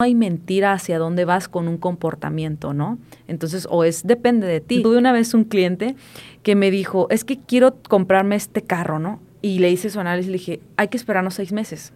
hay 0.00 0.14
mentira 0.14 0.74
hacia 0.74 0.96
dónde 0.96 1.24
vas 1.24 1.48
con 1.48 1.66
un 1.66 1.76
comportamiento, 1.76 2.72
¿no? 2.72 2.98
Entonces, 3.26 3.66
o 3.68 3.82
es 3.82 4.06
depende 4.06 4.46
de 4.46 4.60
ti. 4.60 4.80
Tuve 4.80 4.96
una 4.96 5.10
vez 5.10 5.34
un 5.34 5.42
cliente 5.42 5.96
que 6.44 6.54
me 6.54 6.70
dijo, 6.70 7.08
es 7.10 7.24
que 7.24 7.36
quiero 7.36 7.74
comprarme 7.88 8.36
este 8.36 8.62
carro, 8.62 9.00
¿no? 9.00 9.18
Y 9.42 9.58
le 9.58 9.70
hice 9.70 9.90
su 9.90 9.98
análisis 9.98 10.28
y 10.28 10.30
le 10.30 10.38
dije, 10.38 10.60
hay 10.76 10.86
que 10.86 10.96
esperarnos 10.96 11.34
seis 11.34 11.50
meses. 11.50 11.92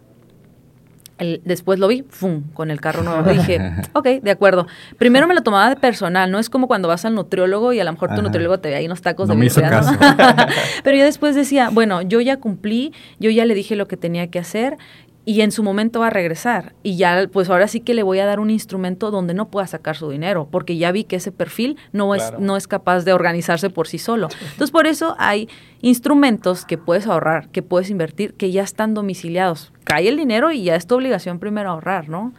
después 1.45 1.79
lo 1.79 1.87
vi, 1.87 2.03
¡fum! 2.09 2.41
con 2.53 2.71
el 2.71 2.81
carro 2.81 3.03
nuevo. 3.03 3.23
dije, 3.31 3.61
ok, 3.93 4.05
de 4.21 4.31
acuerdo. 4.31 4.67
Primero 4.97 5.25
me 5.25 5.33
lo 5.33 5.41
tomaba 5.41 5.69
de 5.69 5.77
personal, 5.77 6.29
no 6.29 6.39
es 6.39 6.49
como 6.49 6.67
cuando 6.67 6.89
vas 6.89 7.05
al 7.05 7.15
nutriólogo 7.15 7.71
y 7.71 7.79
a 7.79 7.85
lo 7.85 7.93
mejor 7.93 8.13
tu 8.13 8.21
nutriólogo 8.21 8.59
te 8.59 8.67
ve 8.67 8.75
ahí 8.75 8.85
unos 8.85 9.01
tacos 9.01 9.29
de 9.29 9.35
me 9.35 9.45
hizo 9.45 9.61
caso. 9.61 9.93
Pero 10.83 10.97
yo 10.97 11.05
después 11.05 11.35
decía, 11.35 11.69
bueno, 11.69 12.01
yo 12.01 12.19
ya 12.19 12.35
cumplí, 12.35 12.91
yo 13.17 13.29
ya 13.29 13.45
le 13.45 13.53
dije 13.53 13.77
lo 13.77 13.87
que 13.87 13.95
tenía 13.95 14.27
que 14.27 14.39
hacer 14.39 14.77
y 15.25 15.41
en 15.41 15.51
su 15.51 15.63
momento 15.63 16.01
va 16.01 16.07
a 16.07 16.09
regresar. 16.09 16.73
Y 16.83 16.97
ya, 16.97 17.27
pues 17.31 17.49
ahora 17.49 17.67
sí 17.67 17.79
que 17.79 17.93
le 17.93 18.03
voy 18.03 18.19
a 18.19 18.25
dar 18.25 18.39
un 18.39 18.49
instrumento 18.49 19.11
donde 19.11 19.33
no 19.33 19.49
pueda 19.49 19.67
sacar 19.67 19.95
su 19.95 20.09
dinero, 20.09 20.47
porque 20.51 20.77
ya 20.77 20.91
vi 20.91 21.03
que 21.03 21.17
ese 21.17 21.31
perfil 21.31 21.77
no, 21.91 22.15
es, 22.15 22.33
no 22.39 22.57
es 22.57 22.67
capaz 22.67 23.03
de 23.05 23.13
organizarse 23.13 23.69
por 23.69 23.87
sí 23.87 23.97
solo. 23.97 24.29
Entonces, 24.41 24.71
por 24.71 24.87
eso 24.87 25.15
hay 25.19 25.47
instrumentos 25.81 26.65
que 26.65 26.77
puedes 26.77 27.07
ahorrar, 27.07 27.49
que 27.49 27.61
puedes 27.61 27.89
invertir, 27.89 28.33
que 28.33 28.51
ya 28.51 28.63
están 28.63 28.93
domiciliados. 28.93 29.71
Cae 29.83 30.09
el 30.09 30.17
dinero 30.17 30.51
y 30.51 30.63
ya 30.63 30.75
es 30.75 30.87
tu 30.87 30.95
obligación 30.95 31.39
primero 31.39 31.69
ahorrar, 31.69 32.09
¿no? 32.09 32.33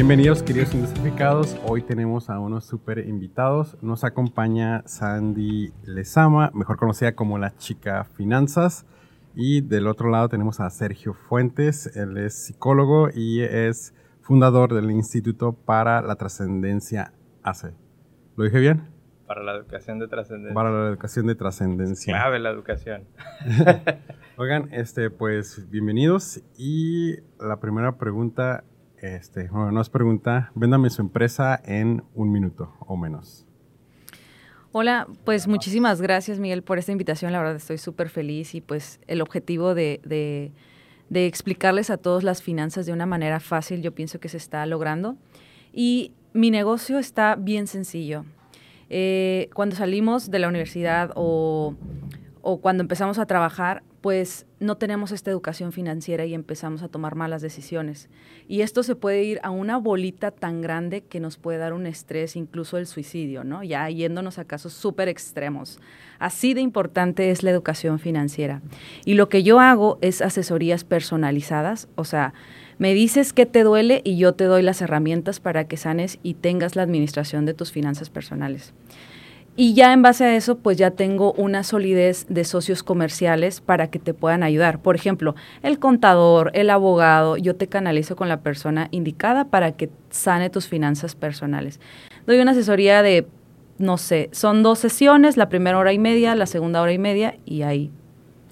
Bienvenidos 0.00 0.42
queridos 0.42 0.74
identificados. 0.74 1.60
Hoy 1.66 1.82
tenemos 1.82 2.30
a 2.30 2.38
unos 2.38 2.64
super 2.64 3.06
invitados. 3.06 3.76
Nos 3.82 4.02
acompaña 4.02 4.82
Sandy 4.86 5.74
Lezama, 5.84 6.50
mejor 6.54 6.78
conocida 6.78 7.14
como 7.14 7.36
la 7.36 7.54
chica 7.58 8.04
finanzas. 8.04 8.86
Y 9.34 9.60
del 9.60 9.86
otro 9.86 10.08
lado 10.08 10.30
tenemos 10.30 10.58
a 10.58 10.70
Sergio 10.70 11.12
Fuentes. 11.12 11.94
Él 11.98 12.16
es 12.16 12.32
psicólogo 12.32 13.10
y 13.14 13.42
es 13.42 13.94
fundador 14.22 14.72
del 14.72 14.90
Instituto 14.90 15.52
para 15.52 16.00
la 16.00 16.16
Trascendencia 16.16 17.12
ACE. 17.42 17.74
¿Lo 18.36 18.44
dije 18.44 18.58
bien? 18.58 18.88
Para 19.26 19.42
la 19.42 19.54
educación 19.54 19.98
de 19.98 20.08
trascendencia. 20.08 20.54
Para 20.54 20.70
la 20.70 20.88
educación 20.88 21.26
de 21.26 21.34
trascendencia. 21.34 22.14
Clave 22.14 22.38
la 22.38 22.48
educación. 22.48 23.04
Oigan, 24.38 24.70
este, 24.72 25.10
pues 25.10 25.68
bienvenidos. 25.68 26.42
Y 26.56 27.16
la 27.38 27.60
primera 27.60 27.98
pregunta 27.98 28.64
este, 29.00 29.48
bueno, 29.48 29.72
nos 29.72 29.90
pregunta, 29.90 30.52
véndame 30.54 30.90
su 30.90 31.02
empresa 31.02 31.60
en 31.64 32.02
un 32.14 32.30
minuto 32.30 32.74
o 32.80 32.96
menos. 32.96 33.46
Hola, 34.72 35.08
pues 35.24 35.48
muchísimas 35.48 36.00
gracias 36.00 36.38
Miguel 36.38 36.62
por 36.62 36.78
esta 36.78 36.92
invitación, 36.92 37.32
la 37.32 37.38
verdad 37.38 37.56
estoy 37.56 37.78
súper 37.78 38.08
feliz 38.08 38.54
y 38.54 38.60
pues 38.60 39.00
el 39.08 39.20
objetivo 39.20 39.74
de, 39.74 40.52
explicarles 41.10 41.90
a 41.90 41.96
todos 41.96 42.22
las 42.22 42.40
finanzas 42.40 42.86
de 42.86 42.92
una 42.92 43.04
manera 43.04 43.40
fácil 43.40 43.82
yo 43.82 43.92
pienso 43.92 44.20
que 44.20 44.28
se 44.28 44.36
está 44.36 44.64
logrando 44.66 45.16
y 45.72 46.12
mi 46.32 46.52
negocio 46.52 47.00
está 47.00 47.34
bien 47.34 47.66
sencillo. 47.66 48.24
Eh, 48.90 49.50
cuando 49.54 49.74
salimos 49.74 50.30
de 50.30 50.38
la 50.38 50.48
universidad 50.48 51.10
o, 51.16 51.74
o 52.42 52.60
cuando 52.60 52.82
empezamos 52.82 53.18
a 53.18 53.26
trabajar, 53.26 53.82
pues 54.00 54.46
no 54.60 54.76
tenemos 54.76 55.12
esta 55.12 55.30
educación 55.30 55.72
financiera 55.72 56.24
y 56.24 56.34
empezamos 56.34 56.82
a 56.82 56.88
tomar 56.88 57.14
malas 57.14 57.42
decisiones. 57.42 58.08
Y 58.48 58.62
esto 58.62 58.82
se 58.82 58.96
puede 58.96 59.22
ir 59.24 59.40
a 59.42 59.50
una 59.50 59.76
bolita 59.76 60.30
tan 60.30 60.62
grande 60.62 61.02
que 61.02 61.20
nos 61.20 61.36
puede 61.36 61.58
dar 61.58 61.72
un 61.72 61.86
estrés, 61.86 62.36
incluso 62.36 62.78
el 62.78 62.86
suicidio, 62.86 63.44
¿no? 63.44 63.62
Ya 63.62 63.88
yéndonos 63.90 64.38
a 64.38 64.44
casos 64.44 64.72
súper 64.72 65.08
extremos. 65.08 65.78
Así 66.18 66.54
de 66.54 66.62
importante 66.62 67.30
es 67.30 67.42
la 67.42 67.50
educación 67.50 67.98
financiera. 67.98 68.62
Y 69.04 69.14
lo 69.14 69.28
que 69.28 69.42
yo 69.42 69.60
hago 69.60 69.98
es 70.00 70.22
asesorías 70.22 70.84
personalizadas, 70.84 71.88
o 71.94 72.04
sea, 72.04 72.32
me 72.78 72.94
dices 72.94 73.34
qué 73.34 73.44
te 73.44 73.62
duele 73.62 74.00
y 74.04 74.16
yo 74.16 74.32
te 74.32 74.44
doy 74.44 74.62
las 74.62 74.80
herramientas 74.80 75.38
para 75.38 75.68
que 75.68 75.76
sanes 75.76 76.18
y 76.22 76.32
tengas 76.32 76.76
la 76.76 76.82
administración 76.82 77.44
de 77.44 77.52
tus 77.52 77.72
finanzas 77.72 78.08
personales. 78.08 78.72
Y 79.60 79.74
ya 79.74 79.92
en 79.92 80.00
base 80.00 80.24
a 80.24 80.36
eso, 80.36 80.56
pues 80.56 80.78
ya 80.78 80.92
tengo 80.92 81.34
una 81.34 81.64
solidez 81.64 82.24
de 82.30 82.44
socios 82.44 82.82
comerciales 82.82 83.60
para 83.60 83.90
que 83.90 83.98
te 83.98 84.14
puedan 84.14 84.42
ayudar. 84.42 84.80
Por 84.80 84.96
ejemplo, 84.96 85.34
el 85.62 85.78
contador, 85.78 86.50
el 86.54 86.70
abogado, 86.70 87.36
yo 87.36 87.54
te 87.54 87.66
canalizo 87.66 88.16
con 88.16 88.30
la 88.30 88.40
persona 88.40 88.88
indicada 88.90 89.44
para 89.44 89.72
que 89.72 89.90
sane 90.08 90.48
tus 90.48 90.66
finanzas 90.66 91.14
personales. 91.14 91.78
Doy 92.26 92.40
una 92.40 92.52
asesoría 92.52 93.02
de, 93.02 93.26
no 93.76 93.98
sé, 93.98 94.30
son 94.32 94.62
dos 94.62 94.78
sesiones, 94.78 95.36
la 95.36 95.50
primera 95.50 95.76
hora 95.76 95.92
y 95.92 95.98
media, 95.98 96.34
la 96.34 96.46
segunda 96.46 96.80
hora 96.80 96.94
y 96.94 96.98
media 96.98 97.36
y 97.44 97.60
ahí. 97.60 97.90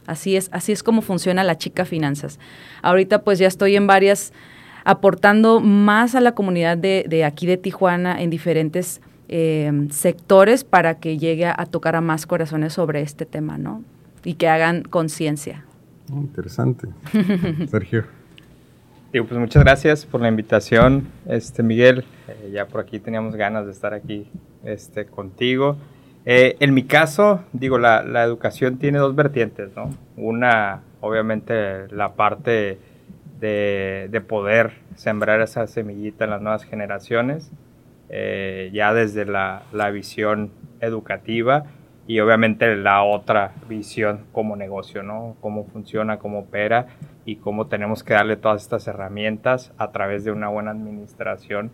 Así 0.07 0.37
es, 0.37 0.51
así 0.53 0.73
es 0.73 0.83
como 0.83 1.01
funciona 1.01 1.43
la 1.43 1.57
chica 1.57 1.87
finanzas. 1.87 2.39
Ahorita 2.83 3.23
pues 3.23 3.39
ya 3.39 3.47
estoy 3.47 3.77
en 3.77 3.87
varias, 3.87 4.35
aportando 4.85 5.61
más 5.61 6.15
a 6.15 6.21
la 6.21 6.33
comunidad 6.33 6.77
de, 6.77 7.07
de 7.09 7.25
aquí 7.25 7.47
de 7.47 7.57
Tijuana 7.57 8.21
en 8.21 8.29
diferentes 8.29 9.01
eh, 9.29 9.71
sectores 9.91 10.65
para 10.65 10.99
que 10.99 11.19
llegue 11.19 11.47
a, 11.47 11.67
tocar 11.67 11.97
a 11.97 12.01
más 12.01 12.27
corazones 12.27 12.73
sobre 12.73 13.03
este 13.03 13.27
tema, 13.27 13.59
¿no? 13.59 13.85
Y 14.25 14.35
que 14.35 14.49
hagan 14.49 14.83
conciencia. 14.83 15.65
Interesante. 16.11 16.89
Sergio. 17.71 18.05
Digo, 19.13 19.27
pues 19.27 19.39
muchas 19.39 19.63
gracias 19.63 20.07
por 20.07 20.23
la 20.23 20.29
invitación, 20.29 21.09
este 21.27 21.63
Miguel. 21.63 22.05
Eh, 22.29 22.51
ya 22.53 22.67
por 22.67 22.81
aquí 22.81 22.99
teníamos 22.99 23.37
ganas 23.37 23.67
de 23.67 23.73
estar 23.73 23.93
aquí 23.93 24.27
este, 24.65 25.07
contigo. 25.07 25.77
Eh, 26.25 26.57
en 26.61 26.75
mi 26.75 26.85
caso, 26.85 27.43
digo, 27.53 27.79
la, 27.79 28.03
la, 28.03 28.25
educación 28.25 28.79
tiene 28.79 28.99
dos 28.99 29.15
vertientes, 29.15 29.71
¿no? 29.77 29.95
Una, 30.17 30.81
obviamente, 31.01 31.89
la 31.89 32.15
parte 32.15 32.79
de, 33.41 34.09
de 34.11 34.21
poder 34.21 34.73
sembrar 34.97 35.41
esa 35.41 35.67
semillita 35.67 36.25
en 36.25 36.31
las 36.31 36.43
nuevas 36.43 36.65
generaciones 36.65 37.51
eh, 38.11 38.71
ya 38.73 38.95
desde 38.95 39.25
la, 39.27 39.63
la, 39.73 39.91
visión 39.91 40.51
educativa 40.81 41.65
y 42.07 42.21
obviamente 42.21 42.75
la 42.75 43.03
otra 43.03 43.53
visión 43.69 44.25
como 44.33 44.57
negocio, 44.57 45.03
¿no? 45.03 45.37
Cómo 45.41 45.67
funciona, 45.67 46.19
cómo 46.19 46.41
opera 46.41 46.87
y 47.27 47.37
cómo 47.37 47.67
tenemos 47.67 48.03
que 48.03 48.15
darle 48.15 48.37
todas 48.37 48.63
estas 48.63 48.87
herramientas 48.89 49.73
a 49.77 49.91
través 49.91 50.25
de 50.25 50.33
una 50.33 50.49
buena 50.49 50.71
administración 50.71 51.73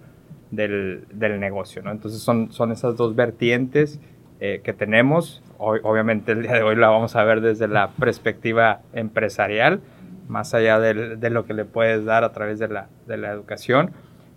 del, 0.50 1.06
del 1.12 1.38
negocio, 1.38 1.82
¿no? 1.82 1.92
Entonces 1.92 2.20
son, 2.20 2.50
son 2.50 2.72
esas 2.72 2.96
dos 2.96 3.14
vertientes 3.14 4.00
eh, 4.40 4.60
que 4.64 4.72
tenemos. 4.72 5.40
obviamente 5.58 6.32
el 6.32 6.42
día 6.42 6.54
de 6.54 6.62
hoy 6.62 6.74
la 6.74 6.88
vamos 6.88 7.14
a 7.14 7.22
ver 7.22 7.40
desde 7.40 7.68
la 7.68 7.90
perspectiva 7.92 8.80
empresarial, 8.92 9.80
más 10.26 10.52
allá 10.52 10.80
de, 10.80 11.16
de 11.16 11.30
lo 11.30 11.44
que 11.44 11.54
le 11.54 11.64
puedes 11.64 12.04
dar 12.04 12.24
a 12.24 12.32
través 12.32 12.58
de 12.58 12.66
la, 12.66 12.88
de 13.06 13.18
la 13.18 13.30
educación 13.30 13.92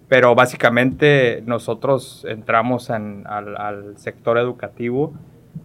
pero 0.07 0.35
básicamente 0.35 1.43
nosotros 1.45 2.25
entramos 2.29 2.89
al, 2.89 3.93
sector 3.97 4.37
educativo 4.37 5.13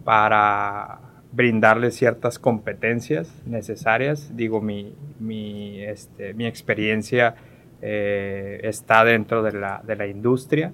para 0.03 0.99
brindarle 1.31 1.91
ciertas 1.91 2.39
competencias 2.39 3.41
necesarias. 3.45 4.35
Digo, 4.35 4.61
mi, 4.61 4.95
mi, 5.19 5.81
este, 5.81 6.33
mi 6.33 6.45
experiencia 6.45 7.35
eh, 7.81 8.59
está 8.63 9.03
dentro 9.03 9.43
de 9.43 9.53
la, 9.53 9.81
de 9.85 9.95
la, 9.95 10.07
industria, 10.07 10.73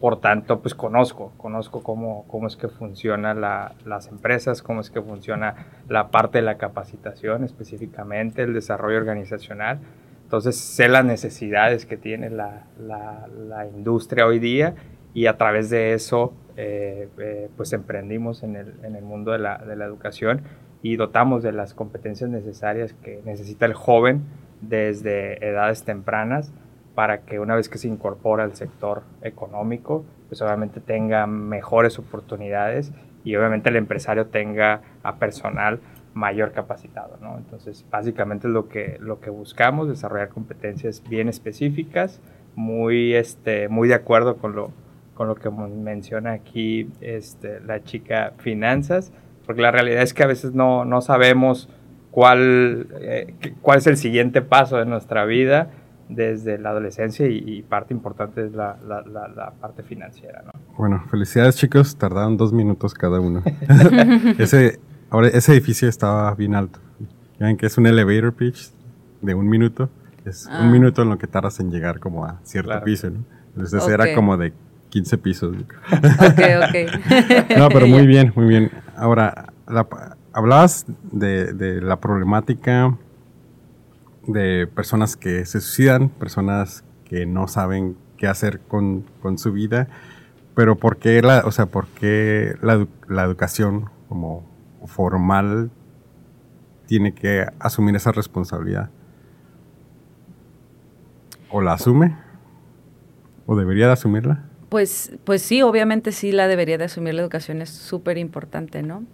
por 0.00 0.20
tanto, 0.20 0.60
pues 0.60 0.74
conozco, 0.74 1.32
conozco 1.36 1.82
cómo, 1.82 2.24
cómo 2.28 2.46
es 2.46 2.56
que 2.56 2.68
funcionan 2.68 3.40
las 3.40 4.06
empresas, 4.06 4.62
cómo 4.62 4.80
es 4.80 4.90
que 4.90 5.02
funciona 5.02 5.66
la 5.88 6.08
parte 6.08 6.38
de 6.38 6.42
la 6.42 6.56
capacitación 6.56 7.42
específicamente, 7.42 8.42
el 8.42 8.54
desarrollo 8.54 8.98
organizacional. 8.98 9.80
Entonces 10.28 10.56
sé 10.56 10.90
las 10.90 11.06
necesidades 11.06 11.86
que 11.86 11.96
tiene 11.96 12.28
la, 12.28 12.66
la, 12.78 13.66
industria 13.74 14.26
hoy 14.26 14.38
día 14.38 14.74
y 15.14 15.24
a 15.24 15.38
través 15.38 15.70
de 15.70 15.94
eso 15.94 16.34
eh, 16.58 17.08
eh, 17.16 17.48
pues 17.56 17.72
emprendimos 17.72 18.42
en 18.42 18.56
el, 18.56 18.74
en 18.82 18.94
el 18.94 19.04
mundo 19.04 19.32
de 19.32 19.38
la, 19.38 19.56
de 19.56 19.74
la, 19.74 19.86
educación 19.86 20.42
y 20.82 20.96
dotamos 20.96 21.42
de 21.42 21.52
las 21.52 21.72
competencias 21.72 22.28
necesarias 22.28 22.92
que 23.02 23.22
necesita 23.24 23.64
el 23.64 23.72
joven 23.72 24.20
desde 24.60 25.42
edades 25.42 25.84
tempranas 25.84 26.52
para 26.94 27.22
que 27.22 27.40
una 27.40 27.54
vez 27.54 27.70
que 27.70 27.78
se 27.78 27.88
incorpora 27.88 28.44
al 28.44 28.54
sector 28.54 29.04
económico, 29.22 30.04
pues 30.28 30.42
obviamente 30.42 30.80
tenga 30.80 31.26
mejores 31.26 31.98
oportunidades 31.98 32.92
y 33.24 33.34
obviamente 33.34 33.70
el 33.70 33.76
empresario 33.76 34.26
tenga 34.26 34.82
a 35.02 35.16
personal 35.16 35.80
mayor 36.14 36.52
capacitado, 36.52 37.18
¿no? 37.20 37.36
Entonces, 37.38 37.84
básicamente 37.90 38.48
es 38.48 38.52
lo 38.52 38.68
que, 38.68 38.98
lo 39.00 39.20
que 39.20 39.30
buscamos, 39.30 39.88
desarrollar 39.88 40.28
competencias 40.28 41.02
bien 41.08 41.28
específicas, 41.28 42.20
muy, 42.54 43.14
este, 43.14 43.68
muy 43.68 43.88
de 43.88 43.94
acuerdo 43.94 44.36
con 44.36 44.54
lo, 44.54 44.72
con 45.14 45.28
lo 45.28 45.34
que 45.36 45.50
menciona 45.50 46.32
aquí 46.32 46.90
este, 47.00 47.60
la 47.60 47.82
chica 47.84 48.32
finanzas, 48.38 49.12
porque 49.46 49.62
la 49.62 49.70
realidad 49.70 50.02
es 50.02 50.12
que 50.12 50.22
a 50.24 50.26
veces 50.26 50.54
no, 50.54 50.84
no 50.84 51.00
sabemos 51.00 51.68
cuál, 52.10 52.88
eh, 53.00 53.34
cuál 53.62 53.78
es 53.78 53.86
el 53.86 53.96
siguiente 53.96 54.42
paso 54.42 54.76
de 54.76 54.86
nuestra 54.86 55.24
vida 55.24 55.70
desde 56.08 56.58
la 56.58 56.70
adolescencia 56.70 57.26
y, 57.26 57.62
parte 57.62 57.92
importante 57.92 58.46
es 58.46 58.52
la, 58.52 58.78
la, 58.86 59.52
parte 59.60 59.82
financiera. 59.82 60.42
¿no? 60.42 60.52
Bueno, 60.76 61.04
felicidades 61.10 61.56
chicos, 61.56 61.96
tardaron 61.96 62.36
dos 62.36 62.52
minutos 62.52 62.94
cada 62.94 63.20
uno. 63.20 63.42
ese, 64.38 64.80
ahora, 65.10 65.28
ese 65.28 65.52
edificio 65.52 65.88
estaba 65.88 66.34
bien 66.34 66.54
alto. 66.54 66.80
ven 67.38 67.56
que 67.56 67.66
es 67.66 67.78
un 67.78 67.86
elevator 67.86 68.32
pitch 68.32 68.72
de 69.22 69.34
un 69.34 69.48
minuto. 69.48 69.90
Es 70.24 70.46
un 70.46 70.52
ah. 70.52 70.70
minuto 70.70 71.02
en 71.02 71.08
lo 71.08 71.18
que 71.18 71.26
tardas 71.26 71.60
en 71.60 71.70
llegar 71.70 72.00
como 72.00 72.24
a 72.24 72.40
cierto 72.42 72.82
piso, 72.84 73.10
¿no? 73.10 73.24
Entonces 73.56 73.88
era 73.88 74.14
como 74.14 74.36
de 74.36 74.52
15 74.90 75.18
pisos. 75.18 75.56
ok, 75.56 75.62
ok. 76.68 77.56
no, 77.56 77.68
pero 77.68 77.86
muy 77.86 78.06
bien, 78.06 78.32
muy 78.36 78.46
bien. 78.46 78.70
Ahora, 78.96 79.52
hablabas 80.32 80.86
de, 81.12 81.52
de 81.52 81.80
la 81.80 82.00
problemática 82.00 82.96
de 84.28 84.66
personas 84.66 85.16
que 85.16 85.44
se 85.46 85.60
suicidan, 85.60 86.10
personas 86.10 86.84
que 87.04 87.26
no 87.26 87.48
saben 87.48 87.96
qué 88.18 88.26
hacer 88.26 88.60
con, 88.60 89.04
su 89.36 89.52
vida, 89.52 89.88
pero 90.54 90.76
¿por 90.76 90.98
qué 90.98 91.22
la, 91.22 91.42
o 91.44 91.50
sea, 91.50 91.66
por 91.66 91.86
la, 92.00 92.86
la, 93.08 93.24
educación 93.24 93.86
como 94.08 94.47
formal 94.86 95.70
tiene 96.86 97.14
que 97.14 97.46
asumir 97.58 97.96
esa 97.96 98.12
responsabilidad? 98.12 98.90
¿O 101.50 101.60
la 101.60 101.74
asume? 101.74 102.16
¿O 103.46 103.56
debería 103.56 103.86
de 103.86 103.92
asumirla? 103.92 104.44
Pues, 104.68 105.12
pues 105.24 105.40
sí, 105.42 105.62
obviamente 105.62 106.12
sí 106.12 106.32
la 106.32 106.46
debería 106.46 106.76
de 106.76 106.84
asumir 106.84 107.14
la 107.14 107.22
educación, 107.22 107.62
es 107.62 107.70
súper 107.70 108.18
importante, 108.18 108.82
¿no? 108.82 109.04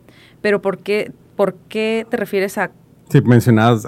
Pero 0.41 0.61
¿por 0.61 0.79
qué, 0.79 1.13
¿por 1.37 1.55
qué 1.55 2.07
te 2.11 2.17
refieres 2.17 2.59
a 2.59 2.73
Sí, 3.11 3.21
mencionadas 3.21 3.87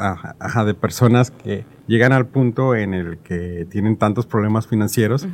de 0.66 0.74
personas 0.74 1.30
que 1.30 1.64
llegan 1.86 2.12
al 2.12 2.26
punto 2.26 2.74
en 2.74 2.94
el 2.94 3.18
que 3.18 3.66
tienen 3.70 3.96
tantos 3.96 4.26
problemas 4.26 4.66
financieros, 4.66 5.26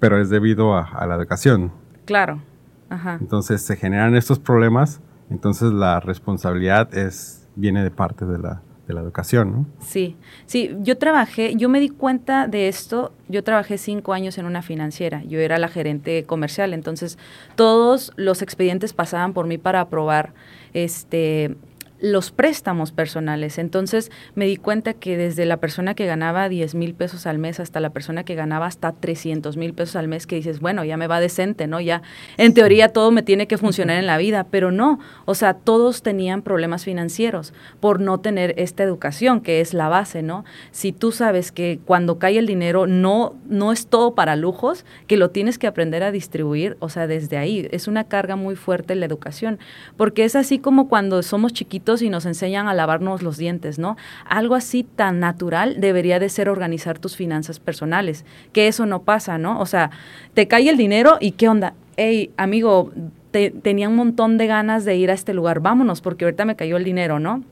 pero 0.00 0.20
es 0.20 0.30
debido 0.30 0.76
a, 0.76 1.06
la 1.06 1.14
educación. 1.14 1.72
Claro. 2.04 2.40
Entonces 3.20 3.60
se 3.62 3.76
generan 3.76 4.16
estos 4.16 4.38
problemas, 4.38 5.00
entonces 5.30 5.72
la 5.72 6.00
responsabilidad 6.00 6.94
es 6.96 7.46
viene 7.54 7.82
de 7.82 7.90
parte 7.90 8.24
de 8.24 8.38
la, 8.38 8.62
de 8.86 8.94
la 8.94 9.00
educación, 9.00 9.52
¿no? 9.52 9.66
Sí, 9.80 10.16
sí, 10.46 10.74
yo 10.80 10.96
trabajé, 10.96 11.54
yo 11.56 11.68
me 11.68 11.80
di 11.80 11.90
cuenta 11.90 12.46
de 12.46 12.68
esto, 12.68 13.12
yo 13.28 13.44
trabajé 13.44 13.78
cinco 13.78 14.12
años 14.12 14.38
en 14.38 14.46
una 14.46 14.62
financiera, 14.62 15.22
yo 15.24 15.38
era 15.40 15.58
la 15.58 15.68
gerente 15.68 16.24
comercial, 16.24 16.72
entonces 16.72 17.18
todos 17.54 18.12
los 18.16 18.42
expedientes 18.42 18.92
pasaban 18.92 19.34
por 19.34 19.46
mí 19.46 19.58
para 19.58 19.80
aprobar 19.80 20.32
este 20.72 21.56
los 22.00 22.30
préstamos 22.30 22.92
personales. 22.92 23.58
Entonces 23.58 24.10
me 24.34 24.46
di 24.46 24.56
cuenta 24.56 24.94
que 24.94 25.16
desde 25.16 25.46
la 25.46 25.58
persona 25.58 25.94
que 25.94 26.06
ganaba 26.06 26.48
10 26.48 26.74
mil 26.74 26.94
pesos 26.94 27.26
al 27.26 27.38
mes 27.38 27.60
hasta 27.60 27.80
la 27.80 27.90
persona 27.90 28.24
que 28.24 28.34
ganaba 28.34 28.66
hasta 28.66 28.92
300 28.92 29.56
mil 29.56 29.74
pesos 29.74 29.96
al 29.96 30.08
mes, 30.08 30.26
que 30.26 30.36
dices, 30.36 30.60
bueno, 30.60 30.84
ya 30.84 30.96
me 30.96 31.06
va 31.06 31.20
decente, 31.20 31.66
¿no? 31.66 31.80
Ya 31.80 32.02
en 32.36 32.54
teoría 32.54 32.92
todo 32.92 33.10
me 33.10 33.22
tiene 33.22 33.46
que 33.46 33.58
funcionar 33.58 33.98
en 33.98 34.06
la 34.06 34.18
vida, 34.18 34.46
pero 34.50 34.70
no. 34.70 34.98
O 35.24 35.34
sea, 35.34 35.54
todos 35.54 36.02
tenían 36.02 36.42
problemas 36.42 36.84
financieros 36.84 37.52
por 37.80 38.00
no 38.00 38.18
tener 38.20 38.54
esta 38.58 38.82
educación, 38.82 39.40
que 39.40 39.60
es 39.60 39.74
la 39.74 39.88
base, 39.88 40.22
¿no? 40.22 40.44
Si 40.70 40.92
tú 40.92 41.12
sabes 41.12 41.52
que 41.52 41.80
cuando 41.84 42.18
cae 42.18 42.38
el 42.38 42.46
dinero 42.46 42.86
no, 42.86 43.34
no 43.48 43.72
es 43.72 43.88
todo 43.88 44.14
para 44.14 44.36
lujos, 44.36 44.84
que 45.06 45.16
lo 45.16 45.30
tienes 45.30 45.58
que 45.58 45.66
aprender 45.66 46.02
a 46.02 46.12
distribuir, 46.12 46.76
o 46.80 46.88
sea, 46.88 47.06
desde 47.06 47.36
ahí. 47.38 47.68
Es 47.72 47.88
una 47.88 48.04
carga 48.04 48.36
muy 48.36 48.54
fuerte 48.56 48.94
la 48.94 49.06
educación, 49.06 49.58
porque 49.96 50.24
es 50.24 50.36
así 50.36 50.58
como 50.58 50.88
cuando 50.88 51.22
somos 51.22 51.52
chiquitos 51.52 51.87
y 52.02 52.10
nos 52.10 52.26
enseñan 52.26 52.68
a 52.68 52.74
lavarnos 52.74 53.22
los 53.22 53.36
dientes, 53.36 53.78
¿no? 53.78 53.96
Algo 54.26 54.54
así 54.54 54.84
tan 54.84 55.20
natural 55.20 55.80
debería 55.80 56.18
de 56.18 56.28
ser 56.28 56.48
organizar 56.48 56.98
tus 56.98 57.16
finanzas 57.16 57.58
personales, 57.58 58.24
que 58.52 58.68
eso 58.68 58.86
no 58.86 59.02
pasa, 59.02 59.38
¿no? 59.38 59.58
O 59.60 59.66
sea, 59.66 59.90
te 60.34 60.46
cae 60.46 60.68
el 60.68 60.76
dinero 60.76 61.16
y 61.20 61.32
¿qué 61.32 61.48
onda? 61.48 61.74
Hey, 61.96 62.30
amigo, 62.36 62.92
tenía 63.62 63.88
un 63.88 63.96
montón 63.96 64.38
de 64.38 64.46
ganas 64.46 64.84
de 64.84 64.96
ir 64.96 65.10
a 65.10 65.14
este 65.14 65.34
lugar, 65.34 65.60
vámonos, 65.60 66.00
porque 66.00 66.24
ahorita 66.24 66.44
me 66.44 66.56
cayó 66.56 66.76
el 66.76 66.84
dinero, 66.84 67.18
¿no? 67.18 67.42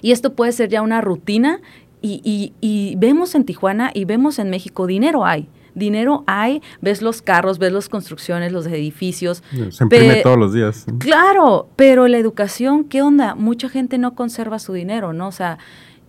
Y 0.00 0.12
esto 0.12 0.32
puede 0.32 0.52
ser 0.52 0.68
ya 0.70 0.82
una 0.82 1.00
rutina 1.00 1.60
y, 2.02 2.52
y 2.60 2.94
vemos 2.96 3.34
en 3.34 3.44
Tijuana 3.44 3.90
y 3.94 4.04
vemos 4.04 4.38
en 4.38 4.50
México, 4.50 4.86
dinero 4.86 5.24
hay 5.24 5.48
dinero 5.74 6.24
hay, 6.26 6.62
ves 6.80 7.02
los 7.02 7.22
carros, 7.22 7.58
ves 7.58 7.72
las 7.72 7.88
construcciones, 7.88 8.52
los 8.52 8.66
edificios. 8.66 9.42
Se 9.70 9.84
imprime 9.84 10.22
todos 10.22 10.38
los 10.38 10.52
días. 10.52 10.86
Claro, 10.98 11.68
pero 11.76 12.08
la 12.08 12.18
educación, 12.18 12.84
¿qué 12.84 13.02
onda? 13.02 13.34
Mucha 13.34 13.68
gente 13.68 13.98
no 13.98 14.14
conserva 14.14 14.58
su 14.58 14.72
dinero, 14.72 15.12
¿no? 15.12 15.28
O 15.28 15.32
sea, 15.32 15.58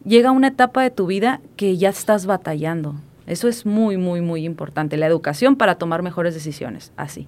llega 0.04 0.32
una 0.32 0.50
etapa 0.50 0.84
de 0.84 0.92
tu 0.92 1.08
vida 1.08 1.42
que 1.56 1.78
ya 1.78 1.90
estás 1.90 2.26
batallando. 2.26 2.96
Eso 3.28 3.48
es 3.48 3.66
muy, 3.66 3.98
muy, 3.98 4.22
muy 4.22 4.46
importante. 4.46 4.98
La 4.98 5.08
educación 5.08 5.56
para 5.56 5.76
tomar 5.76 6.04
mejores 6.04 6.34
decisiones, 6.34 6.94
así. 6.96 7.28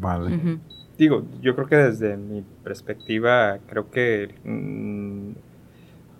Vale. 0.00 0.58
Digo, 0.98 1.24
yo 1.40 1.54
creo 1.56 1.66
que 1.66 1.76
desde 1.76 2.16
mi 2.16 2.44
perspectiva, 2.62 3.58
creo 3.66 3.90
que 3.90 4.34
mm, 4.44 5.30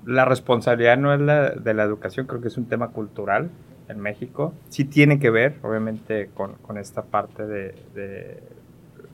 la 0.06 0.24
responsabilidad 0.24 0.96
no 0.96 1.12
es 1.12 1.20
la 1.20 1.50
de 1.50 1.74
la 1.74 1.84
educación, 1.84 2.26
creo 2.26 2.40
que 2.40 2.48
es 2.48 2.56
un 2.56 2.66
tema 2.66 2.88
cultural 2.88 3.50
en 3.88 4.00
México. 4.00 4.54
Sí 4.68 4.84
tiene 4.84 5.18
que 5.18 5.30
ver, 5.30 5.56
obviamente, 5.62 6.30
con, 6.34 6.54
con 6.54 6.78
esta 6.78 7.02
parte 7.02 7.46
de, 7.46 8.42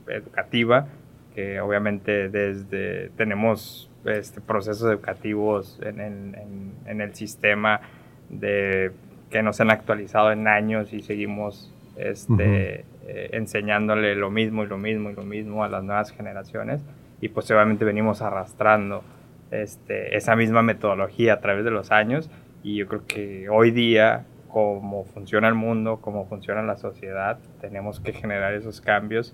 educativa, 0.07 0.87
que 1.35 1.61
obviamente 1.61 2.29
desde 2.29 3.09
tenemos 3.15 3.89
este, 4.05 4.41
procesos 4.41 4.89
educativos 4.89 5.79
en, 5.83 6.01
en, 6.01 6.73
en, 6.85 7.01
el 7.01 7.13
sistema 7.15 7.81
de, 8.29 8.91
que 9.29 9.41
nos 9.41 9.61
han 9.61 9.71
actualizado 9.71 10.31
en 10.31 10.47
años 10.47 10.91
y 10.91 11.01
seguimos 11.01 11.73
este, 11.95 12.85
eh, 13.07 13.29
enseñándole 13.33 14.15
lo 14.15 14.31
mismo 14.31 14.63
y 14.63 14.67
lo 14.67 14.77
mismo 14.77 15.09
y 15.09 15.13
lo 15.13 15.23
mismo 15.23 15.63
a 15.63 15.69
las 15.69 15.83
nuevas 15.83 16.11
generaciones 16.11 16.81
y 17.21 17.29
pues 17.29 17.49
obviamente 17.51 17.85
venimos 17.85 18.21
arrastrando 18.21 19.03
este, 19.51 20.15
esa 20.15 20.35
misma 20.35 20.63
metodología 20.63 21.33
a 21.33 21.39
través 21.41 21.63
de 21.63 21.71
los 21.71 21.91
años 21.91 22.29
y 22.63 22.77
yo 22.77 22.87
creo 22.87 23.05
que 23.05 23.49
hoy 23.49 23.71
día 23.71 24.25
cómo 24.51 25.05
funciona 25.05 25.47
el 25.47 25.55
mundo, 25.55 25.99
cómo 26.01 26.25
funciona 26.25 26.61
la 26.61 26.77
sociedad, 26.77 27.39
tenemos 27.59 27.99
que 27.99 28.13
generar 28.13 28.53
esos 28.53 28.81
cambios 28.81 29.33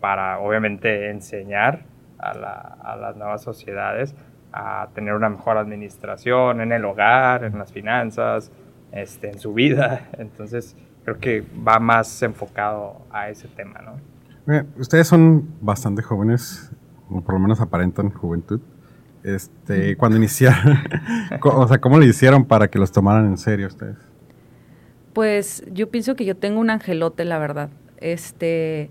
para 0.00 0.38
obviamente 0.38 1.10
enseñar 1.10 1.84
a, 2.18 2.96
las 2.96 3.16
nuevas 3.16 3.42
sociedades 3.42 4.14
a 4.52 4.88
tener 4.94 5.14
una 5.14 5.28
mejor 5.28 5.56
administración 5.56 6.60
en 6.60 6.72
el 6.72 6.84
hogar, 6.84 7.44
en 7.44 7.58
las 7.58 7.72
finanzas, 7.72 8.52
este, 8.92 9.30
en 9.30 9.38
su 9.38 9.54
vida. 9.54 10.08
Entonces, 10.18 10.76
creo 11.04 11.18
que 11.18 11.44
va 11.66 11.78
más 11.78 12.22
enfocado 12.22 13.02
a 13.10 13.28
ese 13.28 13.48
tema, 13.48 13.80
¿no? 13.80 14.12
ustedes 14.76 15.06
son 15.06 15.54
bastante 15.60 16.02
jóvenes, 16.02 16.72
o 17.08 17.20
por 17.20 17.34
lo 17.34 17.40
menos 17.40 17.60
aparentan 17.60 18.10
juventud. 18.10 18.60
Este, 19.22 19.96
cuando 19.96 20.18
iniciaron, 20.18 20.78
o 21.42 21.68
sea, 21.68 21.80
¿cómo 21.80 21.98
le 21.98 22.06
hicieron 22.06 22.44
para 22.44 22.68
que 22.68 22.78
los 22.78 22.90
tomaran 22.90 23.26
en 23.26 23.38
serio 23.38 23.68
ustedes? 23.68 24.11
Pues 25.12 25.64
yo 25.72 25.90
pienso 25.90 26.16
que 26.16 26.24
yo 26.24 26.36
tengo 26.36 26.60
un 26.60 26.70
angelote, 26.70 27.24
la 27.24 27.38
verdad. 27.38 27.70
Este, 27.98 28.90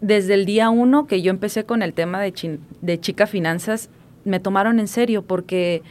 desde 0.00 0.34
el 0.34 0.46
día 0.46 0.70
uno 0.70 1.06
que 1.06 1.22
yo 1.22 1.30
empecé 1.30 1.64
con 1.64 1.82
el 1.82 1.92
tema 1.92 2.20
de, 2.20 2.58
de 2.82 3.00
Chica 3.00 3.26
Finanzas, 3.26 3.90
me 4.24 4.40
tomaron 4.40 4.80
en 4.80 4.88
serio 4.88 5.22
porque 5.22 5.82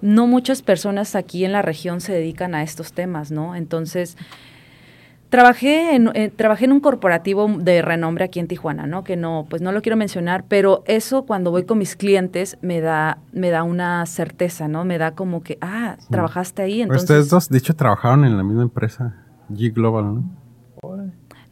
no 0.00 0.26
muchas 0.26 0.62
personas 0.62 1.14
aquí 1.14 1.44
en 1.44 1.52
la 1.52 1.62
región 1.62 2.00
se 2.00 2.12
dedican 2.12 2.54
a 2.54 2.62
estos 2.62 2.92
temas, 2.92 3.30
¿no? 3.30 3.56
Entonces, 3.56 4.16
Trabajé 5.34 5.96
en, 5.96 6.10
eh, 6.14 6.30
trabajé 6.30 6.66
en 6.66 6.70
un 6.70 6.78
corporativo 6.78 7.48
de 7.58 7.82
renombre 7.82 8.24
aquí 8.24 8.38
en 8.38 8.46
Tijuana, 8.46 8.86
¿no? 8.86 9.02
Que 9.02 9.16
no, 9.16 9.46
pues 9.50 9.62
no 9.62 9.72
lo 9.72 9.82
quiero 9.82 9.96
mencionar, 9.96 10.44
pero 10.46 10.84
eso 10.86 11.26
cuando 11.26 11.50
voy 11.50 11.64
con 11.64 11.76
mis 11.76 11.96
clientes 11.96 12.56
me 12.62 12.80
da, 12.80 13.18
me 13.32 13.50
da 13.50 13.64
una 13.64 14.06
certeza, 14.06 14.68
¿no? 14.68 14.84
Me 14.84 14.96
da 14.96 15.16
como 15.16 15.42
que, 15.42 15.58
ah, 15.60 15.96
trabajaste 16.08 16.62
ahí. 16.62 16.82
Entonces... 16.82 17.02
Ustedes 17.02 17.30
dos, 17.30 17.48
de 17.48 17.58
hecho, 17.58 17.74
trabajaron 17.74 18.24
en 18.24 18.36
la 18.36 18.44
misma 18.44 18.62
empresa, 18.62 19.16
G 19.50 19.74
Global, 19.74 20.14
¿no? 20.14 20.24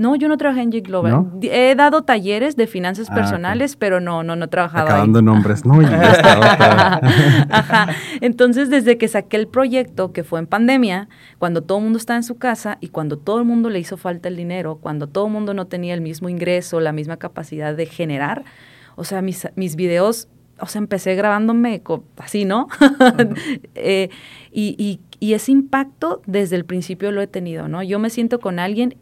No, 0.03 0.17
yo 0.17 0.27
no 0.27 0.37
trabajé 0.37 0.63
en 0.63 0.73
G 0.73 0.83
Global. 0.83 1.27
He 1.43 1.77
dado 1.77 2.03
talleres 2.03 2.57
de 2.57 2.67
finanzas 2.67 3.07
ah, 3.09 3.15
personales, 3.15 3.77
pero 3.77 4.01
no, 4.01 4.25
no, 4.25 4.35
no 4.35 4.47
he 4.47 4.49
trabajado 4.49 4.87
Acabando 4.87 5.23
nombres, 5.23 5.65
¿no? 5.65 5.79
Ajá. 7.51 7.87
Entonces, 8.21 8.69
desde 8.69 8.99
que 8.99 9.07
saqué 9.07 9.37
el 9.37 9.47
proyecto, 9.47 10.13
que 10.13 10.25
fue 10.25 10.41
en 10.41 10.49
pandemia, 10.49 11.09
cuando 11.39 11.63
todo 11.63 11.79
el 11.79 11.85
mundo 11.85 11.99
estaba 11.99 12.17
en 12.17 12.25
su 12.25 12.37
casa 12.37 12.79
y 12.81 12.89
cuando 12.89 13.17
todo 13.17 13.39
el 13.39 13.45
mundo 13.45 13.71
le 13.71 13.79
hizo 13.79 13.97
falta 13.97 14.29
el 14.29 14.35
dinero, 14.35 14.79
cuando 14.83 15.07
todo 15.07 15.27
el 15.27 15.33
mundo 15.33 15.55
no 15.55 15.69
tenía 15.69 15.95
el 15.95 16.01
mismo 16.01 16.29
ingreso, 16.29 16.81
la 16.81 16.91
misma 16.91 17.19
capacidad 17.19 17.73
de 17.77 17.87
generar, 17.87 18.43
o 18.97 19.05
sea, 19.05 19.23
mis, 19.23 19.47
mis 19.55 19.77
videos, 19.77 20.29
o 20.59 20.67
sea, 20.67 20.81
empecé 20.81 21.15
grabándome 21.15 21.81
así, 22.17 22.45
¿no? 22.45 22.67
Eh, 23.77 24.11
y, 24.51 24.75
y, 24.79 25.01
y 25.21 25.35
ese 25.35 25.53
impacto 25.53 26.23
desde 26.27 26.57
el 26.57 26.65
principio 26.65 27.13
lo 27.13 27.23
he 27.23 27.29
tenido, 27.29 27.69
¿no? 27.69 27.85
Yo 27.85 28.01
me 28.01 28.11
siento 28.11 28.41
con 28.41 28.59
alguien 28.59 28.97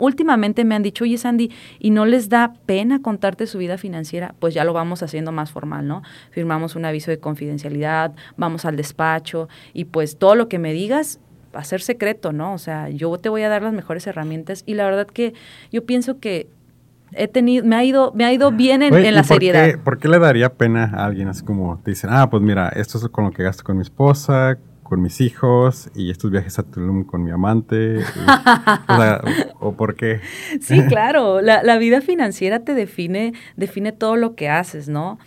últimamente 0.00 0.64
me 0.64 0.74
han 0.74 0.82
dicho, 0.82 1.04
oye 1.04 1.18
Sandy, 1.18 1.50
¿y 1.78 1.90
no 1.90 2.06
les 2.06 2.28
da 2.28 2.54
pena 2.66 3.00
contarte 3.00 3.46
su 3.46 3.58
vida 3.58 3.78
financiera? 3.78 4.34
Pues 4.40 4.54
ya 4.54 4.64
lo 4.64 4.72
vamos 4.72 5.02
haciendo 5.02 5.30
más 5.30 5.52
formal, 5.52 5.86
¿no? 5.86 6.02
Firmamos 6.30 6.74
un 6.74 6.84
aviso 6.84 7.10
de 7.10 7.20
confidencialidad, 7.20 8.12
vamos 8.36 8.64
al 8.64 8.76
despacho 8.76 9.48
y 9.72 9.84
pues 9.84 10.18
todo 10.18 10.34
lo 10.34 10.48
que 10.48 10.58
me 10.58 10.72
digas 10.72 11.20
va 11.54 11.60
a 11.60 11.64
ser 11.64 11.80
secreto, 11.80 12.32
¿no? 12.32 12.52
O 12.54 12.58
sea, 12.58 12.88
yo 12.88 13.16
te 13.18 13.28
voy 13.28 13.42
a 13.42 13.48
dar 13.48 13.62
las 13.62 13.72
mejores 13.72 14.06
herramientas 14.06 14.62
y 14.66 14.74
la 14.74 14.84
verdad 14.84 15.06
que 15.06 15.34
yo 15.72 15.84
pienso 15.84 16.18
que 16.18 16.48
he 17.12 17.28
tenido, 17.28 17.64
me 17.64 17.76
ha 17.76 17.84
ido, 17.84 18.12
me 18.14 18.24
ha 18.24 18.32
ido 18.32 18.52
bien 18.52 18.82
en, 18.82 19.14
la 19.14 19.24
seriedad. 19.24 19.78
¿Por 19.82 19.98
qué 19.98 20.08
le 20.08 20.18
daría 20.18 20.54
pena 20.54 20.92
a 20.94 21.06
alguien 21.06 21.28
así 21.28 21.44
como 21.44 21.78
te 21.84 21.90
dicen, 21.90 22.10
ah, 22.12 22.30
pues 22.30 22.42
mira, 22.42 22.68
esto 22.68 22.98
es 22.98 23.08
con 23.08 23.24
lo 23.24 23.30
que 23.32 23.42
gasto 23.42 23.64
con 23.64 23.76
mi 23.76 23.82
esposa, 23.82 24.58
con 24.90 25.00
mis 25.00 25.20
hijos 25.20 25.88
y 25.94 26.10
estos 26.10 26.32
viajes 26.32 26.58
a 26.58 26.64
Tulum 26.64 27.04
con 27.04 27.22
mi 27.22 27.30
amante? 27.30 28.00
o, 29.60 29.72
por 29.76 29.94
qué? 29.94 30.20
Sí, 30.60 30.82
claro, 30.88 31.40
la, 31.40 31.62
la, 31.62 31.78
vida 31.78 32.00
financiera 32.00 32.64
te 32.64 32.74
define, 32.74 33.32
define 33.56 33.92
todo 33.92 34.16
lo 34.16 34.34
que 34.34 34.48
haces, 34.48 34.88
¿no? 34.88 35.18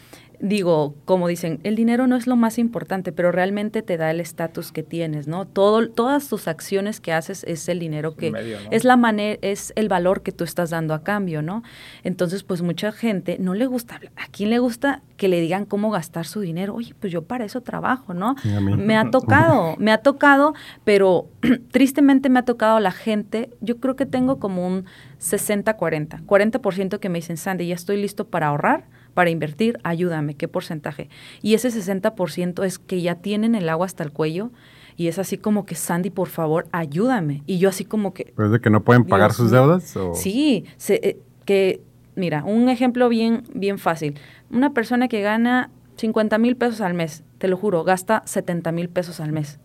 Digo, 0.44 0.94
como 1.06 1.30
dicen, 1.30 1.62
el 1.64 1.78
dinero 1.78 2.06
no 2.06 2.18
es 2.18 2.28
lo 2.28 2.36
más 2.36 2.60
importante, 2.60 3.14
pero 3.14 3.32
realmente 3.32 3.82
te 3.82 3.96
da 3.96 4.12
el 4.12 4.20
estatus 4.20 4.74
que 4.74 4.84
tienes, 4.84 5.26
¿no? 5.26 5.46
Todo, 5.48 5.88
todas 5.88 6.28
tus 6.28 6.50
acciones 6.50 7.00
que 7.00 7.14
haces 7.14 7.46
es 7.46 7.70
el 7.70 7.80
dinero 7.80 8.18
que 8.18 8.34
es 8.70 8.84
la 8.84 8.98
manera, 8.98 9.40
es 9.42 9.72
el 9.78 9.88
valor 9.88 10.22
que 10.22 10.34
tú 10.34 10.44
estás 10.44 10.70
dando 10.70 10.94
a 10.94 11.02
cambio, 11.02 11.42
¿no? 11.42 11.64
Entonces, 12.04 12.44
pues 12.44 12.62
mucha 12.62 12.92
gente 12.92 13.38
no 13.40 13.54
le 13.54 13.68
gusta, 13.68 14.02
¿a 14.18 14.28
quién 14.28 14.50
le 14.50 14.60
gusta 14.60 15.02
que 15.16 15.30
le 15.30 15.40
digan 15.40 15.66
cómo 15.66 15.92
gastar 15.92 16.26
su 16.26 16.42
dinero? 16.42 16.76
Oye, 16.76 16.94
pues 17.00 17.14
yo 17.14 17.22
para 17.22 17.46
eso 17.46 17.62
trabajo, 17.62 18.14
¿no? 18.14 18.36
Me 18.78 18.98
ha 18.98 19.10
tocado, 19.12 19.76
me 19.78 19.94
ha 19.94 20.00
tocado, 20.00 20.56
pero 20.84 21.30
tristemente 21.72 22.28
me 22.28 22.40
ha 22.40 22.44
tocado 22.44 22.82
la 22.82 22.92
gente, 22.92 23.50
yo 23.62 23.78
creo 23.78 23.96
que 23.96 24.06
tengo 24.06 24.40
como 24.40 24.68
un 24.68 24.84
60-40, 25.22 26.26
40%, 26.26 27.00
que 27.00 27.08
me 27.08 27.20
dicen, 27.20 27.38
Sandy, 27.38 27.68
ya 27.68 27.76
estoy 27.76 27.96
listo 27.96 28.28
para 28.28 28.48
ahorrar, 28.48 28.84
para 29.14 29.30
invertir, 29.30 29.80
ayúdame, 29.84 30.36
¿qué 30.36 30.48
porcentaje? 30.48 31.10
Y 31.42 31.54
ese 31.54 31.70
60% 31.70 32.66
es 32.66 32.80
que 32.80 33.02
ya 33.02 33.16
tienen 33.16 33.56
el 33.56 33.70
agua 33.70 33.86
hasta 33.86 34.04
el 34.04 34.12
cuello 34.12 34.52
y 34.96 35.08
es 35.08 35.20
así 35.20 35.38
como 35.38 35.66
que, 35.66 35.76
Sandy, 35.76 36.10
por 36.10 36.28
favor, 36.28 36.68
ayúdame. 36.72 37.44
Y 37.46 37.58
yo 37.58 37.70
así 37.70 37.86
como 37.86 38.14
que... 38.14 38.34
¿Pues 38.36 38.52
de 38.52 38.60
que 38.60 38.70
no 38.70 38.84
pueden 38.84 39.06
pagar 39.06 39.34
sus 39.34 39.52
deudas? 39.52 39.96
Sí, 40.14 40.66
eh, 40.90 41.18
que, 41.46 41.82
mira, 42.16 42.44
un 42.44 42.70
ejemplo 42.70 43.10
bien, 43.10 43.44
bien 43.54 43.80
fácil. 43.80 44.20
Una 44.52 44.74
persona 44.74 45.08
que 45.08 45.22
gana 45.22 45.72
50 45.98 46.38
mil 46.38 46.56
pesos 46.56 46.82
al 46.82 46.94
mes, 46.94 47.24
te 47.38 47.48
lo 47.48 47.58
juro, 47.58 47.84
gasta 47.84 48.24
70 48.26 48.72
mil 48.72 48.90
pesos 48.90 49.20
al 49.20 49.32
mes. 49.32 49.60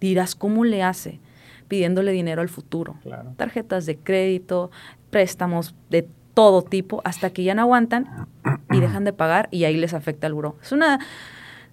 Dirás, 0.00 0.34
¿cómo 0.34 0.64
le 0.64 0.82
hace? 0.82 1.20
Pidiéndole 1.68 2.12
dinero 2.12 2.42
al 2.42 2.48
futuro. 2.48 2.96
Tarjetas 3.36 3.86
de 3.86 3.96
crédito, 3.96 4.70
préstamos 5.10 5.74
de 5.88 6.06
todo 6.34 6.62
tipo, 6.62 7.00
hasta 7.04 7.30
que 7.30 7.44
ya 7.44 7.54
no 7.54 7.62
aguantan 7.62 8.28
y 8.70 8.80
dejan 8.80 9.04
de 9.04 9.12
pagar 9.12 9.48
y 9.50 9.64
ahí 9.64 9.76
les 9.76 9.94
afecta 9.94 10.26
el 10.26 10.34
buro. 10.34 10.56
Es 10.62 10.72
una, 10.72 10.98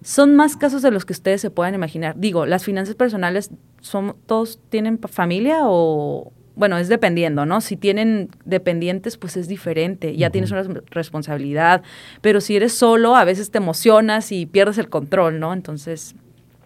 son 0.02 0.34
más 0.34 0.56
casos 0.56 0.82
de 0.82 0.90
los 0.90 1.04
que 1.04 1.12
ustedes 1.12 1.40
se 1.40 1.50
puedan 1.50 1.74
imaginar. 1.74 2.14
Digo, 2.18 2.46
las 2.46 2.64
finanzas 2.64 2.94
personales 2.94 3.50
son, 3.80 4.16
todos 4.26 4.60
tienen 4.68 4.98
familia 4.98 5.60
o, 5.62 6.32
bueno, 6.54 6.78
es 6.78 6.88
dependiendo, 6.88 7.46
¿no? 7.46 7.60
Si 7.60 7.76
tienen 7.76 8.30
dependientes, 8.44 9.16
pues 9.16 9.36
es 9.36 9.48
diferente, 9.48 10.16
ya 10.16 10.30
tienes 10.30 10.50
una 10.50 10.62
responsabilidad, 10.90 11.82
pero 12.20 12.40
si 12.40 12.56
eres 12.56 12.72
solo, 12.72 13.16
a 13.16 13.24
veces 13.24 13.50
te 13.50 13.58
emocionas 13.58 14.32
y 14.32 14.46
pierdes 14.46 14.78
el 14.78 14.88
control, 14.88 15.40
¿no? 15.40 15.52
Entonces... 15.52 16.14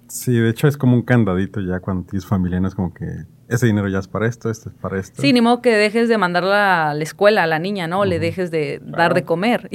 Sí, 0.09 0.33
de 0.33 0.51
hecho 0.51 0.69
es 0.69 0.77
como 0.77 0.95
un 0.95 1.03
candadito 1.03 1.61
ya 1.61 1.81
cuando 1.81 2.05
tienes 2.05 2.27
familia, 2.27 2.61
no 2.61 2.69
es 2.69 2.75
como 2.75 2.95
que 2.95 3.25
ese 3.49 3.67
dinero 3.67 3.89
ya 3.89 3.99
es 3.99 4.09
para 4.09 4.27
esto, 4.27 4.51
esto 4.51 4.71
es 4.71 4.75
para 4.75 4.99
esto. 4.99 5.23
Sí, 5.23 5.33
ni 5.33 5.41
modo 5.41 5.63
que 5.63 5.75
dejes 5.75 6.09
de 6.09 6.19
mandarla 6.19 6.91
a 6.91 6.95
la 6.95 7.03
escuela 7.03 7.45
a 7.45 7.47
la 7.47 7.59
niña, 7.59 7.87
¿no? 7.87 8.05
Le 8.05 8.19
dejes 8.19 8.51
de 8.51 8.81
dar 8.83 9.15
de 9.15 9.25
comer. 9.25 9.69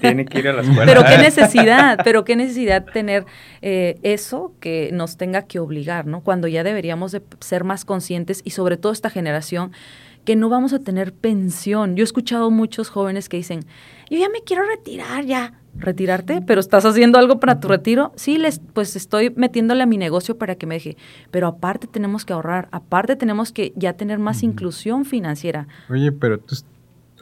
tiene, 0.00 0.24
que 0.26 0.38
ir 0.38 0.48
a 0.48 0.52
la 0.52 0.62
escuela. 0.62 0.84
Pero 0.86 1.04
qué 1.04 1.18
necesidad, 1.22 1.98
pero 2.04 2.24
qué 2.24 2.36
necesidad 2.36 2.84
tener 2.84 3.26
eh, 3.62 3.98
eso 4.02 4.54
que 4.60 4.90
nos 4.92 5.16
tenga 5.16 5.42
que 5.42 5.58
obligar, 5.58 6.06
¿no? 6.06 6.20
Cuando 6.20 6.46
ya 6.46 6.62
deberíamos 6.62 7.12
de 7.12 7.22
ser 7.40 7.64
más 7.64 7.84
conscientes 7.84 8.42
y 8.44 8.50
sobre 8.50 8.76
todo 8.76 8.92
esta 8.92 9.10
generación 9.10 9.72
que 10.24 10.36
no 10.36 10.48
vamos 10.48 10.72
a 10.72 10.80
tener 10.80 11.12
pensión. 11.12 11.96
Yo 11.96 12.02
he 12.02 12.04
escuchado 12.04 12.50
muchos 12.50 12.90
jóvenes 12.90 13.28
que 13.28 13.36
dicen, 13.36 13.64
yo 14.10 14.18
ya 14.18 14.28
me 14.28 14.42
quiero 14.42 14.64
retirar, 14.66 15.24
ya 15.24 15.52
retirarte, 15.78 16.42
pero 16.42 16.60
estás 16.60 16.84
haciendo 16.84 17.18
algo 17.18 17.40
para 17.40 17.60
tu 17.60 17.68
retiro, 17.68 18.12
sí, 18.16 18.38
les, 18.38 18.60
pues 18.72 18.96
estoy 18.96 19.30
metiéndole 19.30 19.82
a 19.82 19.86
mi 19.86 19.98
negocio 19.98 20.38
para 20.38 20.54
que 20.54 20.66
me 20.66 20.76
deje, 20.76 20.96
pero 21.30 21.46
aparte 21.46 21.86
tenemos 21.86 22.24
que 22.24 22.32
ahorrar, 22.32 22.68
aparte 22.72 23.16
tenemos 23.16 23.52
que 23.52 23.72
ya 23.76 23.94
tener 23.94 24.18
más 24.18 24.42
inclusión 24.42 25.04
financiera. 25.04 25.68
Oye, 25.90 26.12
pero 26.12 26.38
tú, 26.38 26.56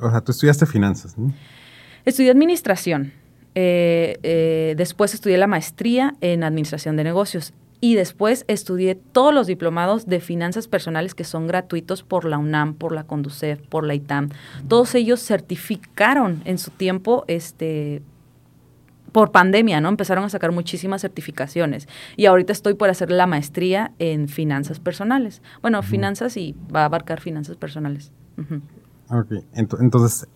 o 0.00 0.10
sea, 0.10 0.20
tú 0.20 0.32
estudiaste 0.32 0.66
finanzas, 0.66 1.18
¿no? 1.18 1.32
Estudié 2.04 2.30
administración, 2.30 3.12
eh, 3.54 4.18
eh, 4.22 4.74
después 4.76 5.14
estudié 5.14 5.38
la 5.38 5.46
maestría 5.46 6.14
en 6.20 6.44
administración 6.44 6.96
de 6.96 7.04
negocios 7.04 7.54
y 7.80 7.96
después 7.96 8.44
estudié 8.48 8.94
todos 8.94 9.34
los 9.34 9.46
diplomados 9.46 10.06
de 10.06 10.20
finanzas 10.20 10.68
personales 10.68 11.14
que 11.14 11.24
son 11.24 11.46
gratuitos 11.46 12.02
por 12.02 12.24
la 12.24 12.38
UNAM, 12.38 12.74
por 12.74 12.92
la 12.92 13.04
Conducef, 13.04 13.60
por 13.68 13.84
la 13.84 13.94
ITAM. 13.94 14.30
Todos 14.68 14.94
ellos 14.94 15.20
certificaron 15.20 16.40
en 16.46 16.56
su 16.56 16.70
tiempo 16.70 17.24
este 17.28 18.00
por 19.14 19.30
pandemia, 19.30 19.80
¿no? 19.80 19.88
Empezaron 19.90 20.24
a 20.24 20.28
sacar 20.28 20.50
muchísimas 20.50 21.00
certificaciones. 21.00 21.86
Y 22.16 22.26
ahorita 22.26 22.52
estoy 22.52 22.74
por 22.74 22.90
hacer 22.90 23.12
la 23.12 23.28
maestría 23.28 23.92
en 24.00 24.26
finanzas 24.26 24.80
personales. 24.80 25.40
Bueno, 25.62 25.80
finanzas 25.84 26.36
y 26.36 26.56
va 26.74 26.82
a 26.82 26.86
abarcar 26.86 27.20
finanzas 27.20 27.56
personales. 27.56 28.10
Ok, 29.08 29.34
entonces, 29.54 30.26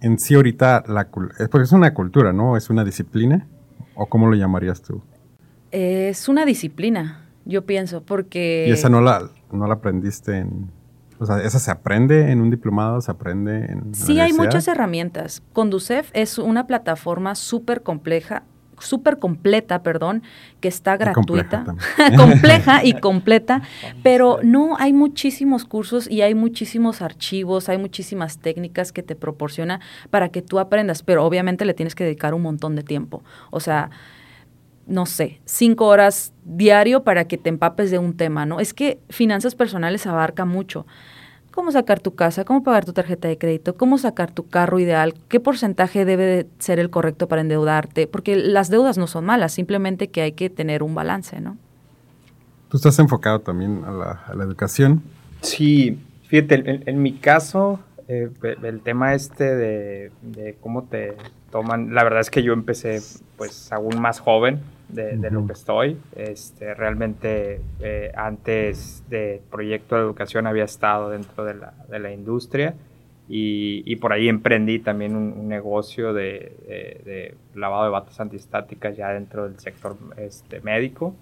en 0.00 0.18
sí 0.18 0.34
ahorita, 0.34 0.82
la, 0.88 1.08
porque 1.12 1.62
es 1.62 1.70
una 1.70 1.94
cultura, 1.94 2.32
¿no? 2.32 2.56
¿Es 2.56 2.70
una 2.70 2.84
disciplina? 2.84 3.46
¿O 3.94 4.06
cómo 4.06 4.26
lo 4.26 4.34
llamarías 4.34 4.82
tú? 4.82 5.00
Es 5.70 6.28
una 6.28 6.44
disciplina, 6.44 7.28
yo 7.44 7.64
pienso, 7.64 8.02
porque... 8.02 8.66
¿Y 8.68 8.72
esa 8.72 8.88
no 8.88 9.00
la, 9.00 9.30
no 9.52 9.68
la 9.68 9.74
aprendiste 9.74 10.38
en, 10.38 10.72
o 11.24 11.26
sea, 11.26 11.38
¿esa 11.42 11.58
se 11.58 11.70
aprende 11.70 12.30
en 12.30 12.40
un 12.40 12.50
diplomado? 12.50 13.00
¿Se 13.00 13.10
aprende 13.10 13.64
en.? 13.64 13.94
Sí, 13.94 14.20
hay 14.20 14.32
muchas 14.32 14.68
herramientas. 14.68 15.42
Conducef 15.52 16.10
es 16.12 16.38
una 16.38 16.66
plataforma 16.66 17.34
súper 17.34 17.82
compleja, 17.82 18.42
súper 18.78 19.18
completa, 19.18 19.82
perdón, 19.82 20.22
que 20.60 20.68
está 20.68 20.96
gratuita, 20.96 21.64
compleja, 22.16 22.84
y 22.84 22.92
completa, 22.94 23.62
pero 24.02 24.40
no, 24.42 24.76
hay 24.78 24.92
muchísimos 24.92 25.64
cursos 25.64 26.10
y 26.10 26.22
hay 26.22 26.34
muchísimos 26.34 27.00
archivos, 27.00 27.68
hay 27.68 27.78
muchísimas 27.78 28.38
técnicas 28.38 28.92
que 28.92 29.02
te 29.02 29.14
proporciona 29.14 29.80
para 30.10 30.28
que 30.28 30.42
tú 30.42 30.58
aprendas, 30.58 31.02
pero 31.02 31.24
obviamente 31.24 31.64
le 31.64 31.74
tienes 31.74 31.94
que 31.94 32.04
dedicar 32.04 32.34
un 32.34 32.42
montón 32.42 32.76
de 32.76 32.82
tiempo. 32.82 33.22
O 33.50 33.60
sea, 33.60 33.90
no 34.86 35.06
sé, 35.06 35.40
cinco 35.44 35.86
horas 35.86 36.32
diario 36.44 37.04
para 37.04 37.26
que 37.26 37.38
te 37.38 37.48
empapes 37.48 37.90
de 37.90 37.98
un 37.98 38.16
tema, 38.16 38.44
¿no? 38.44 38.60
Es 38.60 38.74
que 38.74 39.00
finanzas 39.08 39.54
personales 39.54 40.06
abarca 40.06 40.44
mucho 40.44 40.86
cómo 41.54 41.70
sacar 41.70 42.00
tu 42.00 42.16
casa, 42.16 42.44
cómo 42.44 42.64
pagar 42.64 42.84
tu 42.84 42.92
tarjeta 42.92 43.28
de 43.28 43.38
crédito, 43.38 43.76
cómo 43.76 43.96
sacar 43.96 44.32
tu 44.32 44.48
carro 44.48 44.80
ideal, 44.80 45.14
qué 45.28 45.38
porcentaje 45.38 46.04
debe 46.04 46.48
ser 46.58 46.80
el 46.80 46.90
correcto 46.90 47.28
para 47.28 47.42
endeudarte, 47.42 48.08
porque 48.08 48.34
las 48.34 48.70
deudas 48.70 48.98
no 48.98 49.06
son 49.06 49.24
malas, 49.24 49.52
simplemente 49.52 50.08
que 50.08 50.22
hay 50.22 50.32
que 50.32 50.50
tener 50.50 50.82
un 50.82 50.96
balance, 50.96 51.40
¿no? 51.40 51.56
Tú 52.68 52.78
estás 52.78 52.98
enfocado 52.98 53.38
también 53.40 53.84
a 53.84 53.92
la, 54.34 54.42
educación. 54.42 55.02
Sí, 55.42 56.00
fíjate, 56.26 56.82
en, 56.90 57.02
mi 57.02 57.12
caso, 57.12 57.78
eh, 58.08 58.30
el 58.64 58.80
tema 58.80 59.14
este 59.14 59.44
de, 59.44 60.10
de, 60.22 60.56
cómo 60.60 60.82
te 60.82 61.16
toman, 61.52 61.94
la 61.94 62.02
verdad 62.02 62.20
es 62.20 62.30
que 62.30 62.42
yo 62.42 62.52
empecé 62.52 63.00
pues 63.36 63.70
aún 63.70 64.00
más 64.00 64.18
joven, 64.18 64.60
de, 64.88 65.30
lo 65.30 65.46
que 65.46 65.52
estoy. 65.52 65.98
Este, 66.16 66.74
realmente 66.74 67.60
eh, 67.80 68.12
antes 68.14 69.04
de 69.08 69.42
proyecto 69.50 69.96
de 69.96 70.02
educación 70.02 70.46
había 70.46 70.64
estado 70.64 71.10
dentro 71.10 71.44
de 71.44 71.54
la, 71.54 71.74
de 71.88 71.98
la 71.98 72.12
industria 72.12 72.74
y, 73.28 73.82
y, 73.86 73.96
por 73.96 74.12
ahí 74.12 74.28
emprendí 74.28 74.78
también 74.78 75.16
un, 75.16 75.48
negocio 75.48 76.12
de, 76.12 77.02
de, 77.04 77.34
lavado 77.54 77.84
de 77.84 77.90
batas 77.90 78.20
antistáticas 78.20 78.96
ya 78.96 79.08
dentro 79.10 79.48
del 79.48 79.58
sector 79.58 79.96
este, 80.18 80.60
médico. 80.60 81.14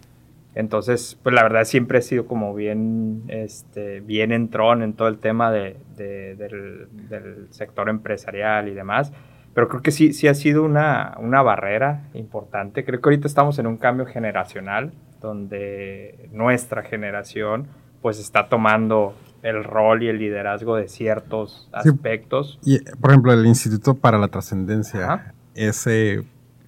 Entonces, 0.55 1.17
pues 1.23 1.35
la 1.35 1.45
verdad 1.45 1.65
siempre 1.65 2.01
he 2.01 2.03
sido 2.03 2.27
como 2.27 2.55
bien, 2.55 3.23
este, 3.29 4.01
bien 4.01 4.33
entrón 4.33 4.83
en 4.83 4.95
todo 4.95 5.09
el 5.09 5.19
tema 5.19 5.51
de, 5.53 5.77
del, 5.97 6.89
del 7.09 7.47
sector 7.51 7.89
empresarial 7.89 8.69
y 8.69 8.75
demás 8.75 9.13
pero 9.55 9.69
creo 9.69 9.83
que 9.83 9.91
sí, 9.91 10.13
sí 10.13 10.29
ha 10.29 10.35
sido 10.35 10.65
una, 10.65 11.17
una 11.19 11.43
barrera 11.43 12.05
importante. 12.15 12.85
Creo 12.85 13.01
que 13.01 13.09
ahorita 13.09 13.27
estamos 13.27 13.59
en 13.59 13.67
un 13.67 13.77
cambio 13.77 14.07
generacional 14.07 14.93
donde 15.21 16.29
nuestra 16.33 16.83
generación 16.83 17.67
pues 18.01 18.19
está 18.19 18.49
tomando 18.49 19.15
el 19.43 19.65
rol 19.65 20.03
y 20.03 20.09
el 20.09 20.19
liderazgo 20.19 20.77
de 20.77 20.89
ciertos 20.89 21.69
aspectos. 21.73 22.59
Y, 22.65 22.81
por 23.01 23.11
ejemplo, 23.11 23.33
el 23.33 23.47
Instituto 23.47 23.95
para 23.95 24.19
la 24.19 24.29
Trascendencia, 24.29 25.35
ese, 25.55 26.25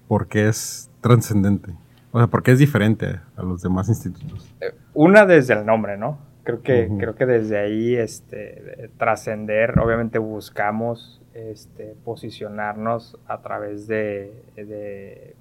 ¿por 0.07 0.27
qué 0.27 0.47
es 0.47 0.89
trascendente? 1.01 1.73
O 2.11 2.19
sea, 2.19 2.27
¿por 2.27 2.43
qué 2.43 2.51
es 2.51 2.59
diferente 2.59 3.19
a 3.35 3.43
los 3.43 3.61
demás 3.61 3.89
institutos? 3.89 4.53
Eh, 4.61 4.73
una 4.93 5.25
desde 5.25 5.53
el 5.53 5.65
nombre, 5.65 5.97
¿no? 5.97 6.17
Creo 6.43 6.61
que, 6.61 6.89
creo 6.99 7.15
que 7.15 7.25
desde 7.25 7.57
ahí 7.57 7.95
este, 7.95 8.91
trascender, 8.97 9.79
obviamente 9.79 10.19
buscamos 10.19 11.21
este, 11.35 11.95
posicionarnos 12.05 13.17
a 13.27 13.41
través 13.41 13.87
de, 13.87 14.31
de, 14.55 15.35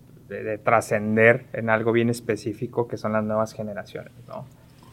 trascender 0.65 1.47
en 1.53 1.71
algo 1.71 1.93
bien 1.93 2.11
específico 2.11 2.89
que 2.89 2.97
son 2.97 3.13
las 3.13 3.23
nuevas 3.23 3.53
generaciones, 3.53 4.13
¿no? 4.27 4.45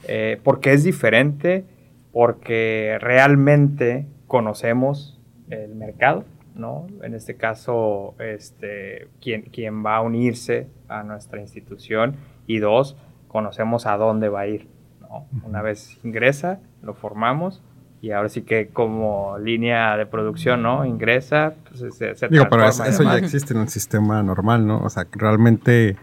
Eh, 0.07 0.39
porque 0.43 0.73
es 0.73 0.83
diferente, 0.83 1.65
porque 2.11 2.97
realmente 2.99 4.05
conocemos 4.27 5.19
el 5.49 5.73
mercado, 5.73 6.23
¿no? 6.53 6.85
En 7.01 7.15
este 7.15 7.35
caso, 7.35 8.13
este, 8.19 9.07
quien, 9.21 9.43
quien 9.43 9.83
va 9.83 9.95
a 9.95 10.01
unirse 10.01 10.67
a 10.87 11.01
nuestra 11.01 11.41
institución 11.41 12.15
y 12.45 12.59
dos, 12.59 12.95
conocemos 13.27 13.87
a 13.87 13.97
dónde 13.97 14.29
va 14.29 14.41
a 14.41 14.47
ir, 14.47 14.67
¿no? 14.99 15.25
Una 15.43 15.63
vez 15.63 15.97
ingresa, 16.03 16.59
lo 16.83 16.93
formamos 16.93 17.63
y 18.01 18.11
ahora 18.11 18.29
sí 18.29 18.41
que 18.41 18.69
como 18.69 19.37
línea 19.37 19.95
de 19.95 20.07
producción, 20.07 20.63
¿no? 20.63 20.85
Ingresa, 20.85 21.53
pues 21.69 21.95
se, 21.95 22.15
se 22.15 22.27
Digo, 22.29 22.45
pero 22.49 22.67
eso, 22.67 23.03
ya 23.03 23.17
existe 23.17 23.53
en 23.53 23.61
el 23.61 23.69
sistema 23.69 24.23
normal, 24.23 24.65
¿no? 24.65 24.79
O 24.79 24.89
sea, 24.89 25.05
realmente, 25.11 25.97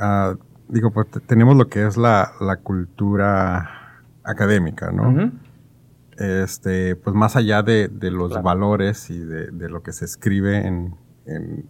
uh, 0.00 0.36
digo, 0.68 0.90
pues 0.90 1.06
tenemos 1.26 1.56
lo 1.56 1.68
que 1.68 1.86
es 1.86 1.96
la, 1.96 2.32
la 2.40 2.56
cultura 2.56 4.02
académica, 4.24 4.90
¿no? 4.90 5.30
Este, 6.18 6.96
pues 6.96 7.14
más 7.14 7.36
allá 7.36 7.62
de, 7.62 7.86
de 7.86 8.10
los 8.10 8.42
valores 8.42 9.08
y 9.08 9.18
de, 9.20 9.52
de, 9.52 9.68
lo 9.70 9.84
que 9.84 9.92
se 9.92 10.04
escribe 10.04 10.66
en, 10.66 10.96
en 11.26 11.64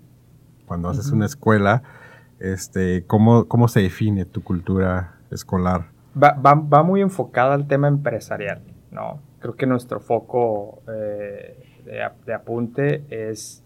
cuando 0.64 0.88
haces 0.88 1.12
una 1.12 1.26
escuela, 1.26 1.83
este, 2.38 3.05
¿cómo, 3.07 3.45
¿cómo 3.45 3.69
se 3.69 3.81
define 3.81 4.25
tu 4.25 4.43
cultura 4.43 5.17
escolar? 5.31 5.88
Va, 6.21 6.33
va, 6.33 6.55
va 6.55 6.83
muy 6.83 7.02
enfocada 7.02 7.55
al 7.55 7.69
tema 7.69 7.88
empresarial, 7.88 8.62
¿no? 8.90 9.21
Creo 9.40 9.56
que 9.56 9.66
nuestro 9.66 10.00
foco 10.00 10.82
eh, 10.88 11.56
de, 11.85 12.32
apunte 12.32 13.04
es 13.11 13.64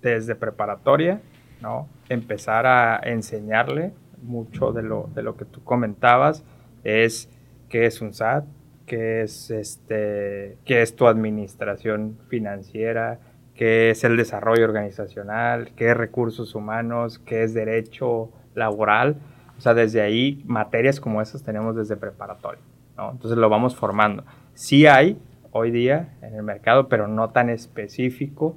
desde 0.00 0.34
preparatoria, 0.34 1.20
¿no? 1.60 1.88
Empezar 2.08 2.66
a 2.66 3.00
enseñarle 3.04 3.92
mucho 4.20 4.72
de 4.72 4.82
lo, 4.82 5.08
de 5.14 5.22
lo 5.22 5.36
que 5.36 5.44
tú 5.44 5.62
comentabas, 5.64 6.44
es 6.84 7.28
qué 7.68 7.86
es 7.86 8.00
un 8.00 8.12
SAT, 8.12 8.44
qué 8.86 9.22
es, 9.22 9.50
este, 9.50 10.58
qué 10.64 10.82
es 10.82 10.96
tu 10.96 11.06
administración 11.06 12.18
financiera, 12.28 13.20
qué 13.54 13.90
es 13.90 14.02
el 14.04 14.16
desarrollo 14.16 14.64
organizacional, 14.64 15.72
qué 15.76 15.90
es 15.90 15.96
recursos 15.96 16.54
humanos, 16.54 17.18
qué 17.20 17.44
es 17.44 17.54
derecho 17.54 18.30
laboral. 18.54 19.16
O 19.56 19.60
sea, 19.60 19.74
desde 19.74 20.00
ahí, 20.00 20.42
materias 20.46 20.98
como 21.00 21.22
esas 21.22 21.44
tenemos 21.44 21.76
desde 21.76 21.96
preparatoria, 21.96 22.62
¿no? 22.96 23.12
Entonces 23.12 23.38
lo 23.38 23.48
vamos 23.48 23.76
formando. 23.76 24.24
Sí 24.54 24.86
hay 24.86 25.18
hoy 25.50 25.70
día 25.70 26.14
en 26.22 26.34
el 26.34 26.42
mercado, 26.42 26.88
pero 26.88 27.08
no 27.08 27.30
tan 27.30 27.50
específico 27.50 28.56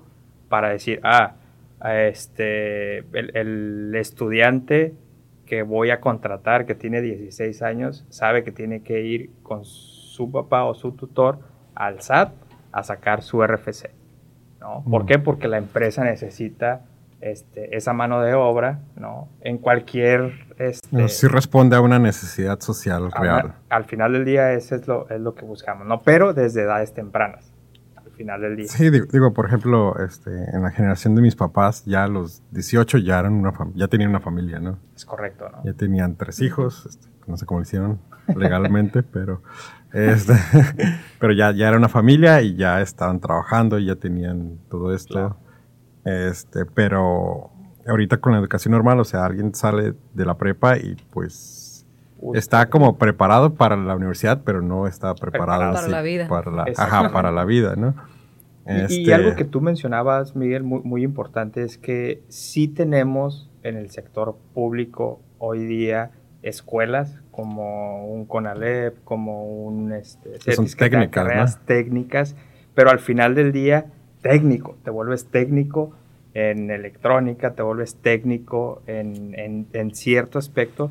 para 0.50 0.70
decir, 0.70 1.00
ah, 1.04 1.36
este, 1.84 3.00
el, 3.00 3.94
estudiante 3.96 4.94
que 5.46 5.62
voy 5.64 5.92
a 5.92 6.00
contratar, 6.00 6.66
que 6.66 6.74
tiene 6.74 7.02
16 7.02 7.62
años, 7.62 8.06
sabe 8.10 8.44
que 8.44 8.52
tiene 8.52 8.82
que 8.82 9.02
ir 9.02 9.30
con 9.44 9.64
su 9.66 10.32
papá 10.32 10.66
o 10.66 10.74
su 10.74 10.94
tutor 10.94 11.40
al 11.76 12.02
SAT 12.02 12.34
a 12.72 12.84
sacar 12.84 13.22
su 13.22 13.46
RFC. 13.46 13.92
¿no? 14.60 14.84
¿Por 14.90 15.04
mm. 15.04 15.06
qué? 15.06 15.20
Porque 15.20 15.48
la 15.48 15.58
empresa 15.58 16.04
necesita 16.04 16.86
este, 17.22 17.76
esa 17.76 17.94
mano 17.94 18.22
de 18.22 18.34
obra, 18.34 18.82
¿no? 18.96 19.30
En 19.42 19.58
cualquier... 19.58 20.46
Este, 20.58 21.08
sí 21.10 21.28
responde 21.28 21.76
a 21.76 21.82
una 21.82 22.00
necesidad 22.00 22.60
social 22.60 23.12
real. 23.12 23.56
al 23.70 23.86
final 23.86 24.14
del 24.14 24.26
día 24.26 24.54
eso 24.54 24.76
es 24.76 24.88
lo, 24.88 25.10
es 25.10 25.20
lo 25.20 25.36
que 25.36 25.46
buscamos, 25.46 25.88
¿no? 25.88 26.02
Pero 26.02 26.34
desde 26.34 26.64
edades 26.64 26.94
tempranas, 26.94 27.52
al 27.96 28.12
final 28.12 28.42
del 28.42 28.56
día. 28.56 28.68
Sí, 28.68 28.90
digo, 28.90 29.34
por 29.34 29.48
ejemplo, 29.48 29.96
este, 30.06 30.30
en 30.32 30.62
la 30.62 30.72
generación 30.72 31.16
de 31.16 31.22
mis 31.22 31.36
papás, 31.36 31.84
ya 31.86 32.04
a 32.04 32.08
los 32.08 32.42
18 32.52 33.00
ya, 33.00 33.20
eran 33.20 33.34
una 33.34 33.54
ya 33.74 33.88
tenían 33.88 34.12
una 34.12 34.22
familia, 34.22 34.60
¿no? 34.60 34.78
Es 34.96 35.06
correcto, 35.06 35.50
¿no? 35.50 35.64
Ya 35.64 35.74
tenían 35.74 36.16
tres 36.16 36.42
hijos, 36.42 36.86
este, 36.86 37.08
no 37.28 37.38
sé 37.38 37.46
cómo 37.46 37.60
lo 37.60 37.64
hicieron 37.64 38.00
legalmente, 38.36 39.04
pero... 39.04 39.42
Este, 39.94 40.34
pero 41.20 41.32
ya, 41.32 41.52
ya 41.52 41.70
era 41.70 41.78
una 41.78 41.88
familia 41.88 42.42
y 42.42 42.56
ya 42.56 42.82
estaban 42.82 43.22
trabajando 43.22 43.80
y 43.80 43.86
ya 43.86 43.96
tenían 43.96 44.60
todo 44.70 44.94
esto. 44.94 45.38
Este, 46.06 46.66
pero 46.66 47.50
ahorita 47.88 48.18
con 48.18 48.34
la 48.34 48.40
educación 48.40 48.72
normal, 48.72 49.00
o 49.00 49.04
sea, 49.04 49.26
alguien 49.26 49.54
sale 49.54 49.94
de 50.14 50.26
la 50.26 50.38
prepa 50.38 50.78
y 50.78 50.96
pues 51.12 51.86
está 52.34 52.70
como 52.70 52.98
preparado 52.98 53.56
para 53.56 53.76
la 53.76 53.96
universidad, 53.96 54.42
pero 54.46 54.62
no 54.62 54.88
está 54.88 55.14
preparado, 55.16 55.74
para 55.74 55.88
la 55.88 56.02
vida. 56.02 56.28
Para 56.28 56.52
la, 56.52 56.66
ajá, 56.78 57.12
para 57.12 57.32
la 57.32 57.46
vida, 57.46 57.76
¿no? 57.76 57.96
Y, 58.68 59.02
este 59.02 59.14
algo 59.14 59.36
que 59.36 59.46
tú 59.46 59.62
mencionabas, 59.62 60.36
Miguel, 60.36 60.64
muy, 60.64 60.82
muy 60.82 61.04
importante, 61.04 61.64
es 61.64 61.78
que 61.78 62.24
sí 62.30 62.68
tenemos 62.68 63.52
en 63.64 63.78
el 63.78 63.92
sector 63.92 64.38
público 64.54 65.22
hoy 65.38 65.66
día 65.66 66.12
escuelas 66.42 67.20
como 67.32 68.08
un 68.08 68.26
CONALEP, 68.26 69.04
como 69.04 69.46
un... 69.66 69.92
Este, 69.92 70.40
son 70.54 70.68
técnicas, 70.68 71.60
técnicas, 71.66 72.36
pero 72.74 72.92
al 72.92 73.00
final 73.00 73.36
del 73.36 73.52
día 73.52 73.88
técnico, 74.26 74.76
te 74.84 74.90
vuelves 74.90 75.28
técnico 75.28 75.92
en 76.34 76.72
electrónica, 76.72 77.54
te 77.54 77.62
vuelves 77.62 78.02
técnico 78.02 78.82
en, 78.88 79.92
cierto 79.94 80.40
aspecto, 80.40 80.90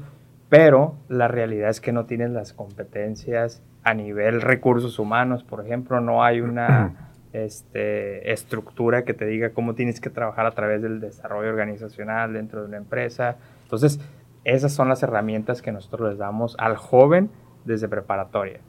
pero 0.49 0.95
la 1.09 1.27
realidad 1.27 1.69
es 1.69 1.81
que 1.81 1.91
no 1.91 2.05
tienes 2.05 2.31
las 2.31 2.53
competencias 2.53 3.61
a 3.83 3.93
nivel 3.93 4.41
recursos 4.41 5.01
humanos, 5.01 5.43
por 5.43 5.67
ejemplo, 5.67 6.01
no 6.01 6.23
hay 6.23 6.43
una 6.43 7.11
este, 7.33 8.33
estructura 8.33 9.03
que 9.03 9.15
te 9.15 9.27
diga 9.27 9.51
cómo 9.51 9.75
tienes 9.75 10.01
que 10.01 10.11
trabajar 10.11 10.47
a 10.47 10.53
través 10.53 10.81
del 10.81 11.01
desarrollo 11.01 11.49
organizacional 11.49 12.35
dentro 12.35 12.61
de 12.61 12.69
una 12.69 12.77
empresa. 12.77 13.37
Entonces, 13.65 13.99
esas 14.45 14.73
son 14.73 14.89
las 14.89 15.03
herramientas 15.03 15.61
que 15.61 15.73
nosotros 15.73 16.11
les 16.11 16.19
damos 16.19 16.55
al 16.61 16.77
joven 16.77 17.31
desde 17.65 17.89
preparatoria, 17.89 18.61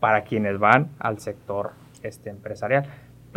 para 0.00 0.24
quienes 0.24 0.58
van 0.58 0.92
al 0.98 1.18
sector 1.18 1.72
este, 2.02 2.30
empresarial 2.30 2.86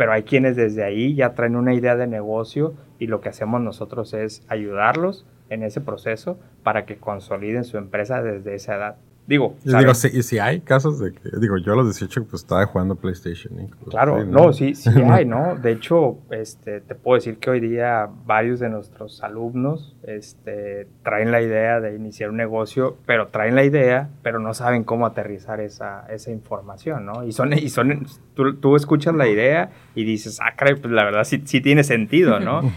pero 0.02 0.14
hay 0.14 0.24
quienes 0.24 0.56
desde 0.56 0.82
ahí 0.82 1.14
ya 1.14 1.34
traen 1.34 1.54
una 1.54 1.74
idea 1.74 1.94
de 1.94 2.08
negocio 2.08 2.74
y 2.98 3.06
lo 3.06 3.20
que 3.20 3.28
hacemos 3.28 3.60
nosotros 3.60 4.14
es 4.14 4.44
ayudarlos 4.48 5.24
en 5.48 5.62
ese 5.62 5.80
proceso 5.80 6.40
para 6.64 6.86
que 6.86 6.96
consoliden 6.96 7.62
su 7.62 7.78
empresa 7.78 8.20
desde 8.20 8.56
esa 8.56 8.74
edad. 8.74 8.96
Digo, 9.24 9.54
digo 9.62 9.92
y 9.92 10.22
si 10.22 10.38
hay 10.40 10.60
casos 10.60 10.98
de 10.98 11.12
que, 11.12 11.20
digo, 11.38 11.56
yo 11.56 11.74
a 11.74 11.76
los 11.76 11.86
18 11.86 12.24
pues 12.24 12.42
estaba 12.42 12.66
jugando 12.66 12.96
PlayStation. 12.96 13.68
Claro, 13.88 14.24
no, 14.24 14.52
sí, 14.52 14.74
sí 14.74 14.90
hay, 15.08 15.24
¿no? 15.24 15.56
De 15.56 15.70
hecho, 15.70 16.18
este, 16.30 16.80
te 16.80 16.96
puedo 16.96 17.16
decir 17.16 17.38
que 17.38 17.50
hoy 17.50 17.60
día 17.60 18.08
varios 18.26 18.58
de 18.58 18.68
nuestros 18.68 19.22
alumnos 19.22 19.94
este, 20.02 20.88
traen 21.04 21.30
la 21.30 21.40
idea 21.40 21.80
de 21.80 21.94
iniciar 21.94 22.30
un 22.30 22.36
negocio, 22.36 22.96
pero 23.06 23.28
traen 23.28 23.54
la 23.54 23.64
idea, 23.64 24.10
pero 24.22 24.40
no 24.40 24.54
saben 24.54 24.82
cómo 24.82 25.06
aterrizar 25.06 25.60
esa, 25.60 26.04
esa 26.12 26.32
información, 26.32 27.06
¿no? 27.06 27.24
Y 27.24 27.30
son, 27.30 27.52
y 27.52 27.68
son 27.68 28.06
tú, 28.34 28.56
tú 28.56 28.74
escuchas 28.74 29.14
la 29.14 29.28
idea 29.28 29.70
y 29.94 30.02
dices, 30.02 30.40
ah, 30.40 30.54
caray, 30.56 30.74
pues 30.74 30.92
la 30.92 31.04
verdad 31.04 31.22
sí, 31.22 31.42
sí 31.44 31.60
tiene 31.60 31.84
sentido, 31.84 32.40
¿no? 32.40 32.62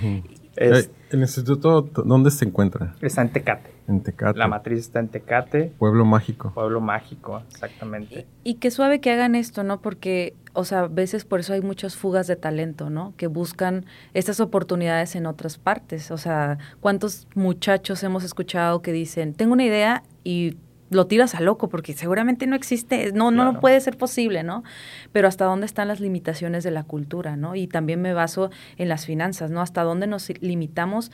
¿El 0.58 1.20
instituto 1.22 1.82
dónde 1.82 2.32
se 2.32 2.46
encuentra? 2.46 2.96
Está 3.02 3.22
en 3.22 3.30
Tecate. 3.30 3.72
En 3.88 4.02
Tecate. 4.02 4.38
La 4.38 4.48
matriz 4.48 4.80
está 4.80 5.00
en 5.00 5.10
Tecate. 5.10 5.74
Pueblo 5.78 6.06
mágico. 6.06 6.52
Pueblo 6.54 6.82
mágico, 6.82 7.42
exactamente. 7.50 8.26
Y, 8.44 8.56
qué 8.56 8.72
suave 8.72 9.00
que 9.00 9.12
hagan 9.12 9.36
esto, 9.36 9.64
¿no? 9.64 9.82
Porque, 9.82 10.36
o 10.54 10.64
sea, 10.64 10.82
a 10.82 10.88
veces 10.88 11.26
por 11.26 11.40
eso 11.40 11.54
hay 11.54 11.62
muchas 11.62 11.96
fugas 11.96 12.28
de 12.28 12.36
talento, 12.36 12.90
¿no? 12.90 13.14
Que 13.18 13.28
buscan 13.28 13.86
estas 14.14 14.40
oportunidades 14.40 15.16
en 15.16 15.26
otras 15.26 15.58
partes. 15.58 16.12
O 16.12 16.18
sea, 16.18 16.58
¿cuántos 16.80 17.28
muchachos 17.36 18.04
hemos 18.04 18.24
escuchado 18.24 18.82
que 18.82 18.92
dicen, 18.92 19.34
tengo 19.34 19.54
una 19.54 19.66
idea 19.66 20.04
y 20.24 20.58
lo 20.90 21.08
tiras 21.08 21.36
a 21.36 21.42
loco 21.42 21.70
porque 21.70 21.94
seguramente 21.94 22.48
no 22.48 22.56
existe, 22.56 23.12
no, 23.12 23.32
no, 23.32 23.60
puede 23.60 23.80
ser 23.82 23.98
posible, 23.98 24.44
¿no? 24.44 24.64
Pero 25.12 25.28
hasta 25.28 25.46
dónde 25.46 25.66
están 25.66 25.88
las 25.88 26.00
limitaciones 26.00 26.64
de 26.64 26.72
la 26.72 26.84
cultura, 26.84 27.36
¿no? 27.36 27.56
Y 27.56 27.68
también 27.68 28.02
me 28.02 28.14
baso 28.14 28.52
en 28.78 28.90
las 28.90 29.06
finanzas, 29.06 29.52
¿no? 29.52 29.62
Hasta 29.62 29.84
dónde 29.84 30.08
nos 30.08 30.30
limitamos 30.42 31.12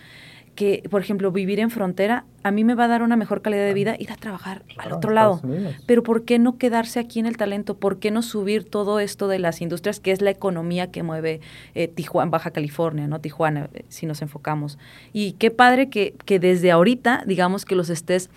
que, 0.55 0.83
por 0.89 1.01
ejemplo, 1.01 1.31
vivir 1.31 1.59
en 1.59 1.69
frontera, 1.69 2.25
a 2.43 2.51
mí 2.51 2.63
me 2.63 2.75
va 2.75 2.85
a 2.85 2.87
dar 2.87 3.03
una 3.03 3.15
mejor 3.15 3.41
calidad 3.41 3.65
de 3.65 3.73
vida 3.73 3.95
ir 3.97 4.11
a 4.11 4.15
trabajar 4.15 4.63
al 4.77 4.91
otro 4.91 5.11
lado. 5.11 5.41
Pero 5.85 6.03
¿por 6.03 6.25
qué 6.25 6.39
no 6.39 6.57
quedarse 6.57 6.99
aquí 6.99 7.19
en 7.19 7.25
el 7.25 7.37
talento? 7.37 7.77
¿Por 7.77 7.99
qué 7.99 8.11
no 8.11 8.21
subir 8.21 8.65
todo 8.65 8.99
esto 8.99 9.27
de 9.27 9.39
las 9.39 9.61
industrias, 9.61 9.99
que 9.99 10.11
es 10.11 10.21
la 10.21 10.29
economía 10.29 10.91
que 10.91 11.03
mueve 11.03 11.39
eh, 11.73 11.87
Tijuana, 11.87 12.31
Baja 12.31 12.51
California, 12.51 13.07
¿no? 13.07 13.19
Tijuana, 13.19 13.69
eh, 13.73 13.85
si 13.87 14.05
nos 14.05 14.21
enfocamos. 14.21 14.77
Y 15.13 15.33
qué 15.33 15.51
padre 15.51 15.89
que, 15.89 16.15
que 16.25 16.39
desde 16.39 16.71
ahorita, 16.71 17.23
digamos, 17.25 17.63
que 17.63 17.75
los 17.75 17.89
estés 17.89 18.29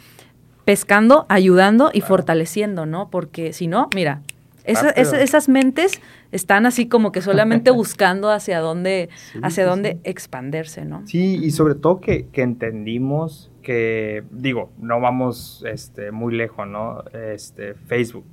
pescando, 0.64 1.26
ayudando 1.28 1.90
y 1.92 2.00
fortaleciendo, 2.00 2.86
¿no? 2.86 3.08
Porque 3.10 3.52
si 3.52 3.66
no, 3.66 3.88
mira, 3.94 4.22
esas 4.64 5.48
mentes 5.48 6.00
están 6.32 6.66
así 6.66 6.88
como 6.88 7.12
que 7.12 7.20
solamente 7.20 7.70
buscando 7.72 8.30
hacia 8.30 8.60
dónde, 8.60 9.10
hacia 9.42 9.66
dónde 9.66 9.98
expandirse, 10.04 10.84
¿no? 10.84 11.06
Sí, 11.06 11.38
y 11.42 11.50
sobre 11.50 11.74
todo 11.74 12.00
que, 12.00 12.26
entendimos 12.32 13.50
que, 13.62 14.24
digo, 14.30 14.70
no 14.78 15.00
vamos 15.00 15.64
este, 15.66 16.10
muy 16.10 16.34
lejos, 16.34 16.66
¿no? 16.66 17.04
Este, 17.12 17.74
Facebook. 17.74 18.24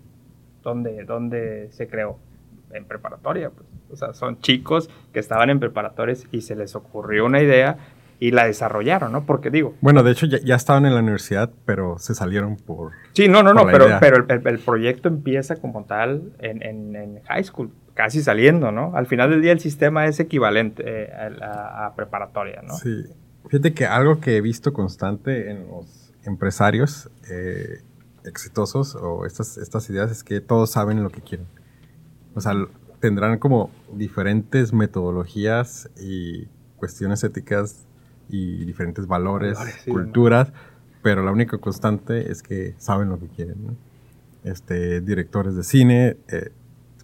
¿Dónde, 0.64 1.04
dónde 1.06 1.70
se 1.72 1.88
creó? 1.88 2.18
En 2.74 2.86
preparatoria, 2.86 3.50
pues. 3.50 3.68
O 3.92 3.96
sea, 3.98 4.14
son 4.14 4.40
chicos 4.40 4.90
que 5.12 5.20
estaban 5.20 5.50
en 5.50 5.60
preparatorias 5.60 6.26
y 6.32 6.42
se 6.42 6.56
les 6.56 6.76
ocurrió 6.76 7.26
una 7.26 7.42
idea 7.42 7.78
y 8.22 8.30
la 8.30 8.46
desarrollaron, 8.46 9.12
¿no? 9.12 9.26
Porque 9.26 9.50
digo... 9.50 9.74
Bueno, 9.82 10.04
de 10.04 10.12
hecho 10.12 10.28
ya, 10.28 10.56
estaban 10.56 10.86
en 10.86 10.94
la 10.94 11.00
universidad, 11.00 11.50
pero 11.66 11.98
se 11.98 12.14
salieron 12.14 12.56
por... 12.56 12.92
Sí, 13.14 13.28
no, 13.28 13.42
no, 13.42 13.52
no, 13.52 13.66
pero, 13.66 13.88
pero 14.00 14.24
el, 14.30 14.60
proyecto 14.60 15.08
empieza 15.08 15.56
como 15.56 15.86
tal 15.86 16.32
en, 16.38 16.62
en, 16.62 17.20
high 17.24 17.44
school, 17.44 17.72
casi 17.96 18.22
saliendo, 18.22 18.72
¿no? 18.72 18.96
Al 18.96 19.08
final 19.08 19.32
del 19.32 19.42
día 19.42 19.52
el 19.52 19.60
sistema 19.60 20.06
es 20.06 20.20
equivalente 20.20 20.84
eh, 20.86 21.10
a, 21.42 21.94
preparatoria, 21.96 22.62
¿no? 22.62 22.76
Sí. 22.76 23.06
Fíjate 23.50 23.74
que 23.74 23.88
algo 23.88 24.20
que 24.20 24.38
he 24.38 24.42
visto 24.42 24.72
constante 24.72 25.50
en 25.50 25.68
los 25.68 26.14
empresarios 26.24 27.10
eh, 27.28 27.82
exitosos 28.24 28.94
o 28.94 29.26
estas, 29.26 29.58
estas 29.58 29.90
ideas 29.90 30.12
es 30.12 30.24
que 30.24 30.42
todos 30.42 30.70
saben 30.70 31.02
lo 31.02 31.10
que 31.10 31.22
quieren. 31.22 31.48
O 32.36 32.40
sea, 32.40 32.54
tendrán 33.00 33.40
como 33.40 33.72
diferentes 33.92 34.74
metodologías 34.74 35.90
y 36.00 36.46
cuestiones 36.78 37.24
éticas 37.24 37.88
y 38.32 38.66
diferentes 38.66 39.08
valores, 39.08 39.58
culturas, 39.86 40.52
pero 41.04 41.24
la 41.24 41.32
única 41.32 41.58
constante 41.58 42.32
es 42.32 42.42
que 42.42 42.76
saben 42.78 43.10
lo 43.10 43.20
que 43.20 43.28
quieren. 43.28 43.78
Este, 44.44 45.02
directores 45.02 45.56
de 45.56 45.64
cine, 45.64 46.18
eh, 46.30 46.52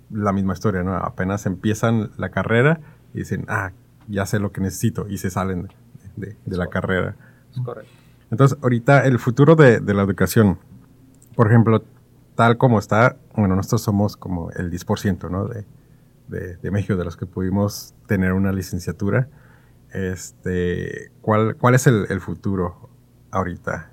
la 0.09 0.33
misma 0.33 0.53
historia, 0.53 0.83
¿no? 0.83 0.95
Apenas 0.95 1.45
empiezan 1.45 2.11
la 2.17 2.29
carrera 2.29 2.79
y 3.13 3.19
dicen, 3.19 3.45
ah, 3.47 3.71
ya 4.07 4.25
sé 4.25 4.39
lo 4.39 4.51
que 4.51 4.61
necesito 4.61 5.07
y 5.07 5.17
se 5.17 5.29
salen 5.29 5.67
de, 6.15 6.35
la 6.45 6.67
carrera. 6.67 7.15
Es 7.51 7.59
correcto. 7.59 7.91
Entonces, 8.31 8.57
ahorita 8.61 9.05
el 9.05 9.19
futuro 9.19 9.55
de, 9.55 9.81
la 9.81 10.03
educación, 10.03 10.57
por 11.35 11.47
ejemplo, 11.47 11.83
tal 12.35 12.57
como 12.57 12.79
está, 12.79 13.17
bueno, 13.35 13.55
nosotros 13.55 13.81
somos 13.81 14.17
como 14.17 14.51
el 14.51 14.71
10%, 14.71 15.29
¿no? 15.29 15.47
De, 15.47 15.65
de, 16.57 16.71
México, 16.71 16.95
de 16.95 17.05
los 17.05 17.15
que 17.15 17.25
pudimos 17.25 17.93
tener 18.05 18.33
una 18.33 18.51
licenciatura. 18.51 19.29
Este, 19.93 21.11
¿cuál, 21.21 21.55
¿Cuál 21.57 21.75
es 21.75 21.87
el, 21.87 22.19
futuro 22.19 22.89
ahorita? 23.31 23.91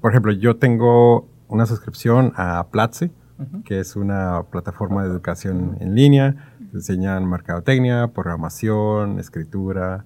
Por 0.00 0.12
ejemplo, 0.12 0.32
yo 0.32 0.56
tengo 0.56 1.28
una 1.48 1.66
suscripción 1.66 2.32
a 2.36 2.68
Platzi, 2.70 3.10
que 3.64 3.80
es 3.80 3.96
una 3.96 4.44
plataforma 4.50 5.02
de 5.02 5.10
educación 5.10 5.76
en 5.80 5.94
línea. 5.94 6.52
enseñan 6.72 7.28
mercadotecnia, 7.28 8.08
programación, 8.08 9.18
escritura, 9.18 10.04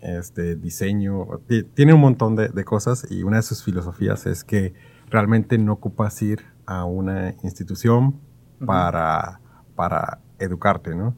este, 0.00 0.56
diseño. 0.56 1.26
Tiene 1.74 1.94
un 1.94 2.00
montón 2.00 2.36
de, 2.36 2.48
de, 2.48 2.64
cosas 2.64 3.06
y 3.10 3.22
una 3.22 3.36
de 3.36 3.42
sus 3.42 3.62
filosofías 3.62 4.26
es 4.26 4.44
que 4.44 4.74
realmente 5.08 5.58
no 5.58 5.72
ocupas 5.72 6.20
ir 6.22 6.44
a 6.66 6.84
una 6.84 7.34
institución 7.42 8.20
para, 8.64 9.40
para 9.74 10.20
educarte, 10.38 10.94
¿no? 10.94 11.14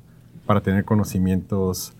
Para 0.47 0.61
tener 0.61 0.85
conocimientos 0.85 1.96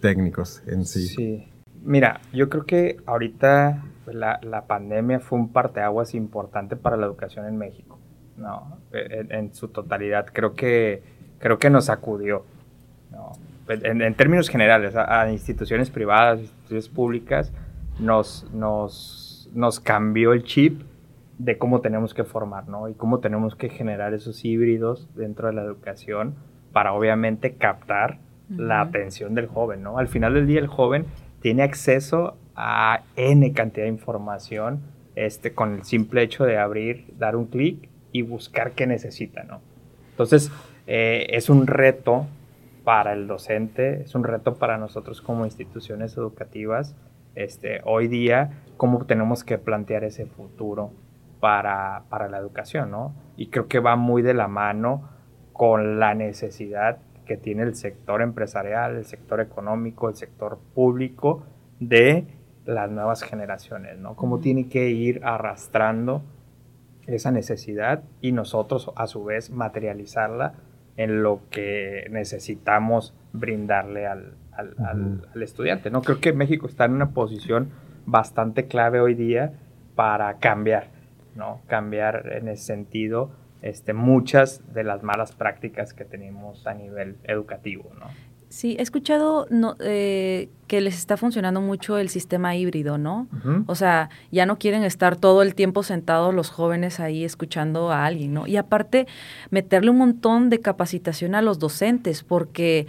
técnicos 0.00 0.62
en 0.66 0.84
sí. 0.84 1.08
Sí. 1.08 1.48
Mira, 1.82 2.20
yo 2.32 2.48
creo 2.48 2.64
que 2.64 2.96
ahorita 3.06 3.84
la, 4.06 4.64
pandemia 4.66 5.20
fue 5.20 5.38
un 5.38 5.52
parteaguas 5.52 6.14
importante 6.14 6.76
para 6.76 6.96
la 6.96 7.06
educación 7.06 7.46
en 7.46 7.56
México, 7.56 7.98
¿no? 8.36 8.78
En, 8.92 9.54
su 9.54 9.68
totalidad. 9.68 10.26
Creo 10.32 10.54
que, 10.54 11.02
creo 11.38 11.58
que 11.58 11.70
nos 11.70 11.86
sacudió, 11.86 12.44
¿no? 13.10 13.32
en, 13.68 14.14
términos 14.14 14.48
generales, 14.48 14.94
a, 14.96 15.30
instituciones 15.30 15.90
privadas, 15.90 16.40
instituciones 16.40 16.88
públicas, 16.88 17.52
nos, 17.98 18.46
nos, 18.52 19.50
nos 19.54 19.80
cambió 19.80 20.32
el 20.32 20.44
chip 20.44 20.82
de 21.38 21.58
cómo 21.58 21.80
tenemos 21.80 22.14
que 22.14 22.24
formar, 22.24 22.68
¿no? 22.68 22.88
Y 22.88 22.94
cómo 22.94 23.20
tenemos 23.20 23.54
que 23.54 23.68
generar 23.68 24.12
esos 24.14 24.44
híbridos 24.44 25.08
dentro 25.14 25.46
de 25.48 25.54
la 25.54 25.62
educación 25.62 26.34
para 26.72 26.92
obviamente 26.92 27.54
captar 27.54 28.18
la 28.48 28.80
atención 28.80 29.34
del 29.34 29.46
joven, 29.46 29.82
¿no? 29.82 29.98
Al 29.98 30.08
final 30.08 30.34
del 30.34 30.46
día 30.46 30.60
el 30.60 30.66
joven 30.66 31.06
tiene 31.40 31.62
acceso 31.62 32.36
a 32.54 33.02
N 33.16 33.52
cantidad 33.52 33.84
de 33.86 33.92
información 33.92 34.80
este, 35.14 35.54
con 35.54 35.74
el 35.74 35.84
simple 35.84 36.22
hecho 36.22 36.44
de 36.44 36.58
abrir, 36.58 37.06
dar 37.18 37.36
un 37.36 37.46
clic 37.46 37.88
y 38.12 38.22
buscar 38.22 38.72
qué 38.72 38.86
necesita, 38.86 39.42
¿no? 39.44 39.60
Entonces, 40.10 40.50
eh, 40.86 41.26
es 41.30 41.50
un 41.50 41.66
reto 41.66 42.26
para 42.84 43.12
el 43.12 43.26
docente, 43.26 44.02
es 44.02 44.14
un 44.14 44.24
reto 44.24 44.54
para 44.54 44.78
nosotros 44.78 45.20
como 45.20 45.44
instituciones 45.44 46.16
educativas, 46.16 46.96
este, 47.34 47.80
hoy 47.84 48.08
día, 48.08 48.62
cómo 48.76 49.04
tenemos 49.04 49.44
que 49.44 49.58
plantear 49.58 50.04
ese 50.04 50.26
futuro 50.26 50.92
para, 51.40 52.04
para 52.08 52.28
la 52.28 52.38
educación, 52.38 52.90
¿no? 52.90 53.14
Y 53.36 53.48
creo 53.48 53.68
que 53.68 53.78
va 53.78 53.96
muy 53.96 54.22
de 54.22 54.34
la 54.34 54.48
mano 54.48 55.08
con 55.52 56.00
la 56.00 56.14
necesidad 56.14 56.98
que 57.28 57.36
tiene 57.36 57.62
el 57.62 57.76
sector 57.76 58.22
empresarial, 58.22 58.96
el 58.96 59.04
sector 59.04 59.40
económico, 59.40 60.08
el 60.08 60.16
sector 60.16 60.58
público 60.74 61.44
de 61.78 62.26
las 62.64 62.90
nuevas 62.90 63.22
generaciones, 63.22 63.98
¿no? 63.98 64.16
Cómo 64.16 64.40
tiene 64.40 64.68
que 64.68 64.88
ir 64.90 65.20
arrastrando 65.22 66.22
esa 67.06 67.30
necesidad 67.30 68.02
y 68.20 68.32
nosotros 68.32 68.90
a 68.96 69.06
su 69.06 69.24
vez 69.24 69.50
materializarla 69.50 70.54
en 70.96 71.22
lo 71.22 71.42
que 71.50 72.06
necesitamos 72.10 73.14
brindarle 73.32 74.06
al, 74.06 74.34
estudiante, 75.40 75.88
¿no? 75.88 76.02
Creo 76.02 76.20
que 76.20 76.32
México 76.32 76.66
está 76.66 76.86
en 76.86 76.92
una 76.94 77.10
posición 77.10 77.70
bastante 78.06 78.66
clave 78.66 79.00
hoy 79.00 79.14
día 79.14 79.52
para 79.94 80.38
cambiar, 80.38 80.88
¿no? 81.36 81.60
Cambiar 81.68 82.32
en 82.32 82.48
ese 82.48 82.64
sentido 82.64 83.30
este, 83.62 83.92
muchas 83.92 84.62
de 84.72 84.84
las 84.84 85.02
malas 85.02 85.32
prácticas 85.32 85.94
que 85.94 86.04
tenemos 86.04 86.66
a 86.66 86.74
nivel 86.74 87.16
educativo, 87.24 87.90
¿no? 87.98 88.06
Sí, 88.50 88.76
he 88.78 88.82
escuchado 88.82 89.46
eh, 89.80 90.48
que 90.68 90.80
les 90.80 90.96
está 90.96 91.18
funcionando 91.18 91.60
mucho 91.60 91.98
el 91.98 92.08
sistema 92.08 92.56
híbrido, 92.56 92.96
¿no? 92.96 93.28
O 93.66 93.74
sea, 93.74 94.08
ya 94.30 94.46
no 94.46 94.58
quieren 94.58 94.84
estar 94.84 95.16
todo 95.16 95.42
el 95.42 95.54
tiempo 95.54 95.82
sentados 95.82 96.34
los 96.34 96.48
jóvenes 96.48 96.98
ahí 96.98 97.24
escuchando 97.24 97.92
a 97.92 98.06
alguien, 98.06 98.32
¿no? 98.32 98.46
Y 98.46 98.56
aparte, 98.56 99.06
meterle 99.50 99.90
un 99.90 99.98
montón 99.98 100.48
de 100.48 100.60
capacitación 100.60 101.34
a 101.34 101.42
los 101.42 101.58
docentes, 101.58 102.22
porque 102.22 102.86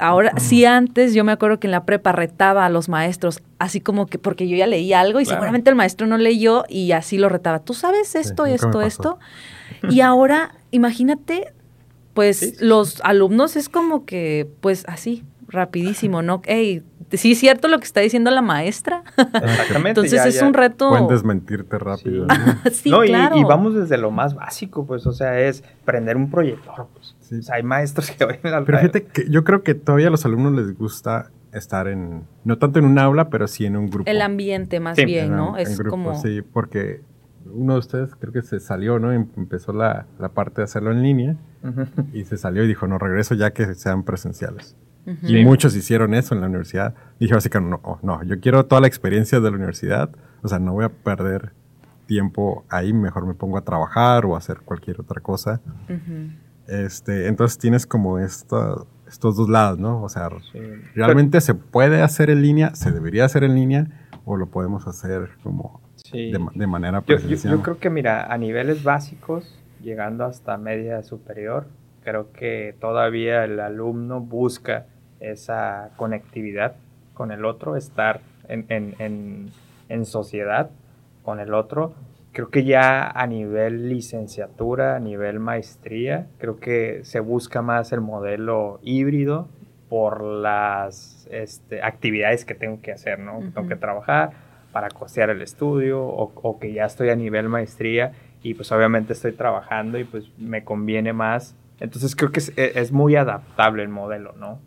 ahora, 0.00 0.32
sí 0.36 0.64
antes, 0.64 1.14
yo 1.14 1.22
me 1.22 1.30
acuerdo 1.30 1.60
que 1.60 1.68
en 1.68 1.72
la 1.72 1.84
prepa 1.84 2.10
retaba 2.10 2.66
a 2.66 2.68
los 2.68 2.88
maestros, 2.88 3.40
así 3.60 3.80
como 3.80 4.06
que, 4.06 4.18
porque 4.18 4.48
yo 4.48 4.56
ya 4.56 4.66
leí 4.66 4.92
algo 4.92 5.20
y 5.20 5.26
seguramente 5.26 5.70
el 5.70 5.76
maestro 5.76 6.08
no 6.08 6.18
leyó 6.18 6.64
y 6.68 6.90
así 6.90 7.18
lo 7.18 7.28
retaba. 7.28 7.60
¿Tú 7.60 7.72
sabes 7.72 8.16
esto, 8.16 8.46
esto, 8.46 8.82
esto? 8.82 9.20
Y 9.90 10.00
ahora, 10.00 10.54
imagínate, 10.70 11.52
pues 12.14 12.60
los 12.60 13.00
alumnos 13.02 13.56
es 13.56 13.68
como 13.68 14.04
que, 14.04 14.48
pues 14.60 14.84
así, 14.88 15.24
rapidísimo, 15.48 16.22
¿no? 16.22 16.42
Ey, 16.44 16.82
sí 17.12 17.32
es 17.32 17.38
cierto 17.38 17.68
lo 17.68 17.78
que 17.78 17.84
está 17.84 18.00
diciendo 18.00 18.30
la 18.30 18.42
maestra. 18.42 19.02
Exactamente. 19.16 20.00
Entonces 20.00 20.26
es 20.26 20.42
un 20.42 20.54
reto. 20.54 20.90
Pueden 20.90 21.08
desmentirte 21.08 21.78
rápido. 21.78 22.26
Sí, 22.72 22.90
¿no? 22.90 23.04
y, 23.04 23.44
vamos 23.44 23.74
desde 23.74 23.98
lo 23.98 24.10
más 24.10 24.34
básico, 24.34 24.86
pues, 24.86 25.06
o 25.06 25.12
sea, 25.12 25.40
es 25.40 25.64
prender 25.84 26.16
un 26.16 26.30
proyector, 26.30 26.86
pues. 26.92 27.16
O 27.20 27.42
sea, 27.42 27.56
hay 27.56 27.62
maestros 27.62 28.10
que 28.10 28.24
oyen 28.24 28.46
al 28.46 28.64
Pero 28.64 28.78
fíjate 28.78 29.04
que 29.04 29.28
yo 29.30 29.44
creo 29.44 29.62
que 29.62 29.74
todavía 29.74 30.08
a 30.08 30.10
los 30.10 30.24
alumnos 30.24 30.52
les 30.52 30.76
gusta 30.76 31.30
estar 31.52 31.88
en, 31.88 32.24
no 32.44 32.58
tanto 32.58 32.78
en 32.78 32.84
un 32.84 32.98
aula, 32.98 33.30
pero 33.30 33.48
sí 33.48 33.64
en 33.64 33.76
un 33.76 33.90
grupo. 33.90 34.10
El 34.10 34.20
ambiente 34.20 34.80
más 34.80 34.96
bien, 34.96 35.34
¿no? 35.34 35.56
es 35.56 35.80
como... 35.88 36.20
Sí, 36.20 36.42
porque 36.42 37.00
uno 37.52 37.74
de 37.74 37.78
ustedes 37.78 38.14
creo 38.16 38.32
que 38.32 38.42
se 38.42 38.60
salió, 38.60 38.98
¿no? 38.98 39.12
Em, 39.12 39.28
empezó 39.36 39.72
la, 39.72 40.06
la 40.18 40.30
parte 40.30 40.60
de 40.60 40.64
hacerlo 40.64 40.92
en 40.92 41.02
línea 41.02 41.36
y 42.12 42.24
se 42.24 42.36
salió 42.36 42.64
y 42.64 42.68
dijo, 42.68 42.86
no, 42.86 42.98
regreso 42.98 43.34
ya 43.34 43.52
que 43.52 43.74
sean 43.74 44.04
presenciales. 44.04 44.76
Y 45.22 45.42
muchos 45.42 45.74
hicieron 45.74 46.12
eso 46.12 46.34
en 46.34 46.42
la 46.42 46.48
universidad. 46.48 46.94
Dije 47.18 47.34
así 47.34 47.48
que 47.48 47.60
no, 47.60 47.80
no, 48.02 48.22
yo 48.24 48.40
quiero 48.40 48.66
toda 48.66 48.82
la 48.82 48.88
experiencia 48.88 49.40
de 49.40 49.50
la 49.50 49.56
universidad, 49.56 50.10
o 50.42 50.48
sea, 50.48 50.58
no 50.58 50.74
voy 50.74 50.84
a 50.84 50.90
perder 50.90 51.52
tiempo 52.06 52.64
ahí, 52.68 52.92
mejor 52.92 53.26
me 53.26 53.34
pongo 53.34 53.56
a 53.58 53.62
trabajar 53.62 54.26
o 54.26 54.34
a 54.34 54.38
hacer 54.38 54.58
cualquier 54.64 55.00
otra 55.00 55.20
cosa. 55.20 55.60
este, 56.66 57.28
entonces 57.28 57.58
tienes 57.58 57.86
como 57.86 58.18
esta, 58.18 58.76
estos 59.06 59.36
dos 59.36 59.48
lados, 59.48 59.78
¿no? 59.78 60.02
O 60.02 60.08
sea, 60.08 60.28
realmente 60.94 61.40
se 61.40 61.54
puede 61.54 62.02
hacer 62.02 62.28
en 62.30 62.42
línea, 62.42 62.74
se 62.74 62.92
debería 62.92 63.24
hacer 63.24 63.44
en 63.44 63.54
línea 63.54 64.08
o 64.24 64.36
lo 64.36 64.50
podemos 64.50 64.86
hacer 64.86 65.30
como 65.42 65.80
de, 66.12 66.66
manera 66.66 67.00
presencial. 67.00 67.56
Yo, 67.56 67.62
creo 67.62 67.78
que, 67.78 67.90
mira, 67.90 68.32
a 68.32 68.38
niveles 68.38 68.82
básicos, 68.82 69.58
llegando 69.82 70.24
hasta 70.24 70.56
media 70.56 71.02
superior, 71.02 71.66
creo 72.02 72.32
que 72.32 72.74
todavía 72.80 73.44
el 73.44 73.60
alumno 73.60 74.20
busca 74.20 74.86
esa 75.20 75.90
conectividad 75.96 76.76
con 77.14 77.32
el 77.32 77.44
otro, 77.44 77.76
estar 77.76 78.20
en, 78.48 78.64
en, 78.68 79.50
en, 79.88 80.04
sociedad 80.06 80.70
con 81.22 81.40
el 81.40 81.52
otro. 81.52 81.92
Creo 82.32 82.50
que 82.50 82.64
ya 82.64 83.10
a 83.10 83.26
nivel 83.26 83.88
licenciatura, 83.88 84.96
a 84.96 85.00
nivel 85.00 85.40
maestría, 85.40 86.28
creo 86.38 86.60
que 86.60 87.00
se 87.02 87.20
busca 87.20 87.62
más 87.62 87.92
el 87.92 88.00
modelo 88.00 88.78
híbrido 88.82 89.48
por 89.88 90.22
las 90.22 91.26
este, 91.30 91.82
actividades 91.82 92.44
que 92.44 92.54
tengo 92.54 92.80
que 92.80 92.92
hacer, 92.92 93.18
¿no? 93.18 93.40
Tengo 93.54 93.68
que 93.68 93.76
trabajar, 93.76 94.30
para 94.72 94.88
costear 94.90 95.30
el 95.30 95.42
estudio 95.42 96.02
o, 96.02 96.58
que 96.58 96.72
ya 96.72 96.84
estoy 96.84 97.10
a 97.10 97.16
nivel 97.16 97.48
maestría 97.48 98.12
y 98.42 98.54
pues 98.54 98.70
obviamente 98.72 99.12
estoy 99.12 99.32
trabajando 99.32 99.98
y 99.98 100.04
pues 100.04 100.30
me 100.38 100.64
conviene 100.64 101.12
más. 101.12 101.56
Entonces 101.80 102.14
creo 102.14 102.30
que 102.30 102.40
es, 102.40 102.52
e, 102.56 102.92
muy 102.92 103.16
adaptable 103.16 103.82
el 103.82 103.88
modelo, 103.88 104.34
¿no? 104.38 104.60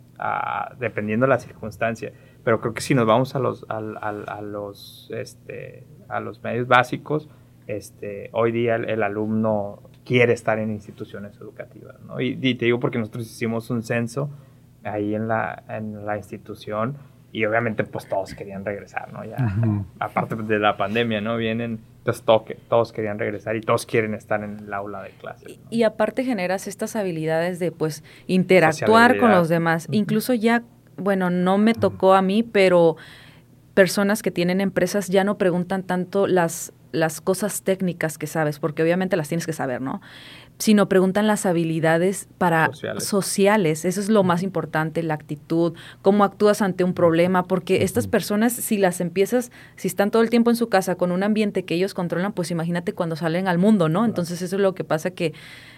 dependiendo 0.78 1.26
de 1.26 1.30
la 1.30 1.38
circunstancia. 1.38 2.12
Pero 2.44 2.60
creo 2.60 2.74
que 2.74 2.80
si 2.80 2.94
nos 2.94 3.06
vamos 3.06 3.34
a 3.34 3.40
los, 3.40 3.66
a, 3.68 4.40
los, 4.40 5.10
este, 5.12 5.84
a 6.08 6.20
los 6.20 6.42
medios 6.42 6.68
básicos, 6.68 7.28
este, 7.66 8.28
hoy 8.32 8.52
día 8.52 8.76
el, 8.76 9.02
alumno 9.02 9.82
quiere 10.04 10.32
estar 10.32 10.58
en 10.58 10.70
instituciones 10.70 11.36
educativas, 11.40 12.00
¿no? 12.02 12.20
Y, 12.20 12.38
y, 12.40 12.54
te 12.54 12.66
digo 12.66 12.78
porque 12.78 12.98
nosotros 12.98 13.26
hicimos 13.26 13.70
un 13.70 13.82
censo 13.82 14.30
ahí 14.84 15.14
en 15.14 15.28
la, 15.28 15.62
en 15.68 16.04
la 16.04 16.16
institución 16.16 16.96
y 17.32 17.46
obviamente 17.46 17.84
pues 17.84 18.06
todos 18.06 18.34
querían 18.34 18.64
regresar, 18.64 19.10
¿no? 19.10 19.24
Ya, 19.24 19.38
aparte 19.98 20.36
de 20.36 20.58
la 20.58 20.76
pandemia, 20.76 21.22
¿no? 21.22 21.38
Vienen, 21.38 21.80
entonces 21.98 22.24
todos 22.68 22.92
querían 22.92 23.18
regresar 23.18 23.56
y 23.56 23.62
todos 23.62 23.86
quieren 23.86 24.14
estar 24.14 24.44
en 24.44 24.58
el 24.58 24.72
aula 24.72 25.02
de 25.02 25.10
clases. 25.10 25.58
Y, 25.70 25.82
aparte 25.82 26.24
generas 26.24 26.68
estas 26.68 26.94
habilidades 26.94 27.58
de 27.58 27.72
pues 27.72 28.04
interactuar 28.26 29.18
con 29.18 29.30
los 29.30 29.48
demás, 29.48 29.88
incluso 29.90 30.34
ya, 30.34 30.62
bueno, 30.98 31.30
no 31.30 31.56
me 31.56 31.72
tocó 31.72 32.12
a 32.12 32.20
mí, 32.20 32.42
pero 32.42 32.96
personas 33.72 34.22
que 34.22 34.30
tienen 34.30 34.60
empresas 34.60 35.08
ya 35.08 35.24
no 35.24 35.38
preguntan 35.38 35.84
tanto 35.84 36.26
las 36.26 36.74
las 36.92 37.22
cosas 37.22 37.62
técnicas 37.62 38.18
que 38.18 38.26
sabes, 38.26 38.58
porque 38.58 38.82
obviamente 38.82 39.16
las 39.16 39.28
tienes 39.28 39.46
que 39.46 39.54
saber, 39.54 39.80
¿no? 39.80 40.00
Sino 40.62 40.88
preguntan 40.88 41.26
las 41.26 41.44
habilidades 41.44 42.28
para 42.38 42.70
sociales. 42.98 43.84
Eso 43.84 44.00
es 44.00 44.08
lo 44.08 44.22
más 44.22 44.44
importante, 44.44 45.02
la 45.02 45.14
actitud, 45.14 45.74
cómo 46.02 46.22
actúas 46.22 46.62
ante 46.62 46.84
un 46.84 46.94
problema, 46.94 47.48
porque 47.48 47.82
estas 47.82 48.06
personas, 48.06 48.52
si 48.52 48.78
las 48.78 49.00
empiezas, 49.00 49.50
si 49.74 49.88
están 49.88 50.12
todo 50.12 50.22
el 50.22 50.30
tiempo 50.30 50.50
en 50.50 50.56
su 50.56 50.68
casa 50.68 50.94
con 50.94 51.10
un 51.10 51.24
ambiente 51.24 51.64
que 51.64 51.74
ellos 51.74 51.94
controlan, 51.94 52.32
pues 52.32 52.52
imagínate 52.52 52.92
cuando 52.92 53.16
salen 53.16 53.48
al 53.48 53.58
mundo, 53.58 53.88
¿no? 53.88 54.04
Entonces 54.04 54.40
eso 54.40 54.54
es 54.54 54.62
lo 54.62 54.72
que 54.72 54.84
pasa 54.84 55.10
que 55.10 55.32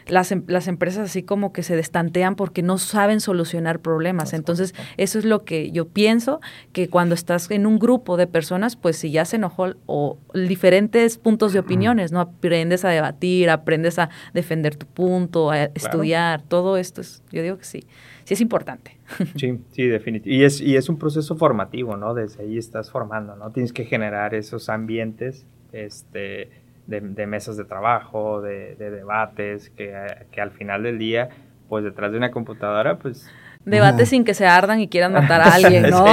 las, 0.06 0.32
em, 0.32 0.44
las 0.46 0.68
empresas 0.68 1.10
así 1.10 1.22
como 1.22 1.52
que 1.52 1.62
se 1.62 1.76
destantean 1.76 2.34
porque 2.36 2.62
no 2.62 2.78
saben 2.78 3.20
solucionar 3.20 3.80
problemas. 3.80 4.32
Entonces 4.32 4.74
eso 4.96 5.18
es 5.18 5.24
lo 5.24 5.44
que 5.44 5.70
yo 5.70 5.88
pienso, 5.88 6.40
que 6.72 6.88
cuando 6.88 7.14
estás 7.14 7.50
en 7.50 7.66
un 7.66 7.78
grupo 7.78 8.16
de 8.16 8.26
personas, 8.26 8.76
pues 8.76 8.96
si 8.96 9.10
ya 9.10 9.24
se 9.24 9.36
enojó 9.36 9.74
o 9.86 10.18
diferentes 10.34 11.18
puntos 11.18 11.52
de 11.52 11.58
opiniones, 11.58 12.12
¿no? 12.12 12.20
Aprendes 12.20 12.84
a 12.84 12.90
debatir, 12.90 13.50
aprendes 13.50 13.98
a 13.98 14.10
defender 14.32 14.76
tu 14.76 14.86
punto, 14.86 15.50
a 15.50 15.64
estudiar, 15.64 16.42
todo 16.42 16.76
esto, 16.76 17.00
es, 17.00 17.22
yo 17.30 17.42
digo 17.42 17.58
que 17.58 17.64
sí, 17.64 17.84
sí 18.24 18.34
es 18.34 18.40
importante. 18.40 18.98
Sí, 19.36 19.58
sí, 19.70 19.86
definitivamente. 19.86 20.30
Y 20.30 20.44
es, 20.44 20.60
y 20.60 20.76
es 20.76 20.88
un 20.88 20.98
proceso 20.98 21.36
formativo, 21.36 21.96
¿no? 21.96 22.14
Desde 22.14 22.42
ahí 22.42 22.56
estás 22.56 22.90
formando, 22.90 23.36
¿no? 23.36 23.50
Tienes 23.50 23.72
que 23.72 23.84
generar 23.84 24.34
esos 24.34 24.68
ambientes 24.68 25.46
este, 25.72 26.50
de, 26.86 27.26
mesas 27.26 27.56
de 27.56 27.64
trabajo, 27.64 28.40
de, 28.40 28.76
debates, 28.76 29.70
que, 29.70 29.94
que, 30.30 30.40
al 30.40 30.50
final 30.50 30.82
del 30.82 30.98
día, 30.98 31.28
pues 31.68 31.84
detrás 31.84 32.12
de 32.12 32.18
una 32.18 32.30
computadora, 32.30 32.98
pues... 32.98 33.28
Debates 33.64 34.10
sin 34.10 34.24
que 34.24 34.34
se 34.34 34.46
ardan 34.46 34.80
y 34.80 34.88
quieran 34.88 35.14
matar 35.14 35.40
a 35.40 35.54
alguien, 35.54 35.88
¿no? 35.90 36.04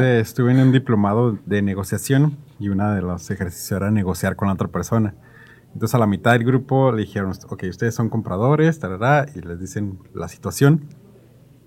Estuve 0.00 0.52
en 0.52 0.60
un 0.60 0.70
diplomado 0.70 1.36
de 1.44 1.60
negociación 1.60 2.36
y 2.60 2.68
una 2.68 2.94
de 2.94 3.02
los 3.02 3.28
ejercicios 3.30 3.72
era 3.72 3.90
negociar 3.90 4.36
con 4.36 4.46
la 4.46 4.54
otra 4.54 4.68
persona. 4.68 5.14
Entonces 5.76 5.94
a 5.94 5.98
la 5.98 6.06
mitad 6.06 6.32
del 6.32 6.44
grupo 6.44 6.90
le 6.92 7.02
dijeron, 7.02 7.32
ok, 7.48 7.64
ustedes 7.68 7.94
son 7.94 8.08
compradores, 8.08 8.78
tarará, 8.78 9.26
y 9.34 9.40
les 9.40 9.60
dicen 9.60 9.98
la 10.14 10.28
situación. 10.28 10.88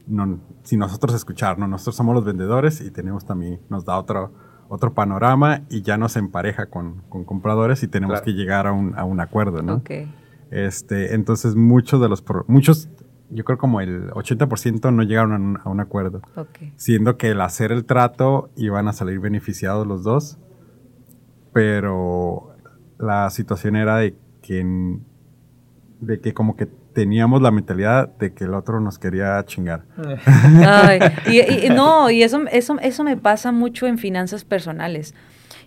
No, 0.07 0.39
si 0.63 0.77
nosotros 0.77 1.13
escuchar, 1.13 1.59
¿no? 1.59 1.67
Nosotros 1.67 1.95
somos 1.95 2.15
los 2.15 2.25
vendedores 2.25 2.81
y 2.81 2.89
tenemos 2.89 3.25
también, 3.25 3.59
nos 3.69 3.85
da 3.85 3.99
otro, 3.99 4.33
otro 4.69 4.93
panorama 4.93 5.63
y 5.69 5.81
ya 5.81 5.97
nos 5.97 6.15
empareja 6.15 6.67
con, 6.67 7.01
con 7.09 7.25
compradores 7.25 7.83
y 7.83 7.87
tenemos 7.87 8.21
que 8.21 8.33
llegar 8.33 8.67
a 8.67 8.71
un, 8.71 8.97
a 8.97 9.03
un 9.03 9.19
acuerdo, 9.19 9.63
¿no? 9.63 9.77
Okay. 9.77 10.13
Este, 10.51 11.15
entonces 11.15 11.55
muchos 11.55 11.99
de 11.99 12.07
los, 12.07 12.23
muchos, 12.47 12.87
yo 13.31 13.43
creo 13.43 13.57
como 13.57 13.81
el 13.81 14.11
80% 14.11 14.93
no 14.93 15.03
llegaron 15.03 15.33
a 15.33 15.35
un, 15.35 15.59
a 15.63 15.69
un 15.69 15.79
acuerdo. 15.79 16.21
Okay. 16.35 16.71
Siendo 16.75 17.17
que 17.17 17.31
el 17.31 17.41
hacer 17.41 17.71
el 17.71 17.85
trato 17.85 18.51
iban 18.55 18.87
a 18.87 18.93
salir 18.93 19.19
beneficiados 19.19 19.87
los 19.87 20.03
dos, 20.03 20.37
pero 21.51 22.55
la 22.99 23.29
situación 23.31 23.75
era 23.75 23.97
de 23.97 24.15
que, 24.43 24.99
de 25.99 26.19
que 26.19 26.33
como 26.33 26.55
que 26.55 26.67
teníamos 26.93 27.41
la 27.41 27.51
mentalidad 27.51 28.09
de 28.17 28.33
que 28.33 28.45
el 28.45 28.53
otro 28.53 28.79
nos 28.79 28.99
quería 28.99 29.43
chingar. 29.45 29.83
Ay, 30.65 30.99
y, 31.27 31.69
no, 31.69 32.09
y 32.09 32.23
eso, 32.23 32.41
eso, 32.51 32.77
eso 32.81 33.03
me 33.03 33.17
pasa 33.17 33.51
mucho 33.51 33.87
en 33.87 33.97
finanzas 33.97 34.45
personales. 34.45 35.13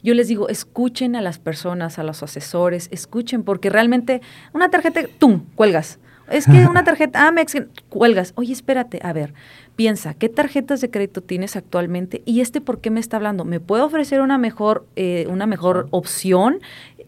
Yo 0.02 0.14
les 0.14 0.28
digo, 0.28 0.48
escuchen 0.48 1.14
a 1.14 1.20
las 1.20 1.38
personas, 1.38 1.98
a 1.98 2.02
los 2.02 2.22
asesores, 2.22 2.88
escuchen, 2.90 3.44
porque 3.44 3.70
realmente 3.70 4.20
una 4.52 4.68
tarjeta, 4.68 5.02
¡tum!, 5.18 5.44
cuelgas. 5.54 6.00
Es 6.30 6.46
que 6.46 6.66
una 6.66 6.84
tarjeta 6.84 7.26
Amex, 7.28 7.54
cuelgas. 7.88 8.32
Oye, 8.36 8.52
espérate, 8.52 9.00
a 9.02 9.12
ver, 9.12 9.34
piensa, 9.76 10.14
¿qué 10.14 10.28
tarjetas 10.28 10.80
de 10.80 10.90
crédito 10.90 11.22
tienes 11.22 11.56
actualmente? 11.56 12.22
¿Y 12.24 12.40
este 12.40 12.60
por 12.60 12.80
qué 12.80 12.90
me 12.90 13.00
está 13.00 13.16
hablando? 13.16 13.44
¿Me 13.44 13.60
puede 13.60 13.82
ofrecer 13.82 14.20
una 14.20 14.38
mejor, 14.38 14.86
eh, 14.96 15.26
una 15.28 15.46
mejor 15.46 15.88
opción? 15.90 16.60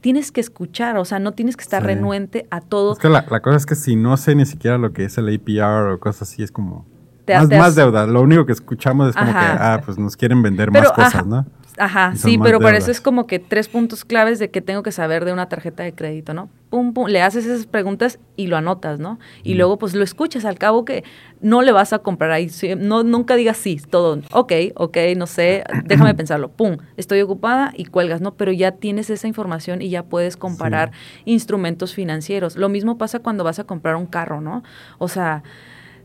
tienes 0.05 0.33
que 0.33 0.43
escuchar, 0.43 0.99
o 0.99 1.07
sea, 1.07 1.19
no 1.19 1.33
tienes 1.33 1.57
que 1.57 1.63
estar 1.63 1.83
renuente 1.83 2.47
a 2.51 2.61
todo. 2.61 2.93
Es 2.93 2.99
que 2.99 3.09
la, 3.09 3.25
cosa 3.25 3.57
es 3.57 3.65
que 3.65 3.75
si 3.75 3.97
no 3.97 4.19
sé 4.19 4.35
ni 4.35 4.45
siquiera 4.45 4.77
lo 4.77 4.93
que 4.93 5.07
es 5.07 5.17
el 5.17 5.35
APR 5.35 5.93
o 5.93 5.99
cosas 5.99 6.29
así, 6.29 6.43
es 6.43 6.53
como... 6.53 6.85
más, 7.27 7.49
más, 7.49 7.75
deuda. 7.75 8.07
Lo 8.07 8.21
único 8.21 8.45
que 8.45 8.53
escuchamos 8.53 9.09
es 9.09 9.17
como 9.17 9.33
que, 9.33 9.39
ah, 9.39 9.81
pues 9.83 9.97
nos 9.97 10.15
quieren 10.15 10.43
vender 10.43 10.71
más 10.71 10.93
cosas, 10.93 11.25
¿no? 11.25 11.47
Ajá, 11.77 12.15
sí, 12.15 12.39
pero 12.39 12.61
por 12.61 12.75
eso 12.75 12.91
es 12.91 13.01
como 13.01 13.27
que 13.27 13.39
tres 13.39 13.69
puntos 13.69 14.05
claves 14.05 14.39
de 14.39 14.51
que 14.51 14.61
tengo 14.61 14.83
que 14.83 14.93
saber 14.93 15.25
de 15.25 15.33
una 15.33 15.49
tarjeta 15.49 15.83
de 15.83 15.93
crédito, 15.93 16.33
¿no? 16.33 16.49
Pum, 16.71 16.93
pum, 16.93 17.09
le 17.09 17.21
haces 17.21 17.47
esas 17.47 17.67
preguntas 17.67 18.21
y 18.37 18.47
lo 18.47 18.57
anotas, 18.57 19.01
¿no? 19.01 19.19
Y 19.43 19.55
luego 19.55 19.79
pues 19.79 19.95
lo 19.95 20.05
escuchas, 20.05 20.45
al 20.45 20.57
cabo 20.57 20.85
que 20.85 21.03
no 21.41 21.63
le 21.63 21.73
vas 21.73 21.93
a 21.93 21.99
comprar 21.99 22.31
ahí, 22.31 22.49
no, 22.79 23.03
nunca 23.03 23.35
digas 23.35 23.57
sí, 23.57 23.81
todo, 23.91 24.21
ok, 24.33 24.53
ok, 24.77 24.97
no 25.17 25.27
sé, 25.27 25.65
déjame 25.85 26.15
pensarlo, 26.15 26.51
pum, 26.51 26.77
estoy 26.97 27.21
ocupada 27.23 27.73
y 27.77 27.87
cuelgas, 27.87 28.21
¿no? 28.21 28.35
Pero 28.35 28.53
ya 28.53 28.73
tienes 28.73 29.11
esa 29.11 29.27
información 29.27 29.83
y 29.83 29.91
ya 29.91 30.05
puedes 30.05 30.37
comparar 30.37 30.93
instrumentos 31.25 31.95
financieros. 31.95 32.57
Lo 32.57 32.69
mismo 32.69 32.99
pasa 32.99 33.19
cuando 33.19 33.43
vas 33.43 33.59
a 33.59 33.65
comprar 33.65 33.97
un 33.97 34.07
carro, 34.07 34.41
¿no? 34.41 34.63
O 34.99 35.09
sea, 35.09 35.43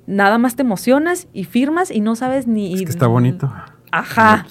nada 0.08 0.39
más 0.39 0.55
te 0.55 0.63
emocionas 0.63 1.27
y 1.32 1.43
firmas 1.43 1.91
y 1.91 2.01
no 2.01 2.15
sabes 2.15 2.47
ni... 2.47 2.73
Es 2.73 2.82
que 2.82 2.89
está 2.89 3.08
bonito. 3.08 3.53
Ajá. 3.91 4.45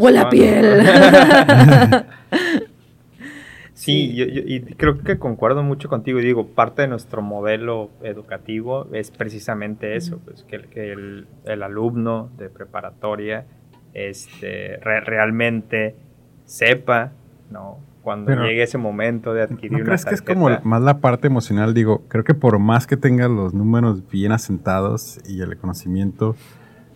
o 0.00 0.10
la 0.10 0.28
piel. 0.28 0.82
sí, 3.74 4.14
Yo, 4.14 4.24
y 4.26 4.60
creo 4.60 4.98
que 4.98 5.18
concuerdo 5.18 5.62
mucho 5.62 5.88
contigo. 5.88 6.18
Digo, 6.18 6.48
parte 6.48 6.82
de 6.82 6.88
nuestro 6.88 7.22
modelo 7.22 7.90
educativo 8.02 8.86
es 8.92 9.10
precisamente 9.10 9.96
eso, 9.96 10.20
pues 10.24 10.44
que, 10.44 10.60
que 10.62 10.92
el, 10.92 11.26
el, 11.44 11.62
alumno 11.62 12.30
de 12.38 12.48
preparatoria 12.48 13.46
este, 13.94 14.78
realmente 14.78 15.96
sepa, 16.44 17.12
¿no? 17.50 17.78
Cuando 18.02 18.32
llegue 18.32 18.62
ese 18.62 18.78
momento 18.78 19.34
de 19.34 19.42
adquirir 19.42 19.80
¿no 19.80 19.84
crees 19.84 20.06
que 20.06 20.14
es 20.14 20.22
como 20.22 20.48
más 20.62 20.80
la 20.80 20.98
parte 20.98 21.26
emocional? 21.26 21.74
Digo, 21.74 22.04
creo 22.08 22.24
que 22.24 22.32
por 22.32 22.58
más 22.58 22.86
que 22.86 22.96
tenga 22.96 23.28
los 23.28 23.52
números 23.52 24.08
bien 24.08 24.32
asentados 24.32 25.20
y 25.28 25.42
el 25.42 25.58
conocimiento, 25.58 26.34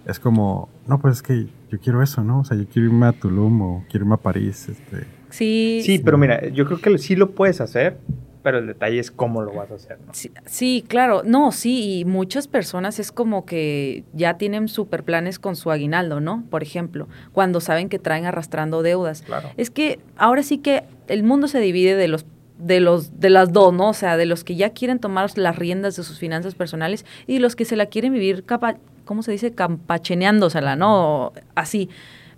es 0.06 0.18
como, 0.18 0.70
no, 0.86 0.98
pues 1.00 1.16
es 1.16 1.22
que 1.22 1.48
yo 1.72 1.80
quiero 1.80 2.02
eso, 2.02 2.22
¿no? 2.22 2.40
O 2.40 2.44
sea, 2.44 2.56
yo 2.56 2.66
quiero 2.66 2.88
irme 2.88 3.06
a 3.06 3.12
Tulum 3.12 3.62
o 3.62 3.84
quiero 3.88 4.04
irme 4.04 4.14
a 4.14 4.18
París. 4.18 4.68
Este. 4.68 5.06
Sí. 5.30 5.80
Sí, 5.82 5.98
pero 5.98 6.18
mira, 6.18 6.46
yo 6.48 6.66
creo 6.66 6.78
que 6.78 6.98
sí 6.98 7.16
lo 7.16 7.30
puedes 7.30 7.62
hacer, 7.62 7.96
pero 8.42 8.58
el 8.58 8.66
detalle 8.66 8.98
es 8.98 9.10
cómo 9.10 9.40
lo 9.40 9.54
vas 9.54 9.70
a 9.70 9.76
hacer, 9.76 9.98
¿no? 10.06 10.12
Sí, 10.44 10.84
claro. 10.86 11.22
No, 11.24 11.50
sí, 11.50 12.00
y 12.00 12.04
muchas 12.04 12.46
personas 12.46 12.98
es 12.98 13.10
como 13.10 13.46
que 13.46 14.04
ya 14.12 14.36
tienen 14.36 14.68
super 14.68 15.02
planes 15.02 15.38
con 15.38 15.56
su 15.56 15.70
aguinaldo, 15.70 16.20
¿no? 16.20 16.44
Por 16.50 16.62
ejemplo, 16.62 17.08
cuando 17.32 17.60
saben 17.60 17.88
que 17.88 17.98
traen 17.98 18.26
arrastrando 18.26 18.82
deudas. 18.82 19.22
Claro. 19.22 19.48
Es 19.56 19.70
que 19.70 19.98
ahora 20.18 20.42
sí 20.42 20.58
que 20.58 20.84
el 21.08 21.22
mundo 21.22 21.48
se 21.48 21.60
divide 21.60 21.96
de 21.96 22.08
los 22.08 22.26
de 22.58 22.80
los 22.80 23.18
de 23.18 23.30
las 23.30 23.52
dos, 23.52 23.72
¿no? 23.72 23.88
O 23.88 23.94
sea, 23.94 24.18
de 24.18 24.26
los 24.26 24.44
que 24.44 24.56
ya 24.56 24.70
quieren 24.70 24.98
tomar 24.98 25.36
las 25.36 25.56
riendas 25.56 25.96
de 25.96 26.02
sus 26.02 26.18
finanzas 26.18 26.54
personales 26.54 27.06
y 27.26 27.38
los 27.38 27.56
que 27.56 27.64
se 27.64 27.76
la 27.76 27.86
quieren 27.86 28.12
vivir 28.12 28.44
capa 28.44 28.76
¿cómo 29.04 29.22
se 29.22 29.32
dice? 29.32 29.52
Campacheneándosela, 29.52 30.76
¿no? 30.76 31.32
Así. 31.54 31.88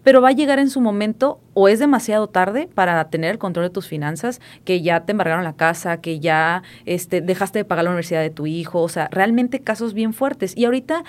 Pero 0.02 0.20
va 0.20 0.28
a 0.28 0.32
llegar 0.32 0.58
en 0.58 0.68
su 0.68 0.82
momento 0.82 1.40
o 1.54 1.66
es 1.66 1.78
demasiado 1.78 2.26
tarde 2.26 2.68
para 2.72 3.02
tener 3.08 3.30
el 3.30 3.38
control 3.38 3.66
de 3.66 3.70
tus 3.70 3.88
finanzas, 3.88 4.40
que 4.64 4.82
ya 4.82 5.00
te 5.06 5.12
embargaron 5.12 5.44
la 5.44 5.54
casa, 5.54 5.96
que 6.02 6.20
ya 6.20 6.62
este, 6.84 7.22
dejaste 7.22 7.60
de 7.60 7.64
pagar 7.64 7.84
la 7.84 7.90
universidad 7.90 8.20
de 8.20 8.28
tu 8.28 8.46
hijo, 8.46 8.82
o 8.82 8.88
sea, 8.90 9.08
realmente 9.10 9.60
casos 9.60 9.94
bien 9.94 10.12
fuertes. 10.12 10.54
Y 10.58 10.66
ahorita 10.66 11.04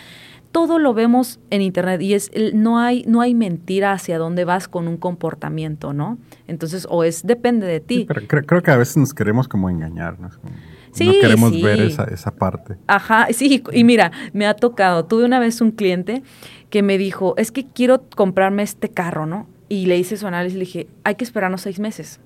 todo 0.55 0.79
lo 0.79 0.93
vemos 0.93 1.41
en 1.49 1.61
internet 1.61 2.01
y 2.01 2.13
es 2.13 2.31
no 2.53 2.79
hay 2.79 3.03
no 3.05 3.19
hay 3.19 3.35
mentira 3.35 3.91
hacia 3.91 4.17
dónde 4.17 4.45
vas 4.45 4.69
con 4.69 4.87
un 4.87 4.95
comportamiento, 4.95 5.91
¿no? 5.91 6.17
Entonces, 6.47 6.87
o 6.89 7.03
es 7.03 7.27
depende 7.27 7.67
de 7.67 7.81
ti. 7.81 8.05
pero 8.07 8.21
creo, 8.25 8.63
que 8.63 8.71
a 8.71 8.77
veces 8.77 8.95
nos 8.95 9.13
queremos 9.13 9.49
como 9.49 9.69
engañar, 9.69 10.17
¿no? 10.99 11.13
no 11.13 11.19
queremos 11.19 11.61
ver 11.61 11.81
esa, 11.81 12.05
esa 12.05 12.31
parte. 12.31 12.75
Ajá, 12.87 13.27
sí, 13.31 13.63
y 13.71 13.83
mira, 13.83 14.11
me 14.33 14.45
ha 14.45 14.53
tocado, 14.55 15.05
tuve 15.05 15.25
una 15.25 15.39
vez 15.39 15.61
un 15.61 15.71
cliente 15.71 16.23
que 16.69 16.81
me 16.81 16.97
dijo, 16.97 17.35
es 17.37 17.51
que 17.51 17.65
quiero 17.65 18.03
comprarme 18.15 18.63
este 18.63 18.89
carro, 18.89 19.25
¿no? 19.25 19.47
Y 19.69 19.85
le 19.85 19.97
hice 19.97 20.17
su 20.17 20.27
análisis 20.27 20.55
y 20.55 20.59
le 20.59 20.65
dije, 20.65 20.87
hay 21.03 21.15
que 21.15 21.23
esperarnos 21.23 21.61
seis 21.61 21.79
meses. 21.79 22.19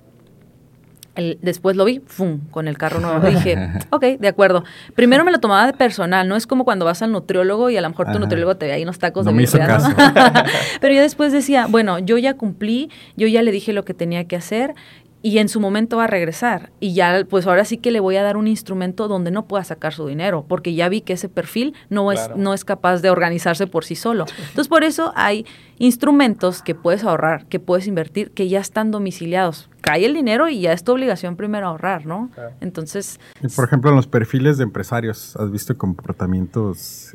después 1.40 1.76
lo 1.76 1.84
vi, 1.84 2.00
¡fum! 2.06 2.40
con 2.50 2.66
el 2.66 2.76
carro 2.76 3.00
nuevo. 3.00 3.20
dije, 3.30 3.56
ok, 3.90 4.02
de 4.18 4.28
acuerdo. 4.28 4.64
Primero 4.94 5.24
me 5.24 5.30
lo 5.30 5.38
tomaba 5.38 5.66
de 5.66 5.72
personal, 5.72 6.26
no 6.26 6.36
es 6.36 6.46
como 6.46 6.64
cuando 6.64 6.84
vas 6.84 7.00
al 7.02 7.12
nutriólogo 7.12 7.70
y 7.70 7.76
a 7.76 7.80
lo 7.80 7.88
mejor 7.90 8.10
tu 8.10 8.18
nutriólogo 8.18 8.56
te 8.56 8.66
ve 8.66 8.72
ahí 8.72 8.82
unos 8.82 8.98
tacos 8.98 9.24
no 9.24 9.30
de 9.30 9.36
me 9.36 9.42
hizo 9.44 9.58
caso. 9.58 9.90
Pero 10.80 10.94
yo 10.94 11.00
después 11.00 11.32
decía, 11.32 11.66
bueno, 11.68 11.98
yo 11.98 12.18
ya 12.18 12.34
cumplí, 12.34 12.90
yo 13.16 13.28
ya 13.28 13.42
le 13.42 13.52
dije 13.52 13.72
lo 13.72 13.84
que 13.84 13.94
tenía 13.94 14.24
que 14.24 14.36
hacer 14.36 14.74
y 15.22 15.38
en 15.38 15.48
su 15.48 15.60
momento 15.60 15.98
va 15.98 16.04
a 16.04 16.06
regresar. 16.06 16.70
Y 16.80 16.94
ya, 16.94 17.24
pues 17.28 17.46
ahora 17.46 17.64
sí 17.64 17.76
que 17.76 17.90
le 17.90 18.00
voy 18.00 18.16
a 18.16 18.22
dar 18.22 18.36
un 18.36 18.46
instrumento 18.46 19.06
donde 19.06 19.30
no 19.30 19.46
pueda 19.46 19.64
sacar 19.64 19.92
su 19.92 20.06
dinero, 20.06 20.44
porque 20.48 20.74
ya 20.74 20.88
vi 20.88 21.02
que 21.02 21.12
ese 21.12 21.28
perfil 21.28 21.74
no, 21.88 22.10
es, 22.12 22.30
no 22.36 22.54
es 22.54 22.64
capaz 22.64 23.02
de 23.02 23.10
organizarse 23.10 23.66
por 23.66 23.84
sí 23.84 23.96
solo. 23.96 24.24
Entonces, 24.38 24.68
por 24.68 24.82
eso 24.82 25.12
hay 25.16 25.44
instrumentos 25.78 26.62
que 26.62 26.74
puedes 26.74 27.04
ahorrar, 27.04 27.46
que 27.46 27.60
puedes 27.60 27.86
invertir, 27.86 28.30
que 28.30 28.48
ya 28.48 28.60
están 28.60 28.90
domiciliados. 28.90 29.68
Cae 29.82 30.06
el 30.06 30.14
dinero 30.14 30.48
y 30.48 30.60
ya 30.60 30.72
es 30.72 30.84
tu 30.84 30.92
obligación 30.92 31.36
primero 31.36 31.66
ahorrar, 31.66 32.06
¿no? 32.06 32.30
Entonces... 32.60 33.20
Y 33.42 33.48
por 33.48 33.66
ejemplo, 33.66 33.90
en 33.90 33.96
los 33.96 34.06
perfiles 34.06 34.58
de 34.58 34.64
empresarios, 34.64 35.36
¿has 35.36 35.50
visto 35.50 35.76
comportamientos... 35.76 37.14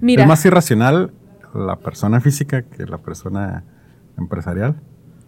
Mira, 0.00 0.22
¿Es 0.22 0.28
más 0.28 0.44
irracional 0.44 1.12
la 1.54 1.76
persona 1.76 2.20
física 2.20 2.62
que 2.62 2.86
la 2.86 2.98
persona 2.98 3.64
empresarial? 4.16 4.76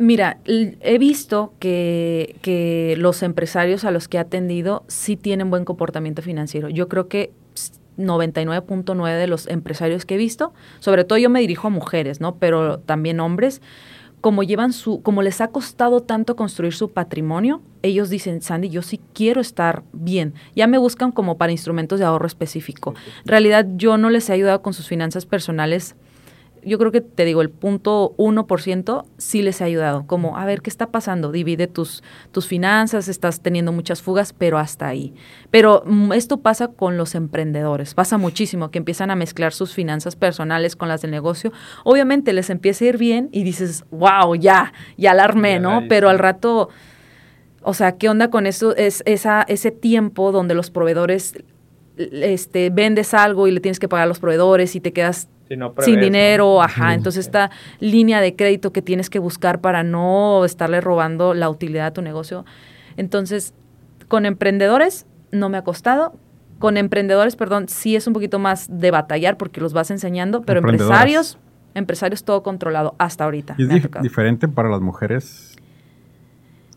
Mira, 0.01 0.39
he 0.47 0.97
visto 0.97 1.53
que, 1.59 2.37
que, 2.41 2.95
los 2.97 3.23
empresarios 3.23 3.85
a 3.85 3.91
los 3.91 4.09
que 4.09 4.17
he 4.17 4.21
atendido 4.21 4.83
sí 4.89 5.15
tienen 5.15 5.51
buen 5.51 5.67
comportamiento 5.67 6.23
financiero. 6.23 6.71
Yo 6.71 6.89
creo 6.89 7.07
que 7.07 7.33
99.9 7.99 9.19
de 9.19 9.27
los 9.27 9.47
empresarios 9.47 10.07
que 10.07 10.15
he 10.15 10.17
visto, 10.17 10.55
sobre 10.79 11.05
todo 11.05 11.19
yo 11.19 11.29
me 11.29 11.41
dirijo 11.41 11.67
a 11.67 11.71
mujeres, 11.71 12.19
¿no? 12.19 12.37
Pero 12.37 12.79
también 12.79 13.21
hombres, 13.21 13.61
como 14.23 14.43
llevan 14.43 14.73
su, 14.73 15.03
como 15.03 15.21
les 15.21 15.43
ha 15.43 15.49
costado 15.49 16.01
tanto 16.01 16.35
construir 16.35 16.73
su 16.73 16.93
patrimonio, 16.93 17.61
ellos 17.83 18.09
dicen, 18.09 18.41
Sandy, 18.41 18.71
yo 18.71 18.81
sí 18.81 19.03
quiero 19.13 19.43
estar 19.43 19.83
bien. 19.93 20.33
Ya 20.57 20.67
me 20.67 20.79
buscan 20.79 21.13
como 21.13 21.37
para 21.37 21.53
instrumentos 21.53 21.99
de 21.99 22.07
ahorro 22.07 22.27
específico. 22.27 22.95
En 23.25 23.29
realidad, 23.29 23.67
yo 23.77 23.99
no 23.99 24.09
les 24.09 24.31
he 24.31 24.33
ayudado 24.33 24.63
con 24.63 24.73
sus 24.73 24.89
finanzas 24.89 25.27
personales 25.27 25.95
yo 26.65 26.79
creo 26.79 26.93
que 26.93 27.01
te 27.01 27.25
digo, 27.25 27.43
el 27.43 27.51
punto 27.51 28.15
1% 28.17 29.05
sí 29.19 29.43
les 29.43 29.61
ha 29.61 29.65
ayudado, 29.65 30.07
como 30.07 30.37
a 30.37 30.45
ver 30.45 30.63
qué 30.63 30.71
está 30.71 30.89
pasando, 30.91 31.33
divide 31.33 31.67
tus, 31.67 32.03
tus 32.33 32.47
finanzas, 32.47 33.09
estás 33.09 33.41
teniendo 33.41 33.73
muchas 33.73 34.03
fugas, 34.03 34.33
pero 34.33 34.59
hasta 34.59 34.87
ahí. 34.87 35.15
Pero 35.51 35.83
mm, 35.87 36.13
esto 36.13 36.39
pasa 36.39 36.69
con 36.69 36.97
los 36.97 37.15
emprendedores, 37.15 37.95
pasa 37.95 38.19
muchísimo, 38.19 38.71
que 38.71 38.79
empiezan 38.79 39.11
a 39.11 39.17
mezclar 39.17 39.53
sus 39.53 39.75
finanzas 39.75 40.17
personales 40.17 40.77
con 40.77 40.89
las 40.89 41.03
del 41.03 41.11
negocio. 41.11 41.53
Obviamente 41.85 42.33
les 42.33 42.51
empieza 42.51 42.85
a 42.85 42.89
ir 42.89 42.99
bien 42.99 43.29
y 43.33 43.43
dices, 43.43 43.85
wow, 43.91 44.35
ya, 44.35 44.73
ya 44.97 45.15
la 45.15 45.25
armé, 45.25 45.61
¿no? 45.61 45.83
Pero 45.89 46.09
al 46.09 46.19
rato, 46.19 46.69
o 47.63 47.75
sea, 47.75 47.97
¿qué 47.97 48.09
onda 48.09 48.31
con 48.31 48.47
eso? 48.47 48.75
Es 48.77 49.03
esa, 49.07 49.43
ese 49.43 49.71
tiempo 49.71 50.33
donde 50.33 50.55
los 50.55 50.71
proveedores 50.71 51.35
este, 51.97 52.71
vendes 52.71 53.15
algo 53.15 53.47
y 53.47 53.51
le 53.51 53.61
tienes 53.61 53.79
que 53.79 53.89
pagar 53.89 54.05
a 54.05 54.09
los 54.09 54.19
proveedores 54.19 54.75
y 54.77 54.81
te 54.81 54.93
quedas 54.93 55.29
sin 55.81 56.01
dinero, 56.01 56.63
ajá. 56.63 56.95
Entonces 56.95 57.27
esta 57.27 57.51
línea 57.81 58.21
de 58.21 58.37
crédito 58.37 58.73
que 58.73 58.83
tienes 58.83 59.11
que 59.11 59.19
buscar 59.19 59.61
para 59.61 59.83
no 59.83 60.45
estarle 60.45 60.81
robando 60.81 61.35
la 61.35 61.51
utilidad 61.51 61.87
a 61.87 61.93
tu 61.93 62.03
negocio. 62.03 62.45
Entonces, 62.97 63.55
con 64.09 64.27
emprendedores 64.27 65.07
no 65.33 65.49
me 65.49 65.59
ha 65.59 65.63
costado. 65.63 66.15
Con 66.59 66.77
emprendedores, 66.77 67.37
perdón, 67.37 67.69
sí 67.69 67.97
es 67.97 68.07
un 68.07 68.13
poquito 68.13 68.39
más 68.39 68.69
de 68.71 68.91
batallar 68.91 69.37
porque 69.39 69.61
los 69.61 69.73
vas 69.73 69.91
enseñando, 69.91 70.43
pero 70.43 70.61
empresarios, 70.61 71.39
empresarios 71.75 72.23
todo 72.25 72.43
controlado 72.43 72.95
hasta 72.99 73.25
ahorita. 73.25 73.55
¿Y 73.57 73.65
es 73.65 73.89
diferente 74.03 74.47
para 74.47 74.69
las 74.69 74.81
mujeres? 74.81 75.57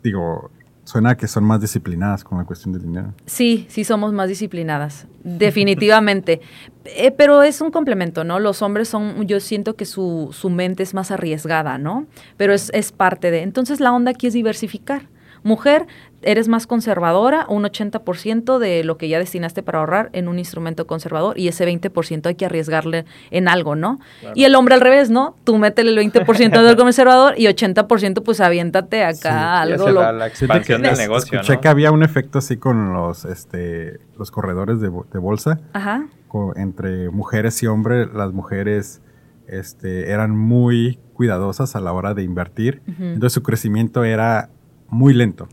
Digo, 0.01 0.51
Suena 0.93 1.17
que 1.17 1.27
son 1.27 1.43
más 1.45 1.59
disciplinadas 1.59 2.23
con 2.23 2.37
la 2.37 2.43
cuestión 2.43 2.71
del 2.71 2.83
dinero. 2.83 3.15
Sí, 3.25 3.65
sí 3.67 3.83
somos 3.83 4.13
más 4.13 4.29
disciplinadas, 4.29 5.07
definitivamente. 5.23 6.39
Eh, 6.85 7.09
pero 7.09 7.41
es 7.41 7.61
un 7.61 7.71
complemento, 7.71 8.23
¿no? 8.23 8.37
Los 8.37 8.61
hombres 8.61 8.89
son, 8.89 9.25
yo 9.25 9.39
siento 9.39 9.75
que 9.75 9.85
su, 9.85 10.29
su 10.33 10.51
mente 10.51 10.83
es 10.83 10.93
más 10.93 11.09
arriesgada, 11.09 11.79
¿no? 11.79 12.05
Pero 12.37 12.53
es, 12.53 12.69
es 12.75 12.91
parte 12.91 13.31
de... 13.31 13.41
Entonces 13.41 13.79
la 13.79 13.91
onda 13.91 14.11
aquí 14.11 14.27
es 14.27 14.33
diversificar. 14.33 15.09
Mujer, 15.41 15.87
eres 16.23 16.47
más 16.47 16.67
conservadora, 16.67 17.45
un 17.49 17.63
80% 17.63 18.57
de 18.57 18.83
lo 18.83 18.97
que 18.97 19.07
ya 19.07 19.19
destinaste 19.19 19.63
para 19.63 19.79
ahorrar 19.79 20.09
en 20.13 20.27
un 20.27 20.39
instrumento 20.39 20.87
conservador 20.87 21.37
y 21.37 21.47
ese 21.47 21.65
20% 21.67 22.25
hay 22.25 22.35
que 22.35 22.45
arriesgarle 22.45 23.05
en 23.31 23.47
algo, 23.47 23.75
¿no? 23.75 23.99
Y 24.35 24.45
el 24.45 24.55
hombre 24.55 24.75
al 24.75 24.81
revés, 24.81 25.09
¿no? 25.09 25.35
Tú 25.43 25.57
métele 25.57 25.91
el 25.91 26.11
20% 26.11 26.63
del 26.63 26.75
conservador 26.77 27.33
y 27.37 27.45
80% 27.45 28.23
pues 28.23 28.39
aviéntate 28.39 29.03
acá 29.03 29.61
algo. 29.61 29.89
La, 29.89 30.27
expansión 30.27 30.81
del 30.81 30.97
negocio, 30.97 31.39
Escuché 31.39 31.59
que 31.59 31.67
había 31.67 31.91
un 31.91 32.03
efecto 32.03 32.39
así 32.39 32.57
con 32.57 32.93
los, 32.93 33.25
este, 33.25 33.99
los 34.17 34.31
corredores 34.31 34.79
de, 34.79 34.89
bolsa. 34.89 35.59
Ajá. 35.73 36.07
entre 36.55 37.09
mujeres 37.09 37.61
y 37.63 37.67
hombres, 37.67 38.09
las 38.13 38.33
mujeres 38.33 39.01
este, 39.47 40.11
eran 40.11 40.35
muy 40.35 40.99
cuidadosas 41.13 41.75
a 41.75 41.79
la 41.79 41.93
hora 41.93 42.13
de 42.13 42.23
invertir. 42.23 42.81
Entonces 42.87 43.33
su 43.33 43.43
crecimiento 43.43 44.03
era 44.03 44.49
muy 44.89 45.13
lento. 45.13 45.47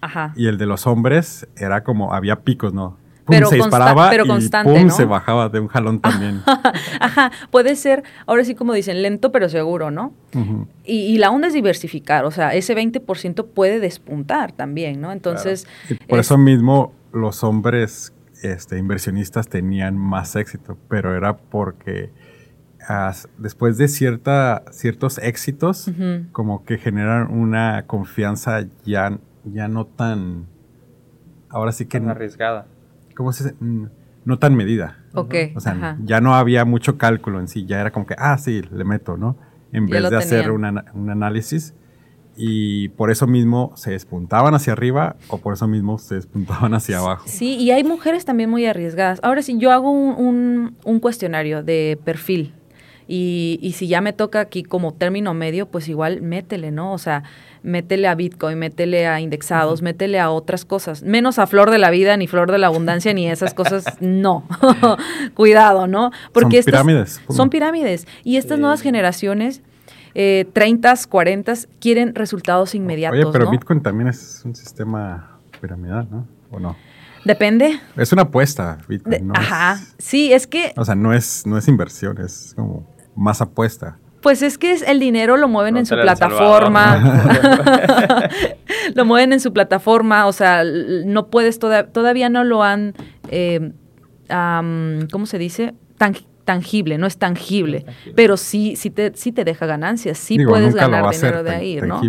Ajá. 0.00 0.32
Y 0.36 0.46
el 0.46 0.58
de 0.58 0.66
los 0.66 0.86
hombres 0.86 1.46
era 1.56 1.84
como, 1.84 2.12
había 2.12 2.40
picos, 2.42 2.72
¿no? 2.72 2.96
pero 3.26 3.48
se 3.48 3.56
disparaba 3.56 4.08
pero 4.10 4.26
constante, 4.26 4.72
y 4.72 4.82
pum, 4.82 4.90
se 4.90 5.04
bajaba 5.04 5.48
de 5.48 5.60
un 5.60 5.68
jalón 5.68 6.00
también. 6.00 6.42
Ajá, 7.00 7.32
puede 7.50 7.76
ser, 7.76 8.04
ahora 8.26 8.44
sí 8.44 8.54
como 8.54 8.72
dicen, 8.72 9.02
lento 9.02 9.32
pero 9.32 9.48
seguro, 9.48 9.90
¿no? 9.90 10.14
y, 10.84 11.18
la 11.18 11.30
onda 11.30 11.48
es 11.48 11.54
diversificar, 11.54 12.24
o 12.24 12.30
sea, 12.30 12.54
ese 12.54 12.76
20% 12.76 13.46
puede 13.46 13.80
despuntar 13.80 14.52
también, 14.52 15.00
¿no? 15.00 15.12
Entonces... 15.12 15.66
por 16.08 16.18
eso 16.18 16.38
mismo 16.38 16.92
los 17.12 17.42
hombres 17.42 18.12
este, 18.42 18.78
inversionistas 18.78 19.48
tenían 19.48 19.96
más 19.96 20.36
éxito, 20.36 20.76
pero 20.88 21.16
era 21.16 21.36
porque 21.36 22.10
después 23.38 23.78
de 23.78 23.88
cierta, 23.88 24.62
ciertos 24.70 25.18
éxitos, 25.18 25.90
como 26.32 26.64
que 26.64 26.78
generan 26.78 27.32
una 27.32 27.84
confianza 27.86 28.66
ya, 28.84 29.18
ya 29.52 29.68
no 29.68 29.86
tan... 29.86 30.46
Ahora 31.48 31.72
sí 31.72 31.86
que... 31.86 31.98
arriesgada. 31.98 32.66
¿Cómo 33.14 33.32
se 33.32 33.44
dice? 33.44 33.56
Mm, 33.60 33.86
no 34.24 34.38
tan 34.38 34.54
medida. 34.54 34.98
Ok. 35.14 35.34
O 35.54 35.60
sea, 35.60 35.96
ya 36.02 36.20
no 36.20 36.34
había 36.34 36.64
mucho 36.64 36.98
cálculo 36.98 37.40
en 37.40 37.48
sí, 37.48 37.64
ya 37.64 37.80
era 37.80 37.92
como 37.92 38.06
que, 38.06 38.14
ah, 38.18 38.36
sí, 38.38 38.62
le 38.72 38.84
meto, 38.84 39.16
¿no? 39.16 39.36
En 39.72 39.86
vez 39.86 40.10
de 40.10 40.16
hacer 40.16 40.50
un 40.50 40.64
análisis. 41.10 41.74
Y 42.36 42.90
por 42.90 43.10
eso 43.10 43.26
mismo 43.26 43.72
se 43.76 43.92
despuntaban 43.92 44.54
hacia 44.54 44.74
arriba 44.74 45.16
o 45.28 45.38
por 45.38 45.54
eso 45.54 45.66
mismo 45.66 45.98
se 45.98 46.16
despuntaban 46.16 46.74
hacia 46.74 46.98
abajo. 46.98 47.24
Sí, 47.26 47.56
y 47.56 47.70
hay 47.70 47.82
mujeres 47.82 48.26
también 48.26 48.50
muy 48.50 48.66
arriesgadas. 48.66 49.20
Ahora 49.22 49.40
sí, 49.40 49.56
yo 49.58 49.72
hago 49.72 49.90
un, 49.90 50.76
un 50.84 51.00
cuestionario 51.00 51.62
de 51.62 51.98
perfil 52.04 52.52
y, 53.08 53.58
y, 53.62 53.72
si 53.72 53.86
ya 53.86 54.00
me 54.00 54.12
toca 54.12 54.40
aquí 54.40 54.64
como 54.64 54.92
término 54.92 55.32
medio, 55.32 55.66
pues 55.66 55.88
igual 55.88 56.22
métele, 56.22 56.72
¿no? 56.72 56.92
O 56.92 56.98
sea, 56.98 57.22
métele 57.62 58.08
a 58.08 58.14
Bitcoin, 58.14 58.58
métele 58.58 59.06
a 59.06 59.20
indexados, 59.20 59.82
métele 59.82 60.18
a 60.18 60.30
otras 60.30 60.64
cosas. 60.64 61.02
Menos 61.02 61.38
a 61.38 61.46
flor 61.46 61.70
de 61.70 61.78
la 61.78 61.90
vida, 61.90 62.16
ni 62.16 62.26
flor 62.26 62.50
de 62.50 62.58
la 62.58 62.66
abundancia, 62.68 63.12
ni 63.12 63.28
esas 63.28 63.54
cosas, 63.54 63.84
no. 64.00 64.44
Cuidado, 65.34 65.86
¿no? 65.86 66.10
Porque 66.32 66.62
son 66.62 66.70
pirámides. 66.72 67.20
Son 67.28 67.50
pirámides. 67.50 68.06
Y 68.24 68.36
estas 68.36 68.58
nuevas 68.58 68.80
generaciones... 68.80 69.62
Eh, 70.18 70.46
30, 70.54 70.94
40 71.10 71.52
quieren 71.78 72.14
resultados 72.14 72.74
inmediatos. 72.74 73.20
Oye, 73.20 73.30
pero 73.30 73.50
Bitcoin 73.50 73.82
también 73.82 74.08
es 74.08 74.40
un 74.46 74.56
sistema 74.56 75.38
piramidal, 75.60 76.08
¿no? 76.10 76.26
¿O 76.50 76.58
no? 76.58 76.74
Depende. 77.26 77.78
Es 77.96 78.14
una 78.14 78.22
apuesta, 78.22 78.78
Bitcoin. 78.88 79.32
ajá. 79.34 79.78
sí, 79.98 80.32
es 80.32 80.46
que. 80.46 80.72
O 80.78 80.86
sea, 80.86 80.94
no 80.94 81.12
es, 81.12 81.46
no 81.46 81.58
es 81.58 81.68
inversión, 81.68 82.18
es 82.18 82.54
como 82.56 82.86
más 83.16 83.40
apuesta. 83.40 83.98
Pues 84.20 84.42
es 84.42 84.58
que 84.58 84.74
el 84.74 84.98
dinero 84.98 85.36
lo 85.36 85.46
mueven 85.48 85.76
en 85.76 85.86
su 85.86 85.94
plataforma. 85.94 87.28
lo 88.94 89.04
mueven 89.04 89.32
en 89.32 89.40
su 89.40 89.52
plataforma, 89.52 90.26
o 90.26 90.32
sea, 90.32 90.64
no 90.64 91.28
puedes, 91.28 91.58
todavía 91.58 92.28
no 92.28 92.44
lo 92.44 92.62
han, 92.62 92.94
eh, 93.30 93.72
¿cómo 94.28 95.26
se 95.26 95.38
dice? 95.38 95.74
tangible, 96.44 96.96
no 96.96 97.06
es 97.06 97.18
tangible, 97.18 97.84
pero 98.14 98.36
sí, 98.36 98.76
sí, 98.76 98.90
te, 98.90 99.12
sí 99.14 99.32
te 99.32 99.44
deja 99.44 99.66
ganancias, 99.66 100.16
sí 100.16 100.38
puedes 100.44 100.74
ganar 100.74 101.10
dinero 101.10 101.42
de 101.42 101.50
ahí, 101.50 101.80
¿no? 101.82 102.00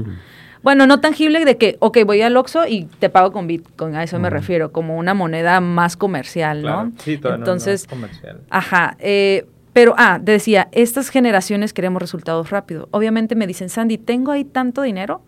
Bueno, 0.64 0.88
no 0.88 1.00
tangible 1.00 1.46
de 1.46 1.58
que, 1.58 1.78
ok, 1.80 2.00
voy 2.06 2.22
al 2.22 2.36
Oxxo 2.36 2.68
y 2.68 2.86
te 3.00 3.10
pago 3.10 3.32
con 3.32 3.48
Bitcoin, 3.48 3.96
a 3.96 4.04
eso 4.04 4.20
me 4.20 4.30
refiero, 4.30 4.72
como 4.72 4.98
una 4.98 5.14
moneda 5.14 5.60
más 5.62 5.98
comercial, 5.98 6.62
¿no? 6.62 6.92
Sí, 6.98 7.20
Entonces, 7.24 7.88
comercial. 7.88 8.42
Ajá, 8.50 8.96
eh, 9.00 9.48
pero, 9.78 9.94
ah, 9.96 10.18
decía, 10.20 10.70
estas 10.72 11.10
generaciones 11.10 11.72
queremos 11.72 12.02
resultados 12.02 12.50
rápidos. 12.50 12.88
Obviamente 12.90 13.36
me 13.36 13.46
dicen, 13.46 13.70
Sandy, 13.70 14.00
tengo 14.00 14.32
ahí 14.32 14.44
tanto 14.44 14.82
dinero 14.82 15.22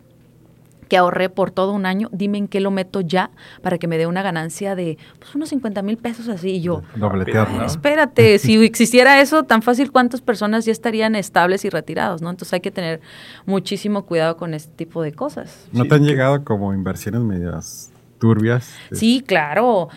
que 0.88 0.96
ahorré 0.96 1.28
por 1.28 1.52
todo 1.52 1.70
un 1.72 1.86
año, 1.86 2.08
dime 2.10 2.38
en 2.38 2.48
qué 2.48 2.58
lo 2.58 2.72
meto 2.72 3.00
ya 3.00 3.30
para 3.62 3.78
que 3.78 3.86
me 3.86 3.96
dé 3.96 4.08
una 4.08 4.22
ganancia 4.22 4.74
de 4.74 4.98
pues, 5.20 5.36
unos 5.36 5.50
50 5.50 5.82
mil 5.82 5.98
pesos 5.98 6.28
así. 6.28 6.56
Y 6.56 6.62
yo, 6.62 6.82
Dobletear, 6.96 7.46
"Ay, 7.48 7.58
¿no? 7.58 7.64
espérate, 7.64 8.38
si 8.40 8.56
existiera 8.64 9.20
eso 9.20 9.44
tan 9.44 9.62
fácil, 9.62 9.92
¿cuántas 9.92 10.20
personas 10.20 10.64
ya 10.64 10.72
estarían 10.72 11.14
estables 11.14 11.64
y 11.64 11.70
retirados? 11.70 12.20
¿no? 12.20 12.28
Entonces 12.28 12.52
hay 12.52 12.60
que 12.60 12.72
tener 12.72 13.00
muchísimo 13.46 14.04
cuidado 14.04 14.36
con 14.36 14.52
este 14.52 14.74
tipo 14.74 15.00
de 15.00 15.12
cosas. 15.12 15.68
¿No 15.70 15.84
te 15.84 15.94
han 15.94 16.02
llegado 16.02 16.42
como 16.42 16.74
inversiones 16.74 17.20
medias 17.20 17.92
turbias? 18.18 18.74
Sí, 18.90 19.22
claro. 19.24 19.90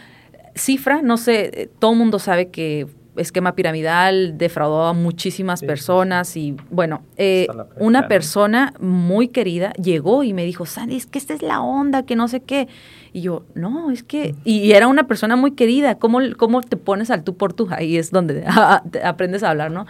Cifra, 0.54 1.02
no 1.02 1.18
sé, 1.18 1.64
eh, 1.64 1.70
todo 1.80 1.94
el 1.94 1.98
mundo 1.98 2.20
sabe 2.20 2.52
que 2.52 2.86
esquema 3.18 3.56
piramidal 3.56 4.38
defraudó 4.38 4.86
a 4.86 4.94
muchísimas 4.94 5.60
Sí, 5.60 5.66
personas 5.66 6.36
y 6.36 6.56
bueno, 6.72 7.04
eh, 7.18 7.48
una 7.78 8.08
persona 8.08 8.74
muy 8.80 9.28
querida 9.28 9.74
llegó 9.74 10.24
y 10.24 10.34
me 10.34 10.46
dijo, 10.46 10.66
Sandy, 10.66 10.96
es 10.96 11.06
que 11.06 11.20
esta 11.20 11.34
es 11.34 11.42
la 11.42 11.62
onda, 11.62 12.04
que 12.04 12.16
no 12.16 12.28
sé 12.28 12.42
qué. 12.42 12.68
Y 13.12 13.22
yo, 13.22 13.44
no, 13.54 13.92
es 13.92 14.04
que, 14.04 14.36
y, 14.44 14.72
era 14.72 14.88
una 14.88 15.08
persona 15.08 15.36
muy 15.36 15.52
querida, 15.52 15.96
¿cómo, 15.96 16.20
cómo 16.38 16.62
te 16.62 16.78
pones 16.78 17.12
al 17.12 17.24
tú 17.24 17.36
por 17.36 17.54
tú? 17.54 17.68
Ahí 17.72 17.98
es 17.98 18.12
donde 18.12 18.46
aprendes 19.04 19.44
a 19.44 19.52
hablar, 19.52 19.72
¿no? 19.72 19.86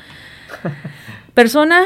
Persona, 1.33 1.85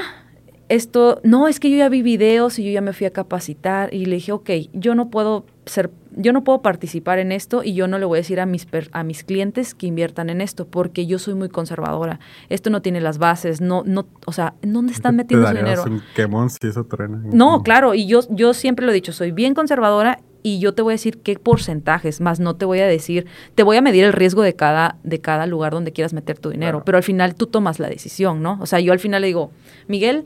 esto, 0.69 1.21
no, 1.23 1.47
es 1.47 1.59
que 1.59 1.69
yo 1.69 1.77
ya 1.77 1.89
vi 1.89 2.01
videos 2.01 2.59
y 2.59 2.65
yo 2.65 2.71
ya 2.71 2.81
me 2.81 2.93
fui 2.93 3.05
a 3.05 3.11
capacitar 3.11 3.93
y 3.93 4.05
le 4.05 4.15
dije, 4.15 4.31
ok, 4.31 4.49
yo 4.73 4.95
no 4.95 5.09
puedo 5.09 5.45
ser, 5.67 5.91
yo 6.15 6.33
no 6.33 6.43
puedo 6.43 6.61
participar 6.61 7.19
en 7.19 7.31
esto 7.31 7.63
y 7.63 7.73
yo 7.73 7.87
no 7.87 7.99
le 7.99 8.05
voy 8.05 8.17
a 8.17 8.21
decir 8.21 8.39
a 8.39 8.45
mis, 8.45 8.65
per- 8.65 8.89
a 8.91 9.03
mis 9.03 9.23
clientes 9.23 9.73
que 9.75 9.87
inviertan 9.87 10.29
en 10.29 10.41
esto 10.41 10.67
porque 10.67 11.05
yo 11.05 11.19
soy 11.19 11.33
muy 11.35 11.49
conservadora. 11.49 12.19
Esto 12.49 12.69
no 12.69 12.81
tiene 12.81 13.01
las 13.01 13.17
bases, 13.17 13.61
no, 13.61 13.83
no, 13.85 14.07
o 14.25 14.31
sea, 14.31 14.53
¿en 14.61 14.73
dónde 14.73 14.93
están 14.93 15.13
¿Te 15.15 15.23
metiendo 15.23 15.47
su 15.47 15.53
dinero? 15.55 15.83
un 15.85 16.01
quemón 16.15 16.49
si 16.49 16.67
eso? 16.67 16.85
No, 17.31 17.63
claro, 17.63 17.93
y 17.93 18.07
yo, 18.07 18.21
yo 18.29 18.53
siempre 18.53 18.85
lo 18.85 18.91
he 18.91 18.95
dicho, 18.95 19.11
soy 19.13 19.31
bien 19.31 19.53
conservadora 19.53 20.19
y 20.43 20.59
yo 20.59 20.73
te 20.73 20.81
voy 20.81 20.91
a 20.91 20.95
decir 20.95 21.17
qué 21.19 21.37
porcentajes, 21.37 22.21
más 22.21 22.39
no 22.39 22.55
te 22.55 22.63
voy 22.65 22.79
a 22.79 22.87
decir, 22.87 23.25
te 23.55 23.63
voy 23.63 23.75
a 23.77 23.81
medir 23.81 24.05
el 24.05 24.13
riesgo 24.13 24.43
de 24.43 24.55
cada, 24.55 24.97
de 25.03 25.19
cada 25.19 25.45
lugar 25.45 25.73
donde 25.73 25.91
quieras 25.91 26.13
meter 26.13 26.39
tu 26.39 26.49
dinero, 26.51 26.71
Claro. 26.77 26.85
pero 26.85 26.97
al 26.97 27.03
final 27.03 27.35
tú 27.35 27.47
tomas 27.47 27.79
la 27.79 27.89
decisión, 27.89 28.41
¿no? 28.41 28.57
O 28.61 28.65
sea, 28.65 28.79
yo 28.79 28.93
al 28.93 28.99
final 28.99 29.21
le 29.21 29.27
digo, 29.27 29.51
Miguel, 29.87 30.23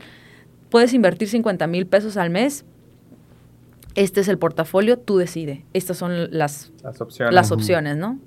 puedes 0.70 0.94
invertir 0.94 1.28
50 1.28 1.66
mil 1.66 1.86
pesos 1.86 2.16
al 2.16 2.30
mes, 2.30 2.64
este 3.94 4.20
es 4.20 4.28
el 4.28 4.38
portafolio, 4.38 4.98
tú 4.98 5.18
decide, 5.18 5.64
estas 5.72 5.96
son 5.96 6.30
las, 6.36 6.72
Las 6.82 7.00
opciones. 7.00 7.34
las 7.34 7.46
Ujú. 7.50 7.54
opciones, 7.60 7.96
¿no? 7.96 8.18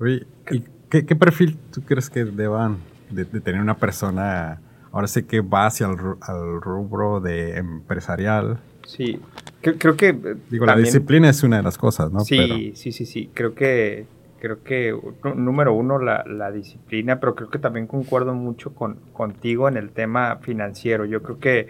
Oye, 0.00 0.26
¿y 0.50 0.64
qué, 0.88 1.04
qué 1.04 1.16
perfil 1.16 1.56
tú 1.72 1.82
crees 1.82 2.10
que 2.10 2.24
deban 2.24 2.78
de, 3.10 3.24
de 3.24 3.40
tener 3.40 3.60
una 3.60 3.76
persona, 3.76 4.60
ahora 4.92 5.06
sé 5.06 5.26
que 5.26 5.40
va 5.40 5.66
hacia 5.66 5.86
el, 5.86 5.96
al 6.20 6.60
rubro 6.60 7.20
de 7.20 7.56
empresarial? 7.58 8.58
Sí, 8.86 9.20
creo, 9.60 9.76
creo 9.78 9.96
que... 9.96 10.08
eh, 10.08 10.36
Digo, 10.50 10.66
la 10.66 10.76
disciplina 10.76 11.28
es 11.28 11.42
una 11.42 11.58
de 11.58 11.62
las 11.62 11.76
cosas, 11.78 12.10
¿no? 12.12 12.20
Sí, 12.20 12.36
Pero- 12.36 12.54
sí, 12.76 12.92
sí, 12.92 13.06
sí. 13.06 13.30
Creo 13.34 13.54
que, 13.54 14.06
creo 14.40 14.62
que 14.64 14.96
número 15.36 15.74
uno, 15.74 15.98
la, 15.98 16.24
la 16.26 16.50
disciplina, 16.50 17.20
pero 17.20 17.34
creo 17.34 17.50
que 17.50 17.58
también 17.58 17.86
concuerdo 17.86 18.32
mucho 18.34 18.74
con, 18.74 18.96
contigo 19.12 19.68
en 19.68 19.76
el 19.76 19.90
tema 19.90 20.36
financiero. 20.42 21.04
Yo 21.04 21.22
creo 21.22 21.38
que 21.38 21.68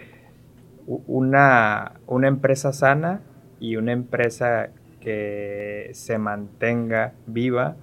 una, 0.87 1.93
una 2.07 2.29
empresa 2.29 2.73
sana 2.73 3.21
y 3.59 3.77
una 3.77 3.93
empresa 3.93 4.71
que 5.01 5.91
se 5.93 6.19
mantenga 6.19 7.15
viva 7.27 7.77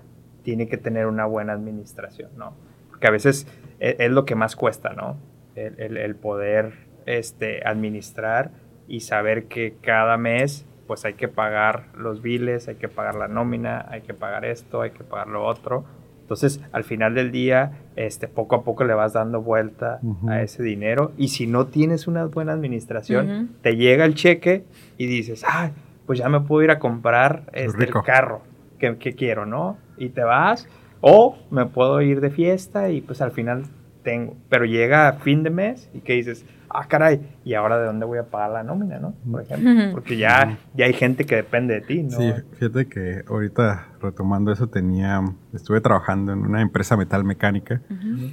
tiene 0.43 0.67
que 0.67 0.77
tener 0.77 1.07
una 1.07 1.25
buena 1.25 1.53
administración, 1.53 2.31
¿no? 2.37 2.53
Porque 2.89 3.07
a 3.07 3.11
veces 3.11 3.47
e- 3.79 3.95
es, 3.99 4.11
lo 4.11 4.25
que 4.25 4.35
más 4.35 4.55
cuesta, 4.55 4.93
¿no? 4.93 5.17
El, 5.55 5.97
el- 5.97 6.15
poder 6.15 6.73
este, 7.05 7.67
administrar 7.67 8.51
y 8.87 9.01
saber 9.01 9.45
que 9.45 9.75
cada 9.81 10.17
mes 10.17 10.65
pues 10.87 11.03
hay 11.03 11.15
que 11.15 11.27
pagar 11.27 11.87
los 11.95 12.21
biles, 12.21 12.67
hay 12.69 12.75
que 12.75 12.87
pagar 12.87 13.15
la 13.15 13.27
nómina, 13.27 13.85
hay 13.89 14.01
que 14.01 14.13
pagar 14.13 14.45
esto, 14.45 14.81
hay 14.81 14.91
que 14.91 15.03
pagar 15.03 15.27
lo 15.27 15.45
otro. 15.45 15.83
Entonces, 16.27 16.59
al 16.73 16.83
final 16.83 17.15
del 17.15 17.31
día, 17.31 17.71
este, 17.95 18.27
poco 18.27 18.57
a 18.57 18.63
poco 18.65 18.83
le 18.83 18.93
vas 18.93 19.13
dando 19.13 19.41
vuelta 19.41 20.01
a 20.27 20.41
ese 20.41 20.61
dinero. 20.61 21.13
Y 21.17 21.29
si 21.29 21.47
no 21.47 21.67
tienes 21.67 22.05
una 22.05 22.25
buena 22.25 22.51
administración, 22.51 23.51
te 23.61 23.77
llega 23.77 24.03
el 24.03 24.13
cheque 24.13 24.65
y 24.97 25.05
dices, 25.05 25.45
ay, 25.47 25.71
pues 26.05 26.19
ya 26.19 26.27
me 26.27 26.41
puedo 26.41 26.63
ir 26.63 26.71
a 26.71 26.79
comprar 26.79 27.43
este, 27.53 27.85
el 27.85 27.93
carro 28.03 28.41
que, 28.77 28.97
que 28.97 29.13
quiero, 29.13 29.45
¿no? 29.45 29.77
Y 29.97 30.09
te 30.09 30.21
vas, 30.21 30.67
o 30.99 31.37
me 31.49 31.65
puedo 31.65 32.01
ir 32.01 32.19
de 32.19 32.29
fiesta 32.29 32.89
y 32.89 32.99
pues 32.99 33.21
al 33.21 33.31
final 33.31 33.63
tengo, 34.03 34.35
pero 34.49 34.65
llega 34.65 35.13
fin 35.13 35.43
de 35.43 35.49
mes 35.49 35.89
y 35.93 35.99
que 35.99 36.11
dices, 36.11 36.45
ah, 36.79 36.87
caray, 36.87 37.19
¿y 37.43 37.53
ahora 37.55 37.79
de 37.79 37.85
dónde 37.87 38.05
voy 38.05 38.17
a 38.19 38.23
pagar 38.29 38.51
la 38.51 38.63
nómina, 38.63 38.99
no? 38.99 39.13
Por 39.29 39.41
ejemplo, 39.41 39.71
porque 39.91 40.15
ya, 40.17 40.57
ya 40.75 40.85
hay 40.85 40.93
gente 40.93 41.25
que 41.25 41.35
depende 41.35 41.73
de 41.75 41.81
ti, 41.81 42.03
¿no? 42.03 42.11
Sí, 42.11 42.31
fíjate 42.53 42.87
que 42.87 43.23
ahorita 43.27 43.87
retomando 44.01 44.51
eso 44.51 44.67
tenía, 44.67 45.21
estuve 45.53 45.81
trabajando 45.81 46.33
en 46.33 46.39
una 46.39 46.61
empresa 46.61 46.95
metal 46.95 47.23
mecánica 47.23 47.81
Ujú. 47.89 48.29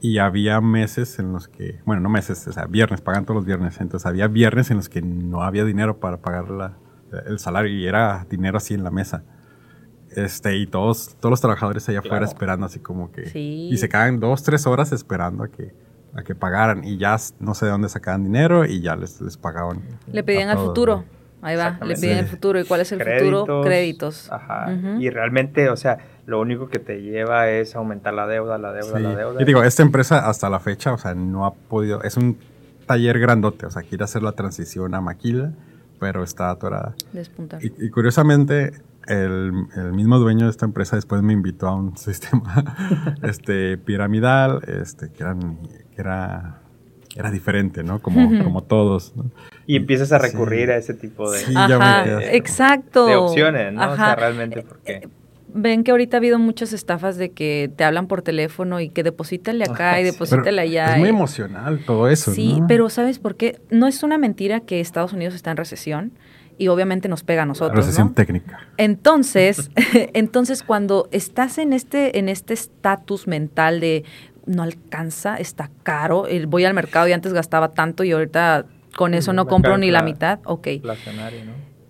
y 0.00 0.18
había 0.18 0.60
meses 0.60 1.18
en 1.18 1.32
los 1.32 1.48
que, 1.48 1.80
bueno, 1.84 2.00
no 2.02 2.08
meses, 2.08 2.46
o 2.48 2.52
sea, 2.52 2.64
viernes, 2.66 3.00
pagan 3.00 3.24
todos 3.24 3.36
los 3.36 3.44
viernes, 3.46 3.80
entonces 3.80 4.06
había 4.06 4.26
viernes 4.28 4.70
en 4.70 4.78
los 4.78 4.88
que 4.88 5.02
no 5.02 5.42
había 5.42 5.64
dinero 5.64 5.98
para 6.00 6.16
pagar 6.18 6.48
la- 6.50 6.76
el 7.26 7.38
salario 7.38 7.70
y 7.70 7.86
era 7.86 8.24
dinero 8.30 8.56
así 8.56 8.72
en 8.72 8.84
la 8.84 8.90
mesa. 8.90 9.22
Este, 10.16 10.56
y 10.56 10.66
todos, 10.66 11.16
todos 11.20 11.30
los 11.30 11.40
trabajadores 11.40 11.88
allá 11.88 11.98
afuera 12.00 12.18
Claro. 12.18 12.32
esperando 12.32 12.66
así 12.66 12.80
como 12.80 13.10
que... 13.12 13.26
Sí. 13.26 13.68
Y 13.70 13.76
se 13.78 13.88
quedaban 13.88 14.20
dos, 14.20 14.42
tres 14.42 14.66
horas 14.66 14.92
esperando 14.92 15.44
a 15.44 15.48
que, 15.48 15.74
a 16.14 16.22
que 16.22 16.34
pagaran 16.34 16.84
y 16.84 16.98
ya 16.98 17.16
no 17.40 17.54
sé 17.54 17.66
de 17.66 17.72
dónde 17.72 17.88
sacaban 17.88 18.24
dinero 18.24 18.64
y 18.66 18.80
ya 18.80 18.96
les, 18.96 19.20
les 19.20 19.36
pagaban. 19.36 19.80
Le 20.10 20.22
pedían 20.22 20.48
al 20.50 20.58
futuro. 20.58 21.04
Ahí 21.44 21.56
va, 21.56 21.78
le 21.84 21.94
piden 21.96 22.18
el 22.18 22.26
futuro. 22.26 22.60
¿Y 22.60 22.64
cuál 22.64 22.82
es 22.82 22.92
el 22.92 23.02
futuro? 23.02 23.62
Créditos. 23.62 24.30
Ajá. 24.30 24.70
Ujú. 24.72 25.00
Y 25.00 25.10
realmente, 25.10 25.70
o 25.70 25.76
sea, 25.76 25.98
lo 26.26 26.40
único 26.40 26.68
que 26.68 26.78
te 26.78 27.02
lleva 27.02 27.48
es 27.48 27.74
aumentar 27.74 28.14
la 28.14 28.26
deuda, 28.28 28.58
la 28.58 28.72
deuda, 28.72 28.96
Sí. 28.96 29.02
la 29.02 29.16
deuda. 29.16 29.42
Y 29.42 29.44
digo, 29.44 29.62
esta 29.64 29.82
empresa 29.82 30.28
hasta 30.28 30.48
la 30.48 30.60
fecha, 30.60 30.92
o 30.92 30.98
sea, 30.98 31.14
no 31.14 31.44
ha 31.46 31.52
podido, 31.54 32.02
es 32.04 32.16
un 32.16 32.38
taller 32.86 33.18
grandote, 33.18 33.66
o 33.66 33.70
sea, 33.72 33.82
quiere 33.82 34.04
hacer 34.04 34.22
la 34.22 34.32
transición 34.32 34.94
a 34.94 35.00
maquila, 35.00 35.52
pero 35.98 36.22
está 36.22 36.50
atorada. 36.50 36.94
Despuntar. 37.12 37.64
Y, 37.64 37.72
y 37.78 37.90
curiosamente, 37.90 38.72
el, 39.08 39.52
el 39.74 39.92
mismo 39.94 40.18
dueño 40.20 40.44
de 40.44 40.50
esta 40.52 40.64
empresa 40.64 40.94
después 40.94 41.22
me 41.22 41.32
invitó 41.32 41.66
a 41.66 41.74
un 41.74 41.96
sistema 41.96 42.76
este, 43.22 43.78
piramidal, 43.78 44.60
este, 44.68 45.10
que, 45.10 45.22
eran- 45.24 45.58
que 45.94 46.00
era, 46.02 46.58
era 47.16 47.30
diferente, 47.30 47.82
¿no? 47.82 48.00
Como, 48.00 48.42
como 48.42 48.62
todos. 48.62 49.14
¿no? 49.16 49.24
y 49.66 49.76
empiezas 49.76 50.10
a 50.12 50.18
Sí. 50.18 50.26
recurrir 50.32 50.70
a 50.72 50.76
ese 50.76 50.92
tipo 50.92 51.30
de, 51.30 51.38
Sí, 51.38 51.52
ya 51.54 51.78
me 51.78 51.84
Ajá, 51.84 52.22
exacto. 52.34 53.06
de 53.06 53.14
opciones, 53.14 53.72
¿no? 53.72 53.92
O 53.92 53.96
sea, 53.96 54.16
realmente 54.16 54.62
porque... 54.62 55.08
Ven 55.54 55.84
que 55.84 55.90
ahorita 55.90 56.16
ha 56.16 56.18
habido 56.18 56.38
muchas 56.38 56.72
estafas 56.72 57.16
de 57.18 57.30
que 57.30 57.70
te 57.76 57.84
hablan 57.84 58.06
por 58.06 58.22
teléfono 58.22 58.80
y 58.80 58.88
que 58.88 59.02
deposítale 59.02 59.64
acá 59.64 60.00
y 60.00 60.04
Sí. 60.06 60.10
deposítale 60.10 60.60
allá. 60.62 60.92
es 60.94 60.98
muy 60.98 61.10
emocional 61.10 61.80
todo 61.86 62.08
eso, 62.08 62.32
Sí, 62.32 62.58
¿no? 62.60 62.66
pero 62.66 62.88
¿sabes 62.88 63.18
por 63.18 63.36
qué? 63.36 63.60
No 63.70 63.86
es 63.86 64.02
una 64.02 64.16
mentira 64.18 64.60
que 64.60 64.80
Estados 64.80 65.12
Unidos 65.12 65.34
está 65.34 65.50
en 65.52 65.58
recesión 65.58 66.12
y 66.58 66.68
obviamente 66.68 67.08
nos 67.08 67.22
pega 67.22 67.42
a 67.42 67.46
nosotros, 67.46 67.84
Recesión 67.84 68.08
¿no? 68.08 68.14
técnica. 68.14 68.60
Entonces, 68.78 69.70
entonces 70.14 70.62
cuando 70.62 71.08
estás 71.12 71.58
en 71.58 71.72
este 71.72 72.18
en 72.18 72.28
este 72.30 72.54
estatus 72.54 73.26
mental 73.26 73.78
de 73.80 74.04
no 74.46 74.62
alcanza, 74.62 75.36
está 75.36 75.70
caro, 75.82 76.26
voy 76.48 76.64
al 76.64 76.74
mercado 76.74 77.08
y 77.08 77.12
antes 77.12 77.32
gastaba 77.32 77.72
tanto 77.72 78.04
y 78.04 78.12
ahorita 78.12 78.66
con 78.96 79.14
eso 79.14 79.30
el 79.30 79.36
no 79.36 79.46
compro 79.46 79.78
ni 79.78 79.90
la 79.90 80.00
mitad, 80.02 80.40
ok. 80.44 80.68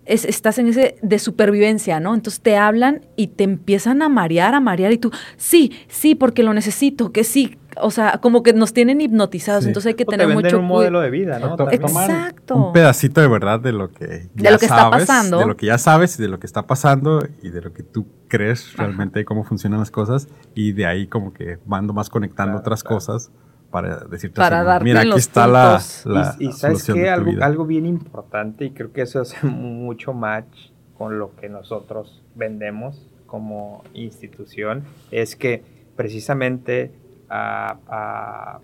Es- 0.05 0.25
estás 0.25 0.59
en 0.59 0.67
ese 0.69 0.97
de 1.01 1.19
supervivencia, 1.19 2.01
¿no? 2.01 2.15
Entonces 2.15 2.41
te 2.41 2.57
hablan 2.57 3.03
y 3.17 3.29
te 3.29 3.45
empiezan 3.45 4.03
a 4.03 4.09
marear, 4.09 4.55
a 4.55 4.61
marear 4.61 4.93
y 4.93 4.99
tú, 4.99 5.11
sí, 5.37 5.73
sí, 5.89 6.15
porque 6.15 6.43
lo 6.43 6.53
necesito, 6.55 7.13
que 7.13 7.25
sí. 7.25 7.57
O 7.83 7.91
sea, 7.91 8.19
como 8.21 8.43
que 8.43 8.53
nos 8.53 8.73
tienen 8.73 9.01
hipnotizados, 9.01 9.65
Sí. 9.65 9.71
entonces 9.71 9.89
hay 9.91 9.95
que 9.95 10.05
O 10.05 10.07
te 10.07 10.13
tener 10.13 10.27
venden 10.29 10.45
mucho 10.45 10.59
un 10.61 10.67
modelo 10.67 11.01
de 11.01 11.11
vida, 11.11 11.39
¿no? 11.39 11.57
Exacto. 11.71 12.57
Un 12.57 12.73
pedacito 12.73 13.21
de 13.21 13.29
verdad 13.29 13.61
de 13.61 13.73
lo 13.73 13.91
que 13.91 14.29
ya 14.35 14.51
lo 14.53 14.59
que 14.59 14.67
está 14.67 14.77
sabes, 14.91 15.07
pasando. 15.07 15.39
De 15.39 15.47
lo 15.47 15.57
que 15.57 15.67
ya 15.67 15.79
sabes 15.79 16.19
y 16.19 16.23
de 16.23 16.29
lo 16.29 16.39
que 16.41 16.47
está 16.47 16.67
pasando 16.67 17.21
y 17.43 17.51
de 17.51 17.61
lo 17.63 17.73
que 17.73 17.83
tú 17.83 18.07
crees 18.29 18.69
Ajá. 18.75 18.85
realmente 18.85 19.19
de 19.21 19.25
cómo 19.25 19.45
funcionan 19.45 19.81
las 19.81 19.91
cosas 19.91 20.29
y 20.55 20.73
de 20.73 20.87
ahí 20.87 21.07
como 21.07 21.33
que 21.33 21.59
van 21.67 21.87
más 21.87 22.09
conectando 22.09 22.53
Claro, 22.53 22.61
otras 22.61 22.83
claro. 22.83 22.97
cosas 22.97 23.31
para 23.71 24.05
decirte 24.05 24.37
Para 24.37 24.59
así, 24.61 24.67
darte 24.67 24.85
mira 24.85 25.01
aquí 25.01 25.09
los 25.09 25.19
está 25.19 25.47
la, 25.47 25.81
la 26.05 26.37
y, 26.39 26.49
y 26.49 26.53
sabes 26.53 26.87
de 26.87 26.93
tu 26.95 27.09
algo, 27.11 27.31
vida. 27.31 27.47
algo 27.47 27.65
bien 27.67 27.87
importante 27.87 28.65
y 28.67 28.71
creo 28.73 28.93
que 28.93 29.03
eso 29.03 29.21
hace 29.21 29.47
mucho 29.47 30.13
match 30.13 30.71
con 30.97 31.19
lo 31.19 31.35
que 31.37 31.49
nosotros 31.49 32.23
vendemos 32.35 33.09
como 33.27 33.83
institución, 33.95 34.85
es 35.11 35.37
que 35.37 35.65
precisamente 35.97 36.93
a, 37.33 37.79
a, 37.89 38.61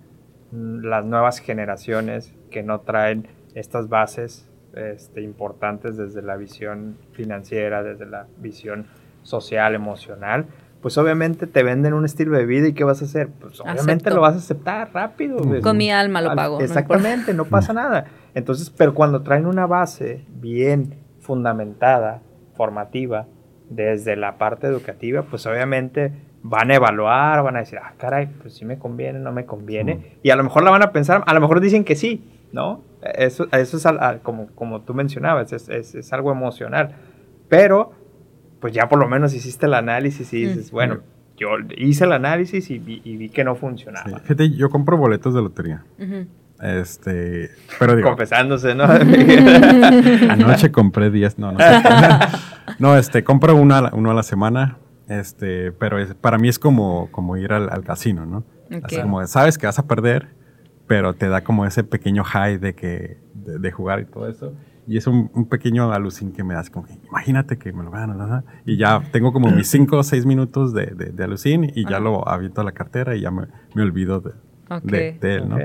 las 0.52 1.04
nuevas 1.04 1.40
generaciones 1.40 2.34
que 2.50 2.62
no 2.62 2.80
traen 2.80 3.28
estas 3.54 3.88
bases 3.88 4.48
este, 4.74 5.22
importantes 5.22 5.96
desde 5.96 6.22
la 6.22 6.36
visión 6.36 6.96
financiera, 7.12 7.82
desde 7.82 8.06
la 8.06 8.26
visión 8.38 8.86
social, 9.22 9.74
emocional, 9.74 10.46
pues 10.80 10.96
obviamente 10.96 11.46
te 11.46 11.62
venden 11.62 11.92
un 11.92 12.04
estilo 12.04 12.36
de 12.36 12.46
vida 12.46 12.68
y 12.68 12.72
¿qué 12.72 12.84
vas 12.84 13.02
a 13.02 13.06
hacer? 13.06 13.28
Pues 13.28 13.60
obviamente 13.60 13.92
Acepto. 13.92 14.14
lo 14.14 14.20
vas 14.20 14.34
a 14.34 14.38
aceptar 14.38 14.90
rápido. 14.92 15.38
pues. 15.38 15.62
Con 15.62 15.76
mi 15.76 15.90
alma 15.90 16.22
lo 16.22 16.34
pago. 16.34 16.58
no 16.58 16.64
Exactamente, 16.64 17.34
no, 17.34 17.44
pasa 17.46 17.72
nada. 17.72 18.06
Entonces, 18.34 18.70
pero 18.70 18.94
cuando 18.94 19.22
traen 19.22 19.46
una 19.46 19.66
base 19.66 20.24
bien 20.28 20.94
fundamentada, 21.20 22.22
formativa, 22.54 23.26
desde 23.70 24.16
la 24.16 24.38
parte 24.38 24.66
educativa, 24.66 25.22
pues 25.22 25.46
obviamente 25.46 26.12
van 26.42 26.70
a 26.70 26.74
evaluar, 26.76 27.42
van 27.42 27.56
a 27.56 27.60
decir, 27.60 27.78
ah, 27.82 27.92
caray, 27.98 28.26
pues 28.40 28.54
sí 28.54 28.64
me 28.64 28.78
conviene, 28.78 29.18
no 29.18 29.32
me 29.32 29.44
conviene. 29.44 30.18
Y 30.22 30.30
a 30.30 30.36
lo 30.36 30.44
mejor 30.44 30.62
la 30.62 30.70
van 30.70 30.82
a 30.82 30.92
pensar, 30.92 31.22
a 31.26 31.34
lo 31.34 31.40
mejor 31.40 31.60
dicen 31.60 31.84
que 31.84 31.96
sí, 31.96 32.24
¿no? 32.52 32.82
Eso, 33.02 33.46
eso 33.52 33.76
es 33.76 33.86
al- 33.86 34.00
al- 34.00 34.20
como, 34.22 34.48
como 34.54 34.80
tú 34.82 34.94
mencionabas, 34.94 35.52
es, 35.52 35.68
es- 35.68 35.94
es 35.94 36.12
algo 36.12 36.30
emocional. 36.32 36.94
Pero, 37.48 37.92
pues 38.60 38.72
ya 38.72 38.88
por 38.88 38.98
lo 38.98 39.08
menos 39.08 39.34
hiciste 39.34 39.66
el 39.66 39.74
análisis 39.74 40.32
y 40.32 40.44
dices, 40.46 40.72
Mm. 40.72 40.74
bueno, 40.74 40.98
yo 41.36 41.48
hice 41.76 42.04
el 42.04 42.12
análisis 42.12 42.70
y 42.70 42.78
vi, 42.78 43.00
y 43.04 43.16
vi 43.16 43.28
que 43.28 43.44
no 43.44 43.54
funcionaba. 43.54 44.08
Sí. 44.08 44.14
Fíjate, 44.22 44.50
yo 44.50 44.70
compro 44.70 44.96
boletos 44.96 45.34
de 45.34 45.42
lotería. 45.42 45.84
Ujú. 45.98 46.26
Este, 46.60 47.50
pero 47.78 47.94
digo, 47.94 48.08
Confesándose, 48.08 48.74
¿no? 48.74 48.84
anoche 50.30 50.72
compré 50.72 51.10
10, 51.10 51.38
no, 51.38 51.52
no. 51.52 51.58
no, 52.78 52.96
este, 52.96 53.22
compro 53.24 53.54
uno 53.54 53.74
a 53.76 53.82
la, 53.82 53.90
uno 53.94 54.10
a 54.10 54.14
la 54.14 54.22
semana, 54.22 54.76
este, 55.08 55.72
pero 55.72 55.98
es- 55.98 56.14
para 56.14 56.38
mí 56.38 56.48
es 56.48 56.58
como, 56.58 57.08
como 57.10 57.36
ir 57.36 57.52
al, 57.52 57.68
al 57.70 57.84
casino, 57.84 58.26
¿no? 58.26 58.44
Así 58.82 58.96
Ok. 58.96 59.02
como 59.02 59.26
sabes 59.26 59.58
que 59.58 59.66
vas 59.66 59.78
a 59.78 59.86
perder, 59.86 60.28
pero 60.86 61.14
te 61.14 61.28
da 61.28 61.42
como 61.42 61.64
ese 61.66 61.84
pequeño 61.84 62.24
high 62.24 62.58
de 62.58 62.74
que, 62.74 63.18
de, 63.34 63.58
de 63.58 63.72
jugar 63.72 64.00
y 64.00 64.04
todo 64.06 64.28
eso. 64.28 64.52
Y 64.86 64.96
es 64.96 65.06
un, 65.06 65.30
un 65.34 65.46
pequeño 65.48 65.92
alucin 65.92 66.32
que 66.32 66.42
me 66.42 66.54
das, 66.54 66.70
como 66.70 66.86
que 66.86 66.94
imagínate 67.08 67.58
que 67.58 67.72
me 67.72 67.84
lo 67.84 67.90
gano, 67.90 68.16
¿verdad? 68.16 68.44
Y 68.64 68.78
ya 68.78 69.02
tengo 69.12 69.32
como 69.34 69.50
mis 69.50 69.68
5 69.68 69.98
o 69.98 70.02
6 70.02 70.24
minutos 70.24 70.72
de, 70.72 70.86
de, 70.86 71.06
de 71.12 71.24
alucin 71.24 71.64
y 71.74 71.84
ya 71.86 72.00
lo 72.00 72.26
aviento 72.26 72.62
a 72.62 72.64
la 72.64 72.72
cartera 72.72 73.14
y 73.14 73.20
ya 73.20 73.30
me, 73.30 73.48
me 73.74 73.82
olvido 73.82 74.20
de, 74.20 74.30
Ok. 74.70 74.84
de, 74.84 75.18
de 75.20 75.34
él, 75.34 75.48
¿no? 75.48 75.56
Ok. 75.56 75.62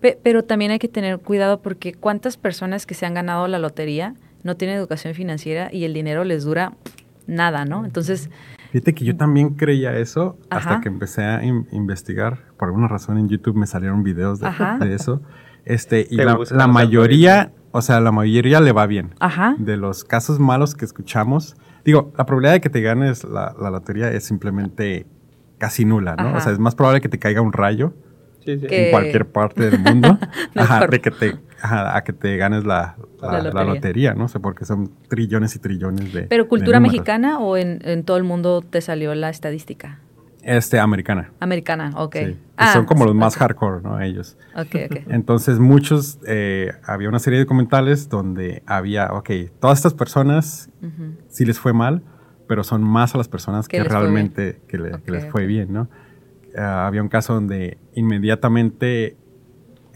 Pe- 0.00 0.18
pero 0.22 0.44
también 0.44 0.72
hay 0.72 0.78
que 0.78 0.88
tener 0.88 1.18
cuidado 1.20 1.62
porque 1.62 1.94
cuántas 1.94 2.36
personas 2.36 2.84
que 2.84 2.92
se 2.94 3.06
han 3.06 3.14
ganado 3.14 3.48
la 3.48 3.58
lotería 3.58 4.14
no 4.42 4.56
tienen 4.56 4.76
educación 4.76 5.14
financiera 5.14 5.70
y 5.72 5.84
el 5.84 5.94
dinero 5.94 6.24
les 6.24 6.44
dura 6.44 6.72
nada, 7.26 7.64
¿no? 7.64 7.84
Entonces, 7.86 8.28
Fíjate 8.76 8.94
que 8.94 9.04
yo 9.06 9.16
también 9.16 9.54
creía 9.54 9.96
eso 9.96 10.38
Ajá. 10.50 10.58
hasta 10.70 10.80
que 10.82 10.88
empecé 10.88 11.24
a 11.24 11.42
in- 11.42 11.66
investigar. 11.72 12.40
Por 12.58 12.68
alguna 12.68 12.88
razón 12.88 13.16
en 13.16 13.26
YouTube 13.28 13.56
me 13.56 13.66
salieron 13.66 14.02
videos 14.02 14.38
de, 14.38 14.94
eso. 14.94 15.22
Este, 15.64 16.06
y 16.10 16.16
la, 16.16 16.66
mayoría, 16.66 17.52
o 17.72 17.80
sea, 17.80 18.00
la 18.00 18.12
mayoría 18.12 18.60
le 18.60 18.72
va 18.72 18.86
bien. 18.86 19.14
ajá, 19.18 19.54
De 19.58 19.78
los 19.78 20.04
casos 20.04 20.38
malos 20.40 20.74
que 20.74 20.84
escuchamos, 20.84 21.56
digo, 21.86 22.12
la 22.18 22.26
probabilidad 22.26 22.52
de 22.52 22.60
que 22.60 22.68
te 22.70 22.82
ganes 22.82 23.24
la, 23.24 23.54
la 23.58 23.70
lotería 23.70 24.10
es 24.10 24.24
simplemente 24.24 25.06
casi 25.56 25.86
nula, 25.86 26.14
¿no? 26.16 26.28
Ajá. 26.28 26.36
O 26.36 26.40
sea, 26.42 26.52
es 26.52 26.58
más 26.58 26.74
probable 26.74 27.00
que 27.00 27.08
te 27.08 27.18
caiga 27.18 27.40
un 27.40 27.52
rayo 27.54 27.94
Sí, 28.44 28.58
sí. 28.60 28.66
Que- 28.66 28.86
en 28.86 28.90
cualquier 28.92 29.26
parte 29.26 29.70
del 29.70 29.80
mundo 29.80 30.18
ajá, 30.54 30.86
de 30.86 31.00
que 31.00 31.10
te, 31.10 31.36
a 31.62 32.02
que 32.04 32.12
te 32.12 32.36
ganes 32.36 32.64
la, 32.64 32.96
la- 33.20 33.32
La 33.32 33.38
la 33.38 33.42
lotería. 33.42 33.64
lotería. 33.74 34.14
¿no? 34.14 34.24
O 34.24 34.28
sea, 34.28 34.40
porque 34.40 34.64
son 34.64 34.90
trillones 35.08 35.54
y 35.56 35.58
trillones 35.58 36.12
de 36.12 36.22
pero 36.22 36.44
de 36.44 36.48
cultura 36.48 36.78
números. 36.78 36.92
mexicana 36.92 37.38
o 37.38 37.56
en, 37.56 37.78
en 37.84 38.04
todo 38.04 38.16
el 38.16 38.24
mundo 38.24 38.62
te 38.62 38.80
salió 38.80 39.14
la 39.14 39.30
estadística 39.30 40.00
Este, 40.42 40.78
americana. 40.78 41.32
americana, 41.40 41.92
ok. 41.96 42.16
Sí, 42.16 42.36
Ah, 42.58 42.72
son 42.72 42.84
como 42.86 43.04
los 43.04 43.14
más 43.14 43.34
ok. 43.34 43.40
hardcore, 43.40 43.82
¿no? 43.82 44.00
Ellos. 44.00 44.36
Ok, 44.54 44.74
ok. 44.90 44.96
Entonces, 45.08 45.58
muchos, 45.58 46.18
eh, 46.26 46.72
había 46.84 47.08
una 47.08 47.18
serie 47.18 47.38
de 47.38 47.44
documentales 47.44 48.08
donde 48.08 48.62
había, 48.66 49.12
ok, 49.12 49.30
todas 49.60 49.78
estas 49.78 49.92
personas 49.94 50.70
Ujú. 50.80 51.16
sí 51.28 51.44
les 51.44 51.58
fue 51.58 51.72
mal, 51.72 52.02
pero 52.48 52.62
son 52.64 52.82
más 52.82 53.14
a 53.14 53.18
las 53.18 53.28
personas 53.28 53.66
Que 53.68 53.82
realmente 53.82 54.60
que, 54.68 54.78
le- 54.78 54.94
Ok, 54.94 55.02
que 55.02 55.10
les 55.10 55.26
fue 55.26 55.46
bien, 55.46 55.72
¿no? 55.72 55.88
Ah, 56.56 56.86
había 56.86 57.02
un 57.02 57.08
caso 57.08 57.34
donde 57.34 57.76
inmediatamente 57.92 59.16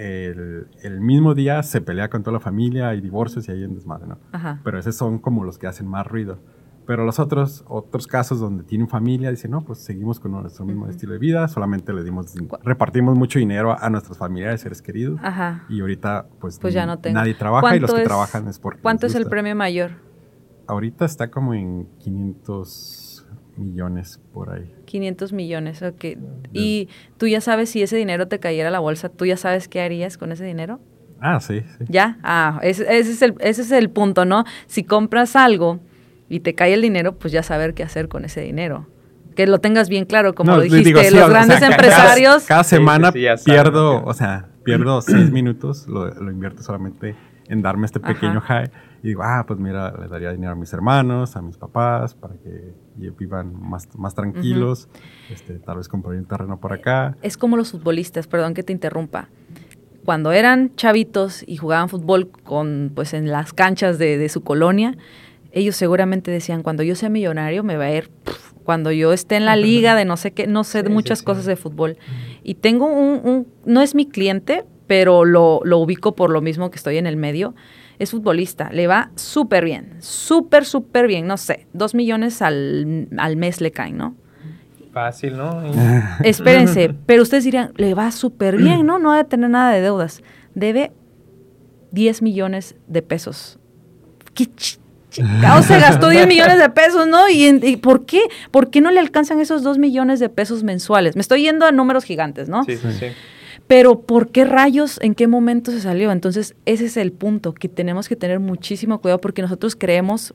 el, 0.00 0.66
el 0.82 1.00
mismo 1.00 1.34
día 1.34 1.62
se 1.62 1.80
pelea 1.80 2.08
con 2.08 2.22
toda 2.22 2.34
la 2.34 2.40
familia, 2.40 2.88
hay 2.88 3.00
divorcios 3.00 3.48
y 3.48 3.52
hay 3.52 3.64
un 3.64 3.74
desmadre, 3.74 4.06
¿no? 4.06 4.18
Ajá. 4.32 4.60
Pero 4.64 4.78
esos 4.78 4.96
son 4.96 5.18
como 5.18 5.44
los 5.44 5.58
que 5.58 5.66
hacen 5.66 5.86
más 5.86 6.06
ruido. 6.06 6.38
Pero 6.86 7.04
los 7.04 7.20
otros, 7.20 7.64
otros 7.68 8.06
casos 8.06 8.40
donde 8.40 8.64
tienen 8.64 8.88
familia, 8.88 9.30
dicen, 9.30 9.50
no, 9.52 9.60
pues 9.64 9.78
seguimos 9.78 10.18
con 10.18 10.32
nuestro 10.32 10.64
mismo 10.64 10.82
Ujú. 10.84 10.90
estilo 10.90 11.12
de 11.12 11.18
vida, 11.18 11.46
solamente 11.46 11.92
le 11.92 12.02
dimos, 12.02 12.34
repartimos 12.64 13.16
mucho 13.16 13.38
dinero 13.38 13.76
a, 13.78 13.90
nuestros 13.90 14.18
familiares, 14.18 14.62
seres 14.62 14.82
queridos. 14.82 15.20
Ajá. 15.22 15.66
Y 15.68 15.80
ahorita, 15.82 16.26
pues, 16.40 16.58
Pues 16.58 16.74
ya 16.74 16.86
no 16.86 16.98
tengo. 16.98 17.14
nadie 17.18 17.34
trabaja 17.34 17.76
y 17.76 17.78
los 17.80 17.90
¿Cuánto 17.90 17.96
que 17.96 18.02
es- 18.02 18.08
trabajan 18.08 18.48
es 18.48 18.58
porque. 18.58 18.80
¿Cuánto 18.82 19.06
es 19.06 19.14
el 19.14 19.26
premio 19.26 19.54
mayor? 19.54 19.90
Ahorita 20.66 21.04
está 21.04 21.30
como 21.30 21.52
en 21.54 21.86
500 21.98 22.99
millones 23.56 24.20
por 24.32 24.50
ahí. 24.52 24.72
500 24.86 25.32
millones, 25.32 25.82
ok. 25.82 26.04
Y 26.52 26.88
tú 27.18 27.26
ya 27.26 27.40
sabes 27.40 27.70
si 27.70 27.82
ese 27.82 27.96
dinero 27.96 28.28
te 28.28 28.38
cayera 28.38 28.68
a 28.68 28.72
la 28.72 28.78
bolsa, 28.80 29.08
¿tú 29.08 29.26
ya 29.26 29.36
sabes 29.36 29.68
qué 29.68 29.80
harías 29.80 30.18
con 30.18 30.32
ese 30.32 30.44
dinero? 30.44 30.80
Ah, 31.20 31.38
sí, 31.40 31.60
sí. 31.78 31.84
¿Ya? 31.88 32.18
Ah, 32.22 32.60
ese, 32.62 32.82
ese 32.98 33.12
es 33.12 33.22
el, 33.22 33.34
ese 33.40 33.62
es 33.62 33.70
el 33.72 33.90
punto, 33.90 34.24
¿no? 34.24 34.44
Si 34.66 34.84
compras 34.84 35.36
algo 35.36 35.80
y 36.28 36.40
te 36.40 36.54
cae 36.54 36.72
el 36.74 36.80
dinero, 36.82 37.18
pues 37.18 37.32
ya 37.32 37.42
saber 37.42 37.74
qué 37.74 37.82
hacer 37.82 38.08
con 38.08 38.24
ese 38.24 38.40
dinero. 38.40 38.86
Que 39.36 39.46
lo 39.46 39.58
tengas 39.58 39.88
bien 39.88 40.06
claro, 40.06 40.34
como 40.34 40.50
No, 40.52 40.56
lo 40.56 40.62
di- 40.62 40.70
dijiste, 40.70 40.88
digo, 40.88 41.00
sí, 41.00 41.10
los 41.10 41.20
sea, 41.24 41.28
grandes 41.28 41.60
cada- 41.60 41.72
empresarios. 41.72 42.44
Cada, 42.46 42.64
semana 42.64 43.12
sí, 43.12 43.24
sí, 43.36 43.50
pierdo, 43.50 44.02
o 44.04 44.14
sea, 44.14 44.48
pierdo 44.64 45.00
seis 45.02 45.30
minutos, 45.30 45.86
lo, 45.88 46.06
lo 46.06 46.30
invierto 46.30 46.62
solamente 46.62 47.14
en 47.48 47.62
darme 47.62 47.86
este 47.86 47.98
Ajá. 48.02 48.14
pequeño 48.14 48.40
high. 48.40 48.70
Y 49.02 49.08
digo, 49.08 49.22
ah, 49.22 49.44
pues 49.46 49.58
mira, 49.58 49.94
le 49.98 50.08
daría 50.08 50.30
dinero 50.32 50.52
a 50.52 50.56
mis 50.56 50.72
hermanos, 50.72 51.36
a 51.36 51.42
mis 51.42 51.56
papás, 51.56 52.14
para 52.14 52.34
que 52.34 52.74
vivan 53.08 53.54
más, 53.60 53.88
más 53.96 54.14
tranquilos. 54.14 54.88
este, 55.30 55.58
tal 55.58 55.78
vez 55.78 55.88
compraría 55.88 56.20
un 56.20 56.26
terreno 56.26 56.58
por 56.60 56.72
acá. 56.72 57.16
Es 57.22 57.36
como 57.36 57.56
los 57.56 57.70
futbolistas, 57.72 58.26
perdón 58.26 58.52
que 58.54 58.62
te 58.62 58.72
interrumpa. 58.72 59.28
Cuando 60.04 60.32
eran 60.32 60.74
chavitos 60.76 61.44
y 61.46 61.56
jugaban 61.56 61.88
fútbol 61.88 62.30
con, 62.44 62.92
pues, 62.94 63.14
en 63.14 63.30
las 63.30 63.52
canchas 63.52 63.98
de, 63.98 64.18
de 64.18 64.28
su 64.28 64.42
colonia, 64.42 64.96
ellos 65.52 65.76
seguramente 65.76 66.30
decían, 66.30 66.62
cuando 66.62 66.82
yo 66.82 66.94
sea 66.94 67.08
millonario 67.08 67.62
me 67.64 67.76
va 67.76 67.84
a 67.84 67.92
ir, 67.92 68.08
pf, 68.24 68.54
cuando 68.64 68.92
yo 68.92 69.12
esté 69.12 69.36
en 69.36 69.44
la 69.46 69.56
liga 69.56 69.94
de 69.94 70.04
no 70.04 70.16
sé 70.16 70.32
qué, 70.32 70.46
no 70.46 70.64
sé, 70.64 70.78
Sí, 70.80 70.82
de 70.84 70.88
sí, 70.88 70.94
muchas 70.94 71.18
sí. 71.20 71.24
cosas 71.24 71.44
de 71.44 71.56
fútbol. 71.56 71.96
Y 72.42 72.54
tengo 72.54 72.86
un, 72.86 73.20
un- 73.28 73.46
no 73.66 73.82
es 73.82 73.94
mi 73.94 74.06
cliente, 74.06 74.64
pero 74.86 75.24
lo, 75.24 75.60
lo 75.64 75.78
ubico 75.78 76.14
por 76.16 76.30
lo 76.30 76.40
mismo 76.40 76.70
que 76.70 76.76
estoy 76.76 76.96
en 76.96 77.06
el 77.06 77.16
medio. 77.16 77.54
Es 78.00 78.10
futbolista, 78.10 78.70
le 78.72 78.86
va 78.88 79.10
súper 79.14 79.64
bien, 79.64 79.94
súper, 80.00 80.64
súper 80.64 81.06
bien, 81.06 81.26
no 81.28 81.36
sé, 81.36 81.66
dos 81.72 81.94
millones 81.94 82.42
al, 82.42 83.06
al 83.18 83.36
mes 83.36 83.60
le 83.60 83.70
caen, 83.70 83.96
¿no? 83.98 84.16
Fácil, 84.92 85.36
¿no? 85.36 85.62
Y- 85.64 85.70
Espérense, 86.24 86.92
pero 87.06 87.22
ustedes 87.22 87.44
dirían, 87.44 87.72
le 87.76 87.94
va 87.94 88.10
súper 88.10 88.56
bien, 88.56 88.84
¿no? 88.86 88.98
No 88.98 89.12
debe 89.12 89.28
tener 89.28 89.50
nada 89.50 89.70
de 89.72 89.80
deudas. 89.82 90.22
Debe 90.54 90.90
10 91.92 92.22
millones 92.22 92.74
de 92.88 93.02
pesos. 93.02 93.58
¿Qué 94.34 94.44
ch- 94.44 94.78
chingado 95.10 95.62
se 95.62 95.74
gastó 95.78 96.08
10 96.08 96.26
millones 96.26 96.58
de 96.58 96.70
pesos, 96.70 97.06
no? 97.06 97.28
¿Y, 97.28 97.44
en- 97.44 97.60
y 97.62 97.76
por 97.76 98.06
qué? 98.06 98.20
¿Por 98.50 98.70
qué 98.70 98.80
no 98.80 98.90
le 98.90 99.00
alcanzan 99.00 99.40
esos 99.40 99.62
2 99.62 99.78
millones 99.78 100.20
de 100.20 100.28
pesos 100.28 100.62
mensuales? 100.64 101.16
Me 101.16 101.20
estoy 101.22 101.42
yendo 101.42 101.66
a 101.66 101.72
números 101.72 102.04
gigantes, 102.04 102.48
¿no? 102.48 102.64
Sí, 102.64 102.76
sí, 102.76 102.88
sí. 102.98 103.06
Pero 103.70 104.00
¿por 104.00 104.30
qué 104.32 104.44
rayos? 104.44 104.98
¿En 105.00 105.14
qué 105.14 105.28
momento 105.28 105.70
se 105.70 105.80
salió? 105.80 106.10
Entonces, 106.10 106.56
ese 106.66 106.86
es 106.86 106.96
el 106.96 107.12
punto, 107.12 107.54
que 107.54 107.68
tenemos 107.68 108.08
que 108.08 108.16
tener 108.16 108.40
muchísimo 108.40 109.00
cuidado 109.00 109.20
porque 109.20 109.42
nosotros 109.42 109.76
creemos, 109.76 110.34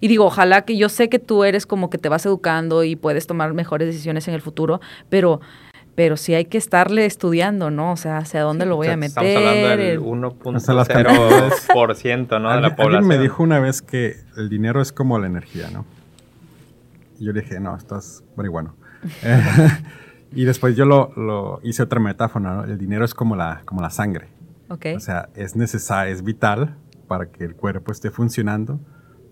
y 0.00 0.08
digo, 0.08 0.24
ojalá 0.24 0.62
que 0.62 0.76
yo 0.76 0.88
sé 0.88 1.08
que 1.08 1.20
tú 1.20 1.44
eres 1.44 1.64
como 1.64 1.90
que 1.90 1.98
te 1.98 2.08
vas 2.08 2.26
educando 2.26 2.82
y 2.82 2.96
puedes 2.96 3.28
tomar 3.28 3.54
mejores 3.54 3.86
decisiones 3.86 4.26
en 4.26 4.34
el 4.34 4.40
futuro, 4.42 4.80
pero, 5.08 5.40
pero 5.94 6.16
sí 6.16 6.34
hay 6.34 6.46
que 6.46 6.58
estarle 6.58 7.06
estudiando, 7.06 7.70
¿no? 7.70 7.92
O 7.92 7.96
sea, 7.96 8.16
hacia 8.18 8.40
dónde 8.40 8.66
lo 8.66 8.74
voy 8.74 8.88
a 8.88 8.96
meter. 8.96 9.24
Estamos 9.24 9.36
hablando 9.36 9.68
del 9.68 9.80
el- 9.80 10.56
Hasta 10.56 10.74
las 10.74 10.88
cantidades. 10.88 11.68
1.0% 11.70 12.40
¿no? 12.40 12.48
de 12.48 12.60
la 12.60 12.66
Alguien- 12.66 12.74
población. 12.74 12.94
alguien 12.96 13.06
me 13.06 13.18
dijo 13.22 13.44
una 13.44 13.60
vez 13.60 13.80
que 13.80 14.16
el 14.36 14.48
dinero 14.48 14.82
es 14.82 14.90
como 14.90 15.20
la 15.20 15.28
energía, 15.28 15.70
¿no? 15.70 15.84
Y 17.20 17.26
yo 17.26 17.32
le 17.32 17.42
dije, 17.42 17.60
no, 17.60 17.76
estás 17.76 18.24
marihuano. 18.34 18.74
y 20.34 20.44
después 20.44 20.76
yo 20.76 20.84
lo, 20.84 21.12
lo 21.16 21.60
hice 21.62 21.82
otra 21.82 22.00
metáfora, 22.00 22.54
¿no? 22.56 22.64
El 22.64 22.78
dinero 22.78 23.04
es 23.04 23.14
como 23.14 23.36
la, 23.36 23.62
como 23.64 23.80
la 23.82 23.90
sangre. 23.90 24.28
Ok. 24.68 24.86
O 24.96 25.00
sea, 25.00 25.28
es 25.34 25.54
necesario, 25.56 26.12
es 26.12 26.22
vital 26.22 26.76
para 27.08 27.30
que 27.30 27.44
el 27.44 27.54
cuerpo 27.54 27.92
esté 27.92 28.10
funcionando, 28.10 28.80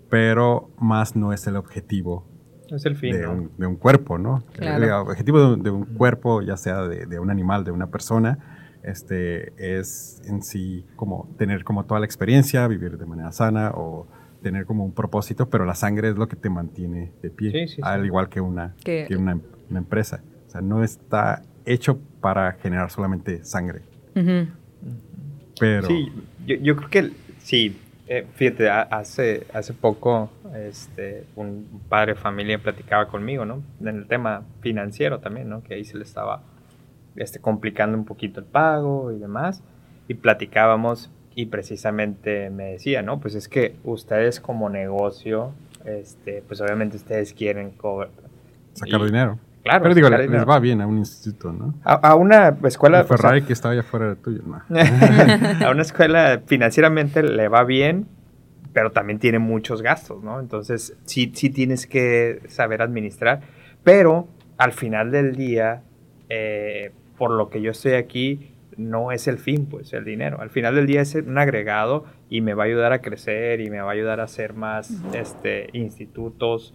pero 0.09 0.71
más 0.79 1.17
no 1.17 1.33
es 1.33 1.47
el 1.47 1.57
objetivo 1.57 2.27
Es 2.69 2.85
el 2.85 2.97
fin, 2.97 3.13
de, 3.13 3.23
¿no? 3.23 3.33
un, 3.33 3.51
de 3.57 3.67
un 3.67 3.77
cuerpo, 3.77 4.19
¿no? 4.19 4.43
Claro. 4.53 4.85
El 4.85 4.91
objetivo 4.93 5.39
de 5.41 5.47
un, 5.55 5.63
de 5.63 5.71
un 5.71 5.85
cuerpo, 5.85 6.43
ya 6.43 6.57
sea 6.57 6.83
de, 6.83 7.07
de 7.07 7.19
un 7.19 7.31
animal, 7.31 7.65
de 7.65 7.71
una 7.71 7.87
persona, 7.89 8.39
este, 8.83 9.53
es 9.79 10.21
en 10.27 10.43
sí 10.43 10.87
como 10.97 11.29
tener 11.39 11.65
como 11.65 11.85
toda 11.85 12.01
la 12.01 12.07
experiencia, 12.07 12.67
vivir 12.67 12.99
de 12.99 13.07
manera 13.07 13.31
sana 13.33 13.73
o 13.75 14.07
tener 14.43 14.65
como 14.65 14.85
un 14.85 14.93
propósito, 14.93 15.51
pero 15.51 15.65
la 15.67 15.75
sangre 15.75 16.09
es 16.09 16.17
lo 16.17 16.27
que 16.29 16.37
te 16.37 16.49
mantiene 16.49 17.13
de 17.23 17.31
pie, 17.31 17.53
Sí, 17.53 17.69
sí, 17.69 17.75
sí. 17.77 17.83
al 17.85 18.07
igual 18.07 18.29
que 18.29 18.41
una, 18.41 18.75
Que- 18.83 19.05
que 19.07 19.17
una, 19.17 19.39
una 19.69 19.79
empresa. 19.79 20.23
O 20.51 20.53
sea, 20.53 20.61
no 20.63 20.83
está 20.83 21.45
hecho 21.65 22.01
para 22.21 22.51
generar 22.55 22.91
solamente 22.91 23.45
sangre, 23.45 23.83
pero... 25.61 25.87
Sí, 25.87 26.13
yo, 26.45 26.57
yo 26.57 26.75
creo 26.75 26.91
que 26.91 27.11
sí. 27.39 27.79
eh, 28.09 28.27
fíjate, 28.35 28.69
ha- 28.69 28.83
hace, 28.83 29.47
hace 29.55 29.73
poco 29.75 30.29
Este, 30.57 31.25
un 31.37 31.69
padre 31.89 32.15
de 32.15 32.21
familia 32.21 32.59
platicaba 32.59 33.07
conmigo, 33.07 33.45
¿no? 33.45 33.63
En 33.81 33.87
el 33.99 34.07
tema 34.09 34.43
financiero 34.61 35.21
también, 35.21 35.49
¿no? 35.49 35.63
Que 35.63 35.75
ahí 35.75 35.85
se 35.85 35.97
le 35.97 36.03
estaba 36.03 36.43
este, 37.15 37.39
complicando 37.39 37.97
un 37.97 38.05
poquito 38.05 38.41
el 38.41 38.47
pago 38.47 39.13
y 39.13 39.19
demás. 39.21 39.63
Y 40.09 40.15
platicábamos 40.15 41.13
y 41.37 41.47
precisamente 41.47 42.51
me 42.51 42.73
decía, 42.73 43.03
¿no? 43.03 43.21
Pues 43.21 43.37
es 43.37 43.47
que 43.47 43.77
ustedes 43.85 44.41
como 44.41 44.69
negocio, 44.69 45.53
este, 45.85 46.43
pues 46.49 46.61
obviamente 46.61 46.97
ustedes 46.97 47.33
quieren 47.33 47.71
sacar 48.75 49.05
dinero. 49.05 49.39
Claro. 49.63 49.83
Pero 49.83 49.95
digo, 49.95 50.09
les 50.09 50.49
va 50.49 50.59
bien 50.59 50.81
a 50.81 50.87
un 50.87 50.99
instituto, 50.99 51.53
¿no? 51.53 51.75
A, 51.85 52.15
una 52.15 52.57
escuela... 52.65 53.05
Ferrari 53.05 53.43
que 53.43 53.53
está 53.53 53.71
allá 53.71 53.81
afuera 53.81 54.09
de 54.09 54.17
tuyo, 54.17 54.43
¿no? 54.47 54.63
a 55.67 55.71
una 55.71 55.83
escuela 55.83 56.41
financieramente 56.47 57.23
le 57.23 57.49
va 57.49 57.65
bien, 57.65 58.07
pero 58.73 58.91
también 58.91 59.19
tiene 59.19 59.39
muchos 59.39 59.83
gastos, 59.83 60.23
¿no? 60.23 60.41
Entonces, 60.41 60.97
sí, 61.05 61.31
sí 61.35 61.51
tienes 61.51 61.87
que 61.87 62.41
saber 62.49 62.81
administrar, 62.81 63.41
pero 63.85 64.29
al 64.57 64.73
final 64.73 65.11
del 65.11 65.37
día, 65.37 65.83
eh, 66.31 66.93
por 67.19 67.31
lo 67.31 67.51
que 67.51 67.61
yo 67.61 67.73
estoy 67.73 67.93
aquí, 67.93 68.55
no 68.79 69.13
es 69.13 69.29
el 69.29 69.39
fin, 69.39 69.67
pues, 69.67 69.93
el 69.93 70.05
dinero. 70.05 70.41
Al 70.41 70.49
final 70.49 70.75
del 70.75 70.87
día 70.87 71.03
es 71.03 71.15
un 71.15 71.37
agregado 71.37 72.05
y 72.31 72.41
me 72.41 72.55
va 72.55 72.63
a 72.63 72.67
ayudar 72.67 72.93
a 72.93 73.01
crecer 73.01 73.61
y 73.61 73.69
me 73.69 73.81
va 73.83 73.91
a 73.91 73.93
ayudar 73.93 74.21
a 74.21 74.25
hacer 74.25 74.55
más 74.55 74.91
este, 75.13 75.69
institutos 75.75 76.73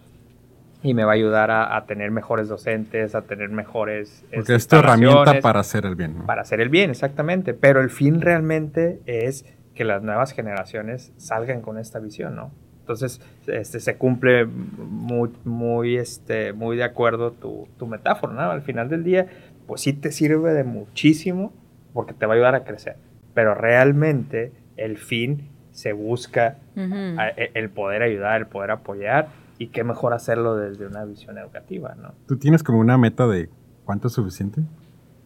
y 0.86 0.94
me 0.94 1.04
va 1.04 1.12
a 1.12 1.14
ayudar 1.14 1.50
a, 1.50 1.84
tener 1.86 2.10
mejores 2.12 2.48
docentes, 2.48 3.14
a 3.14 3.22
tener 3.22 3.50
mejores... 3.50 4.24
Porque 4.32 4.54
es 4.54 4.68
tu 4.68 4.76
herramienta 4.76 5.40
para 5.40 5.60
hacer 5.60 5.84
el 5.84 5.96
bien. 5.96 6.24
Para 6.26 6.42
hacer 6.42 6.60
el 6.60 6.68
bien, 6.68 6.90
exactamente. 6.90 7.54
Pero 7.54 7.80
el 7.80 7.90
fin 7.90 8.20
realmente 8.20 9.00
es 9.06 9.44
que 9.74 9.84
las 9.84 10.02
nuevas 10.02 10.32
generaciones 10.32 11.12
salgan 11.16 11.60
con 11.60 11.78
esta 11.78 11.98
visión, 11.98 12.36
¿no? 12.36 12.52
Entonces, 12.80 13.20
este, 13.48 13.80
se 13.80 13.96
cumple 13.96 14.46
muy, 14.46 15.30
muy, 15.44 15.96
este, 15.96 16.52
muy 16.52 16.76
de 16.76 16.84
acuerdo 16.84 17.32
tu, 17.32 17.66
tu 17.78 17.88
metáfora, 17.88 18.32
¿no? 18.32 18.42
Al 18.42 18.62
final 18.62 18.88
del 18.88 19.02
día, 19.02 19.26
pues 19.66 19.80
sí 19.80 19.92
te 19.92 20.12
sirve 20.12 20.52
de 20.52 20.62
muchísimo 20.62 21.52
porque 21.92 22.14
te 22.14 22.26
va 22.26 22.34
a 22.34 22.36
ayudar 22.36 22.54
a 22.54 22.62
crecer. 22.62 22.96
Pero 23.34 23.54
realmente 23.54 24.52
el 24.76 24.98
fin 24.98 25.50
se 25.72 25.92
busca 25.92 26.58
e, 26.76 27.50
el 27.54 27.70
poder 27.70 28.02
ayudar, 28.02 28.40
el 28.40 28.46
poder 28.46 28.70
apoyar 28.70 29.28
y 29.58 29.68
qué 29.68 29.84
mejor 29.84 30.12
hacerlo 30.12 30.56
desde 30.56 30.86
una 30.86 31.04
visión 31.04 31.38
educativa, 31.38 31.94
¿no? 31.94 32.12
¿Tú 32.26 32.36
tienes 32.36 32.62
como 32.62 32.78
una 32.78 32.98
meta 32.98 33.26
de 33.26 33.48
cuánto 33.84 34.08
es 34.08 34.14
suficiente 34.14 34.62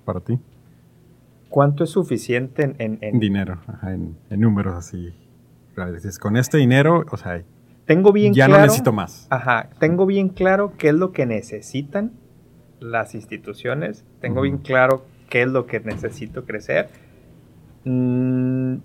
para 0.05 0.21
ti? 0.21 0.39
¿Cuánto 1.49 1.85
es 1.85 1.91
suficiente 1.91 2.75
en... 2.79 2.99
en, 3.01 3.19
dinero, 3.19 3.61
en, 3.83 4.17
números 4.31 4.75
así. 4.77 5.13
con 6.21 6.37
este 6.37 6.59
dinero, 6.59 7.05
o 7.11 7.17
sea, 7.17 7.43
tengo 7.87 8.13
bien 8.13 8.33
ya 8.33 8.47
no 8.47 8.61
necesito 8.61 8.93
más. 8.93 9.27
Ajá, 9.31 9.71
tengo 9.81 10.07
bien 10.07 10.29
claro 10.29 10.75
qué 10.79 10.91
es 10.91 10.95
lo 10.95 11.11
que 11.11 11.27
necesitan 11.27 12.13
las 12.79 13.17
instituciones, 13.17 14.05
tengo 14.21 14.43
bien 14.43 14.59
claro 14.59 15.05
qué 15.29 15.43
es 15.43 15.49
lo 15.49 15.67
que 15.67 15.81
necesito 15.81 16.45
crecer. 16.45 16.89
Mm, 17.85 18.77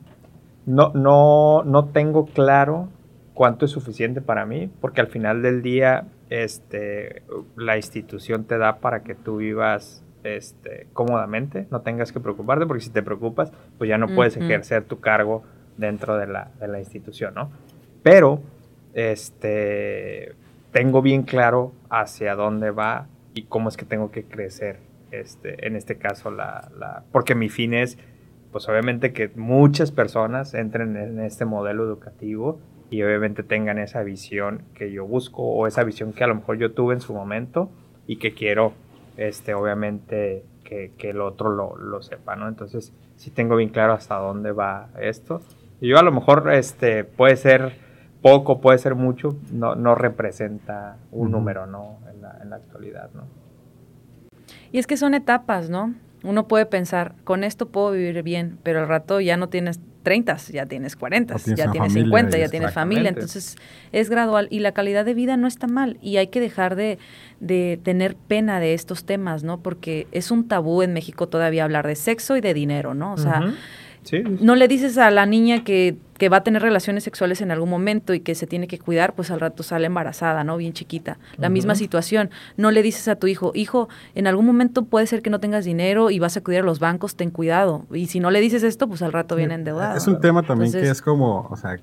no, 0.66 0.92
no, 0.96 1.64
no 1.64 1.86
tengo 1.90 2.26
claro 2.26 2.90
cuánto 3.36 3.66
es 3.66 3.72
suficiente 3.72 4.22
para 4.22 4.48
mí, 4.48 4.72
porque 4.82 5.02
al 5.02 5.08
final 5.08 5.44
del 5.44 5.62
día 5.62 6.08
este, 6.32 7.22
la 7.56 7.78
institución 7.78 8.46
te 8.46 8.58
da 8.58 8.80
para 8.80 9.04
que 9.04 9.14
tú 9.14 9.38
vivas 9.38 10.04
este, 10.24 10.88
cómodamente, 10.94 11.68
no 11.70 11.82
tengas 11.82 12.12
que 12.12 12.20
preocuparte, 12.20 12.66
porque 12.66 12.82
si 12.82 12.90
te 12.90 13.04
preocupas, 13.04 13.52
pues 13.78 13.88
ya 13.88 14.00
no 14.00 14.08
puedes 14.08 14.36
ejercer 14.38 14.86
tu 14.86 15.00
cargo 15.00 15.44
dentro 15.78 16.18
de 16.18 16.26
la, 16.26 16.50
de 16.60 16.68
la 16.68 16.80
institución, 16.80 17.36
¿no? 17.36 17.52
Pero, 18.02 18.42
este, 18.94 20.34
tengo 20.72 21.02
bien 21.02 21.24
claro 21.24 21.74
hacia 21.90 22.36
dónde 22.36 22.72
va 22.72 23.08
y 23.34 23.44
cómo 23.44 23.70
es 23.70 23.78
que 23.78 23.86
tengo 23.86 24.10
que 24.10 24.24
crecer, 24.24 24.80
este, 25.12 25.68
en 25.68 25.76
este 25.76 25.98
caso, 25.98 26.32
la, 26.32 26.72
la, 26.80 27.04
porque 27.12 27.36
mi 27.36 27.50
fin 27.50 27.74
es, 27.74 27.98
pues 28.52 28.68
obviamente 28.70 29.12
que 29.12 29.30
muchas 29.36 29.92
personas 29.92 30.54
entren 30.54 30.96
en 30.96 31.20
este 31.20 31.44
modelo 31.44 31.84
educativo 31.84 32.60
y 32.90 33.02
obviamente 33.04 33.44
tengan 33.44 33.78
esa 33.80 34.04
visión 34.04 34.64
que 34.76 34.92
yo 34.92 35.06
busco 35.06 35.44
o 35.44 35.68
esa 35.68 35.84
visión 35.84 36.14
que 36.14 36.24
a 36.24 36.28
lo 36.28 36.36
mejor 36.36 36.58
yo 36.58 36.72
tuve 36.72 36.94
en 36.94 37.02
su 37.02 37.14
momento 37.14 37.70
y 38.08 38.18
que 38.18 38.34
quiero, 38.34 38.74
este, 39.18 39.54
obviamente, 39.54 40.44
que, 40.64 40.92
que 40.98 41.10
el 41.12 41.22
otro 41.22 41.50
lo, 41.50 41.76
lo, 41.78 42.02
sepa, 42.02 42.36
¿no? 42.36 42.48
Entonces, 42.48 42.94
sí 43.16 43.32
tengo 43.32 43.56
bien 43.56 43.70
claro 43.70 43.94
hasta 43.94 44.16
dónde 44.16 44.52
va 44.52 44.90
esto. 45.00 45.42
Y 45.82 45.90
yo 45.90 45.98
a 45.98 46.04
lo 46.04 46.12
mejor, 46.12 46.52
este, 46.54 47.04
puede 47.04 47.36
ser 47.36 47.78
poco, 48.22 48.62
puede 48.62 48.78
ser 48.78 48.96
mucho, 48.96 49.38
no, 49.52 49.76
no 49.76 49.96
representa 49.96 50.98
un 51.12 51.32
número, 51.32 51.66
¿no? 51.66 52.00
En 52.12 52.22
la, 52.22 52.40
en 52.42 52.50
la 52.50 52.56
actualidad, 52.58 53.10
¿no? 53.14 53.24
Y 54.72 54.80
es 54.80 54.88
que 54.88 54.98
son 54.98 55.14
etapas, 55.14 55.70
¿no? 55.70 55.94
Uno 56.26 56.48
puede 56.48 56.66
pensar, 56.66 57.16
con 57.24 57.44
esto 57.44 57.68
puedo 57.70 57.92
vivir 57.92 58.24
bien, 58.24 58.58
pero 58.64 58.80
al 58.80 58.88
rato 58.88 59.22
ya 59.22 59.38
no 59.38 59.48
tienes 59.50 59.80
30, 60.04 60.38
ya 60.52 60.66
tienes 60.66 60.96
40, 60.96 61.36
ya 61.56 61.72
tienes 61.72 61.94
50, 61.94 62.38
ya 62.38 62.50
tienes 62.50 62.74
familia. 62.74 63.10
Entonces 63.10 63.58
es 63.92 64.10
gradual 64.10 64.48
y 64.50 64.60
la 64.60 64.72
calidad 64.72 65.06
de 65.06 65.14
vida 65.14 65.38
no 65.38 65.48
está 65.48 65.68
mal 65.68 65.98
y 66.02 66.18
hay 66.18 66.28
que 66.28 66.40
dejar 66.40 66.76
de, 66.76 67.00
de, 67.40 67.80
tener 67.84 68.16
pena 68.16 68.60
de 68.60 68.74
estos 68.74 69.06
temas, 69.06 69.44
¿no? 69.44 69.60
Porque 69.60 70.08
es 70.12 70.32
un 70.32 70.48
tabú 70.48 70.82
en 70.82 70.94
México 70.94 71.28
todavía 71.28 71.64
hablar 71.64 71.86
de 71.88 71.96
sexo 71.96 72.38
y 72.38 72.42
de 72.42 72.54
dinero, 72.54 72.94
¿no? 72.94 73.14
O 73.14 73.18
sea, 73.18 73.54
no 74.40 74.56
le 74.56 74.68
dices 74.68 74.98
a 74.98 75.12
la 75.12 75.26
niña 75.26 75.64
que, 75.64 75.98
que, 76.18 76.30
va 76.30 76.38
a 76.38 76.44
tener 76.44 76.62
relaciones 76.62 77.04
sexuales 77.04 77.42
en 77.42 77.52
algún 77.52 77.70
momento 77.70 78.14
y 78.14 78.20
que 78.20 78.36
se 78.36 78.48
tiene 78.48 78.68
que 78.68 78.80
cuidar, 78.80 79.14
pues 79.14 79.32
al 79.32 79.40
rato 79.40 79.64
sale 79.64 79.88
embarazada, 79.88 80.44
¿no? 80.44 80.58
Bien 80.58 80.74
chiquita. 80.74 81.18
La 81.38 81.50
misma 81.50 81.76
situación. 81.76 82.30
No 82.58 82.72
le 82.72 82.82
dices 82.82 83.08
a 83.08 83.16
tu 83.16 83.28
hijo, 83.28 83.52
hijo, 83.54 83.90
en 84.16 84.28
algún 84.28 84.46
momento 84.46 84.86
puede 84.86 85.08
ser 85.08 85.22
que 85.22 85.30
no 85.30 85.40
tengas 85.40 85.66
dinero 85.66 86.12
y 86.12 86.20
vas 86.20 86.38
a 86.38 86.42
cuidar 86.42 86.64
a 86.64 86.66
los 86.66 86.80
bancos, 86.80 87.16
ten 87.16 87.32
cuidado. 87.32 87.86
Y 87.94 88.08
si 88.08 88.20
no 88.20 88.32
le 88.32 88.42
dices 88.42 88.64
esto, 88.64 88.88
pues 88.88 89.02
al 89.02 89.14
rato 89.14 89.36
viene 89.36 89.56
endeudado. 89.56 89.98
Es 89.98 90.08
un 90.08 90.20
tema 90.20 90.44
también 90.44 90.72
que 90.72 90.90
es 90.90 91.02
como, 91.02 91.48
o 91.50 91.58
sea, 91.58 91.80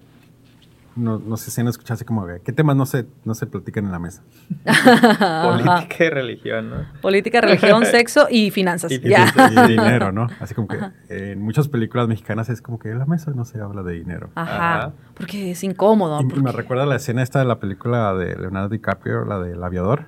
no, 0.95 1.19
no 1.19 1.37
sé 1.37 1.51
si 1.51 1.61
han 1.61 1.69
escuchado 1.69 1.95
así 1.95 2.05
como, 2.05 2.27
¿qué 2.45 2.53
temas 2.53 2.77
no 2.77 2.87
se, 2.87 3.07
no 3.25 3.35
se 3.35 3.47
platican 3.47 3.87
en 3.87 3.93
la 3.93 3.99
mesa? 3.99 4.23
Política 5.45 6.05
y 6.05 6.11
religión, 6.11 6.71
¿no? 6.71 6.77
Política, 7.01 7.41
religión, 7.41 7.87
sexo 7.87 8.27
y 8.31 8.51
finanzas. 8.51 8.93
Y, 8.93 8.99
dinero, 8.99 10.13
¿no? 10.13 10.29
Así 10.41 10.55
como 10.55 10.69
que 10.69 10.79
en 11.09 11.41
muchas 11.41 11.69
películas 11.69 12.09
mexicanas 12.09 12.49
es 12.49 12.61
como 12.61 12.79
que 12.79 12.91
en 12.91 12.99
la 12.99 13.07
mesa 13.07 13.33
no 13.35 13.45
se 13.45 13.61
habla 13.61 13.83
de 13.83 13.95
dinero. 13.95 14.31
Ajá, 14.35 14.93
porque 15.15 15.53
es 15.53 15.65
incómodo. 15.65 16.21
Y 16.21 16.41
me 16.41 16.53
recuerda 16.53 16.87
la 16.87 16.97
escena 16.97 17.23
esta 17.23 17.39
de 17.39 17.47
la 17.47 17.59
película 17.59 18.15
de 18.15 18.37
Leonardo 18.37 18.69
DiCaprio, 18.69 19.25
la 19.25 19.39
del 19.39 19.63
aviador, 19.63 20.07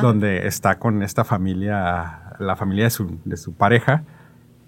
donde 0.00 0.46
está 0.46 0.78
con 0.78 1.02
esta 1.02 1.24
familia, 1.24 2.36
la 2.38 2.56
familia 2.56 2.84
de 2.84 2.90
su, 2.90 3.18
de 3.24 3.36
su 3.36 3.54
pareja, 3.54 4.04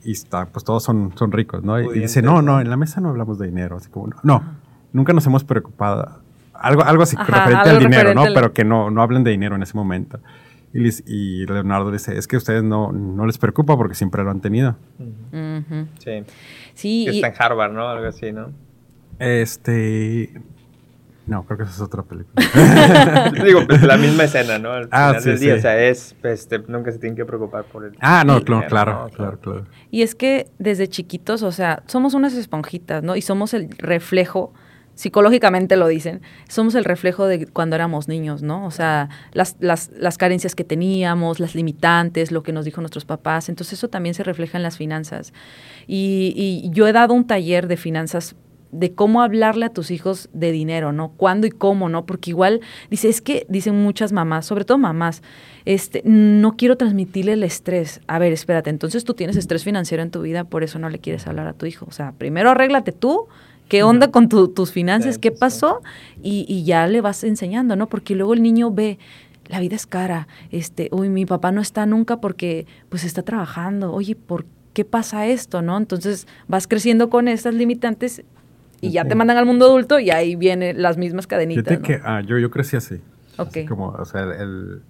y 0.05 0.13
está, 0.13 0.47
pues 0.47 0.65
todos 0.65 0.85
son, 0.85 1.13
son 1.17 1.33
ricos, 1.33 1.63
¿no? 1.65 1.81
Y, 1.81 2.01
dice, 2.01 2.23
no, 2.23 2.43
no, 2.43 2.61
en 2.61 2.71
la 2.71 2.77
mesa 2.77 3.01
no 3.01 3.09
hablamos 3.09 3.39
de 3.39 3.47
dinero. 3.47 3.77
Así 3.77 3.91
como, 3.91 4.09
no 4.23 4.66
nunca 4.97 5.13
nos 5.13 5.27
hemos 5.27 5.45
preocupado. 5.45 6.21
Algo, 6.55 6.83
algo 6.83 7.03
así 7.03 7.17
referente 7.17 7.69
al 7.69 7.79
dinero, 7.79 8.15
¿no? 8.15 8.25
Pero 8.35 8.53
que 8.53 8.65
no, 8.65 8.91
no 8.91 9.03
hablen 9.03 9.23
de 9.23 9.31
dinero 9.31 9.55
en 9.55 9.63
ese 9.63 9.75
momento. 9.75 10.19
Y, 10.73 10.89
y 11.07 11.47
Leonardo 11.47 11.91
dice, 11.91 12.17
es 12.19 12.27
que 12.27 12.37
a 12.37 12.39
ustedes 12.39 12.63
no, 12.63 12.93
no 12.93 13.27
les 13.27 13.39
preocupa 13.39 13.77
porque 13.77 13.95
siempre 13.95 14.25
lo 14.25 14.31
han 14.31 14.41
tenido. 14.41 14.77
Sí. 15.99 16.25
Sí. 16.75 17.07
está 17.09 17.29
en 17.29 17.35
Harvard, 17.39 17.73
¿no? 17.73 17.89
Algo 17.89 18.07
así, 18.07 18.33
¿no? 18.33 18.51
Este... 19.19 20.33
No, 21.27 21.45
creo 21.45 21.59
que 21.59 21.65
esa 21.65 21.73
es 21.73 21.81
otra 21.81 22.05
película. 22.05 23.33
Digo, 23.45 23.67
pues 23.67 23.83
la 23.83 23.97
misma 23.97 24.25
escena, 24.25 24.61
¿no? 24.61 24.71
Al 24.71 24.89
ah, 24.93 25.17
sí, 25.21 25.33
día, 25.33 25.57
o 25.57 25.59
sea, 25.59 25.77
es, 25.77 26.15
este, 26.23 26.61
nunca 26.69 26.93
se 26.93 27.01
tienen 27.01 27.17
que 27.17 27.25
preocupar 27.25 27.65
por 27.65 27.85
el... 27.85 27.97
Ah, 28.01 28.23
no, 28.25 28.41
claro, 28.45 28.69
claro, 28.69 29.11
claro, 29.13 29.41
claro. 29.41 29.67
Y 29.91 30.03
es 30.03 30.15
que 30.15 30.47
desde 30.61 30.87
chiquitos, 30.87 31.43
o 31.43 31.51
sea, 31.51 31.83
somos 31.87 32.15
unas 32.15 32.35
esponjitas, 32.35 33.03
¿no? 33.03 33.17
Y 33.17 33.23
somos 33.23 33.55
el 33.55 33.71
reflejo 33.71 34.53
psicológicamente 34.97 35.77
lo 35.77 35.87
dicen, 35.87 36.23
somos 36.49 36.75
el 36.75 36.85
reflejo 36.85 37.27
de 37.27 37.47
cuando 37.47 37.77
éramos 37.77 38.09
niños, 38.09 38.43
¿no? 38.43 38.67
O 38.67 38.71
sea, 38.73 39.11
las, 39.33 39.57
las, 39.61 39.91
las, 39.97 40.19
carencias 40.19 40.55
que 40.55 40.65
teníamos, 40.65 41.39
las 41.39 41.55
limitantes, 41.55 42.33
lo 42.33 42.43
que 42.43 42.53
nos 42.53 42.65
dijo 42.65 42.81
nuestros 42.81 43.05
papás. 43.05 43.49
Entonces 43.49 43.75
eso 43.75 43.89
también 43.89 44.15
se 44.15 44.25
refleja 44.25 44.59
en 44.59 44.63
las 44.63 44.77
finanzas. 44.77 45.33
Y, 45.87 46.33
y 46.37 46.71
yo 46.71 46.89
he 46.89 46.93
dado 46.93 47.15
un 47.15 47.27
taller 47.27 47.69
de 47.69 47.77
finanzas 47.77 48.35
de 48.73 48.95
cómo 48.95 49.23
hablarle 49.23 49.67
a 49.67 49.73
tus 49.73 49.91
hijos 49.91 50.29
de 50.33 50.51
dinero, 50.51 50.93
¿no? 50.93 51.11
Cuándo 51.11 51.47
y 51.47 51.51
cómo, 51.51 51.89
¿no? 51.89 52.05
Porque 52.05 52.31
igual, 52.31 52.61
dice, 52.91 53.09
es 53.09 53.21
que 53.21 53.47
dicen 53.49 53.81
muchas 53.81 54.13
mamás, 54.13 54.47
sobre 54.47 54.65
todo 54.65 54.79
mamás, 54.79 55.23
este, 55.65 56.03
no 56.05 56.57
quiero 56.57 56.77
transmitirle 56.77 57.35
el 57.35 57.43
estrés. 57.43 58.01
A 58.07 58.19
ver, 58.19 58.33
espérate, 58.33 58.71
entonces 58.71 59.05
tú 59.05 59.15
tienes 59.15 59.37
estrés 59.37 59.63
financiero 59.63 60.03
en 60.03 60.11
tu 60.11 60.23
vida, 60.23 60.45
por 60.45 60.63
eso 60.65 60.79
no 60.79 60.89
le 60.89 60.99
quieres 60.99 61.27
hablar 61.27 61.47
a 61.47 61.53
tu 61.53 61.67
hijo. 61.67 61.87
O 61.89 61.93
sea, 61.93 62.13
primero 62.13 62.51
arréglate 62.51 62.93
tú 62.93 63.29
¿Qué 63.69 63.83
onda 63.83 64.11
con 64.11 64.29
tus 64.29 64.73
finanzas? 64.73 65.19
¿Qué 65.19 65.33
pasó? 65.33 65.83
Y, 66.23 66.65
ya 66.65 66.87
le 66.87 67.01
vas 67.01 67.25
enseñando, 67.25 67.77
¿no? 67.77 67.89
Porque 67.89 68.15
luego 68.15 68.35
el 68.35 68.43
niño 68.43 68.71
ve, 68.71 68.99
la 69.47 69.61
vida 69.61 69.77
es 69.77 69.87
cara, 69.87 70.29
este, 70.51 70.89
uy, 70.93 71.09
mi 71.09 71.27
papá 71.27 71.53
no 71.53 71.61
está 71.61 71.87
nunca 71.87 72.21
porque 72.21 72.67
pues 72.89 73.05
está 73.05 73.23
trabajando, 73.23 73.93
oye, 73.93 74.17
¿por 74.17 74.45
qué 74.73 74.85
pasa 74.85 75.27
esto, 75.27 75.63
no? 75.63 75.77
Entonces 75.77 76.27
vas 76.49 76.67
creciendo 76.67 77.11
con 77.11 77.29
estas 77.29 77.55
limitantes 77.55 78.23
y 78.81 78.91
ya 78.91 79.05
te 79.05 79.15
mandan 79.15 79.37
al 79.37 79.47
mundo 79.47 79.67
adulto 79.67 79.99
y 79.99 80.11
ahí 80.11 80.37
vienen 80.37 80.83
las 80.83 80.97
mismas 80.99 81.27
cadenitas. 81.27 81.79
¿no? 81.79 81.83
que 81.83 82.01
ah, 82.05 82.21
yo, 82.21 82.39
yo 82.39 82.51
crecí 82.51 82.77
así. 82.77 83.01
Ok. 83.39 83.49
Así 83.49 83.67
como, 83.67 83.89
o 83.89 84.05
sea, 84.05 84.23
el, 84.23 84.83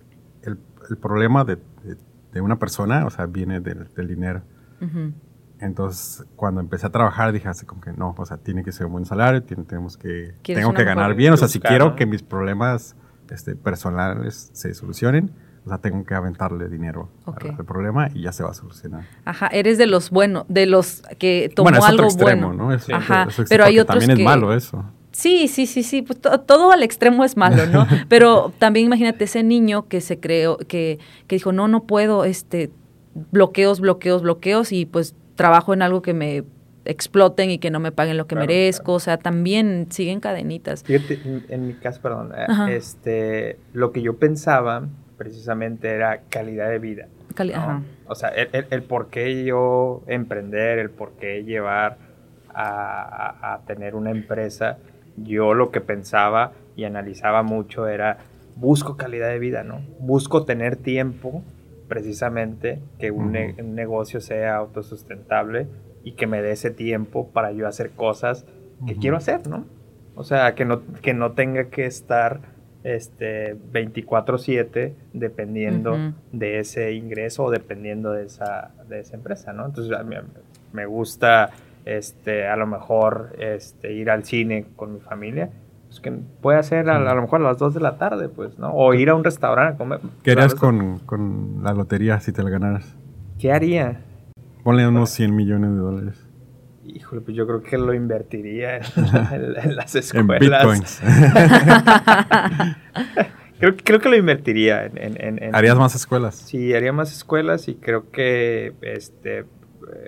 el, 0.42 0.58
el 0.90 0.96
problema 0.96 1.44
de, 1.44 1.56
de, 1.56 1.96
de 2.32 2.40
una 2.40 2.58
persona, 2.58 3.06
o 3.06 3.10
sea, 3.10 3.26
viene 3.26 3.60
del, 3.60 3.86
del 3.94 4.08
dinero. 4.08 4.42
Ujú. 4.80 5.12
Entonces, 5.60 6.24
cuando 6.36 6.60
empecé 6.60 6.86
a 6.86 6.90
trabajar, 6.90 7.32
dije 7.32 7.48
así 7.48 7.64
como 7.64 7.80
que 7.80 7.92
no, 7.92 8.14
o 8.16 8.26
sea, 8.26 8.36
tiene 8.36 8.62
que 8.62 8.72
ser 8.72 8.86
un 8.86 8.92
buen 8.92 9.04
salario, 9.06 9.42
tiene- 9.42 9.64
tenemos 9.64 9.96
que, 9.96 10.34
¿Quieres 10.42 10.62
tengo 10.62 10.74
que 10.74 10.84
ganar 10.84 11.14
bien, 11.14 11.32
o 11.32 11.36
sea, 11.36 11.48
si 11.48 11.60
quiero 11.60 11.86
¿no? 11.90 11.96
que 11.96 12.04
mis 12.06 12.22
problemas 12.22 12.94
este, 13.30 13.56
personales 13.56 14.50
se 14.52 14.74
solucionen, 14.74 15.30
o 15.64 15.68
sea, 15.68 15.78
tengo 15.78 16.04
que 16.04 16.14
aventarle 16.14 16.68
dinero 16.68 17.08
al- 17.26 17.32
Ok. 17.32 17.44
al, 17.58 17.64
problema 17.64 18.08
y 18.14 18.22
ya 18.22 18.32
se 18.32 18.42
va 18.44 18.50
a 18.50 18.54
solucionar. 18.54 19.04
Ajá, 19.24 19.48
eres 19.48 19.78
de 19.78 19.86
los 19.86 20.10
buenos, 20.10 20.44
de 20.48 20.66
los 20.66 21.02
que 21.18 21.50
tomó 21.54 21.64
bueno, 21.70 21.78
es 21.78 21.84
algo 21.84 22.04
otro 22.06 22.06
extremo, 22.18 22.48
bueno. 22.48 22.64
¿no? 22.68 22.72
Es- 22.74 22.88
Ajá, 22.90 23.26
es- 23.28 23.38
es- 23.40 23.48
pero 23.48 23.64
hay 23.64 23.78
otros 23.80 23.98
también 23.98 24.16
que... 24.16 24.22
es 24.22 24.26
malo 24.26 24.52
eso. 24.54 24.84
Sí, 25.12 25.48
sí, 25.48 25.66
sí, 25.66 25.82
sí, 25.82 26.02
pues 26.02 26.20
to- 26.20 26.40
todo 26.40 26.70
al 26.70 26.82
extremo 26.82 27.24
es 27.24 27.38
malo, 27.38 27.66
¿no? 27.66 27.86
Pero 28.10 28.52
también 28.58 28.84
imagínate 28.84 29.24
ese 29.24 29.42
niño 29.42 29.88
que 29.88 30.02
se 30.02 30.20
creó, 30.20 30.58
que, 30.58 30.98
que 31.26 31.36
dijo, 31.36 31.52
no, 31.52 31.68
no 31.68 31.84
puedo, 31.84 32.26
este, 32.26 32.70
bloqueos, 33.32 33.80
bloqueos, 33.80 34.20
bloqueos, 34.20 34.72
y 34.72 34.84
pues 34.84 35.14
trabajo 35.36 35.72
en 35.74 35.82
algo 35.82 36.02
que 36.02 36.14
me 36.14 36.44
exploten 36.84 37.50
y 37.50 37.58
que 37.58 37.70
no 37.70 37.80
me 37.80 37.92
paguen 37.92 38.16
lo 38.16 38.26
que 38.26 38.34
Claro, 38.36 38.46
merezco, 38.48 38.84
claro. 38.84 38.96
o 38.96 39.00
sea, 39.00 39.18
también 39.18 39.86
siguen 39.90 40.20
cadenitas. 40.20 40.84
Fíjate, 40.84 41.20
en, 41.48 41.66
mi 41.66 41.74
caso, 41.74 42.00
perdón, 42.00 42.32
eh, 42.36 42.44
Ajá. 42.48 42.70
este, 42.70 43.58
lo 43.72 43.90
que 43.92 44.02
yo 44.02 44.16
pensaba 44.18 44.86
precisamente 45.18 45.90
era 45.90 46.20
calidad 46.28 46.68
de 46.70 46.78
vida. 46.78 47.08
Cali- 47.34 47.52
¿no? 47.52 47.58
ajá. 47.58 47.82
O 48.08 48.14
sea, 48.14 48.28
el, 48.30 48.48
el- 48.52 48.66
el 48.70 48.82
por 48.82 49.08
qué 49.08 49.44
yo 49.44 50.02
emprender, 50.06 50.78
el 50.78 50.90
por 50.90 51.12
qué 51.12 51.42
llevar 51.42 51.98
a, 52.54 53.34
a- 53.42 53.54
a 53.54 53.58
tener 53.66 53.94
una 53.96 54.10
empresa, 54.10 54.78
yo 55.16 55.54
lo 55.54 55.70
que 55.70 55.80
pensaba 55.80 56.52
y 56.76 56.84
analizaba 56.84 57.42
mucho 57.42 57.88
era, 57.88 58.18
busco 58.54 58.96
calidad 58.96 59.28
de 59.28 59.38
vida, 59.40 59.64
¿no? 59.64 59.80
Busco 59.98 60.44
tener 60.44 60.76
tiempo, 60.76 61.42
precisamente, 61.88 62.80
que 62.98 63.10
un, 63.10 63.32
ne- 63.32 63.52
Ujú. 63.52 63.62
un 63.68 63.74
negocio 63.74 64.20
sea 64.20 64.56
autosustentable 64.56 65.66
y 66.04 66.12
que 66.12 66.26
me 66.26 66.42
dé 66.42 66.52
ese 66.52 66.70
tiempo 66.70 67.28
para 67.32 67.52
yo 67.52 67.66
hacer 67.66 67.90
cosas 67.90 68.44
que 68.86 68.96
quiero 68.96 69.16
hacer, 69.16 69.48
¿no? 69.48 69.64
O 70.14 70.24
sea, 70.24 70.54
que 70.54 70.64
no, 70.64 70.82
que 71.02 71.14
no 71.14 71.32
tenga 71.32 71.64
que 71.64 71.86
estar 71.86 72.40
este 72.84 73.54
24/7 73.54 74.94
dependiendo 75.12 75.98
de 76.32 76.60
ese 76.60 76.92
ingreso 76.92 77.44
o 77.44 77.50
dependiendo 77.50 78.12
de 78.12 78.26
esa, 78.26 78.74
de 78.88 79.00
esa 79.00 79.16
empresa, 79.16 79.52
¿no? 79.52 79.66
Entonces 79.66 79.96
a 79.96 80.02
mí 80.04 80.16
me 80.72 80.86
gusta 80.86 81.50
este, 81.84 82.46
a 82.46 82.56
lo 82.56 82.66
mejor 82.66 83.34
este, 83.38 83.92
ir 83.92 84.10
al 84.10 84.24
cine 84.24 84.66
con 84.76 84.92
mi 84.94 85.00
familia, 85.00 85.50
pues 86.00 86.00
que 86.00 86.10
puede 86.42 86.62
ser 86.62 86.88
a, 86.90 86.96
a 86.96 87.14
lo 87.14 87.22
mejor 87.22 87.40
a 87.40 87.44
las 87.44 87.58
2 87.58 87.74
de 87.74 87.80
la 87.80 87.98
tarde, 87.98 88.28
pues, 88.28 88.58
¿no? 88.58 88.72
O 88.72 88.92
ir 88.94 89.10
a 89.10 89.14
un 89.14 89.24
restaurante 89.24 89.74
a 89.74 89.78
comer. 89.78 90.00
¿Qué 90.22 90.32
harías 90.32 90.54
con, 90.54 90.98
con 91.00 91.60
la 91.62 91.72
lotería 91.72 92.20
si 92.20 92.32
te 92.32 92.42
la 92.42 92.50
ganaras? 92.50 92.94
¿Qué 93.38 93.52
haría? 93.52 94.00
Ponle 94.62 94.86
unos 94.86 95.10
100 95.10 95.34
millones 95.34 95.70
de 95.70 95.76
dólares. 95.76 96.22
Híjole, 96.84 97.20
pues 97.20 97.36
yo 97.36 97.46
creo 97.46 97.62
que 97.62 97.78
lo 97.78 97.94
invertiría 97.94 98.76
en, 98.76 98.82
en- 99.32 99.56
en 99.70 99.76
las 99.76 99.94
En 99.94 100.00
escuelas. 100.00 100.40
bitcoins. 100.40 101.00
creo, 103.58 103.74
creo 103.82 104.00
que 104.00 104.08
lo 104.08 104.16
invertiría 104.16 104.86
en- 104.86 105.54
¿Harías 105.54 105.78
más 105.78 105.94
escuelas? 105.94 106.34
Sí, 106.36 106.74
haría 106.74 106.92
más 106.92 107.12
escuelas 107.12 107.68
y 107.68 107.74
creo 107.76 108.10
que, 108.10 108.74
este, 108.82 109.38
eh, 109.40 109.44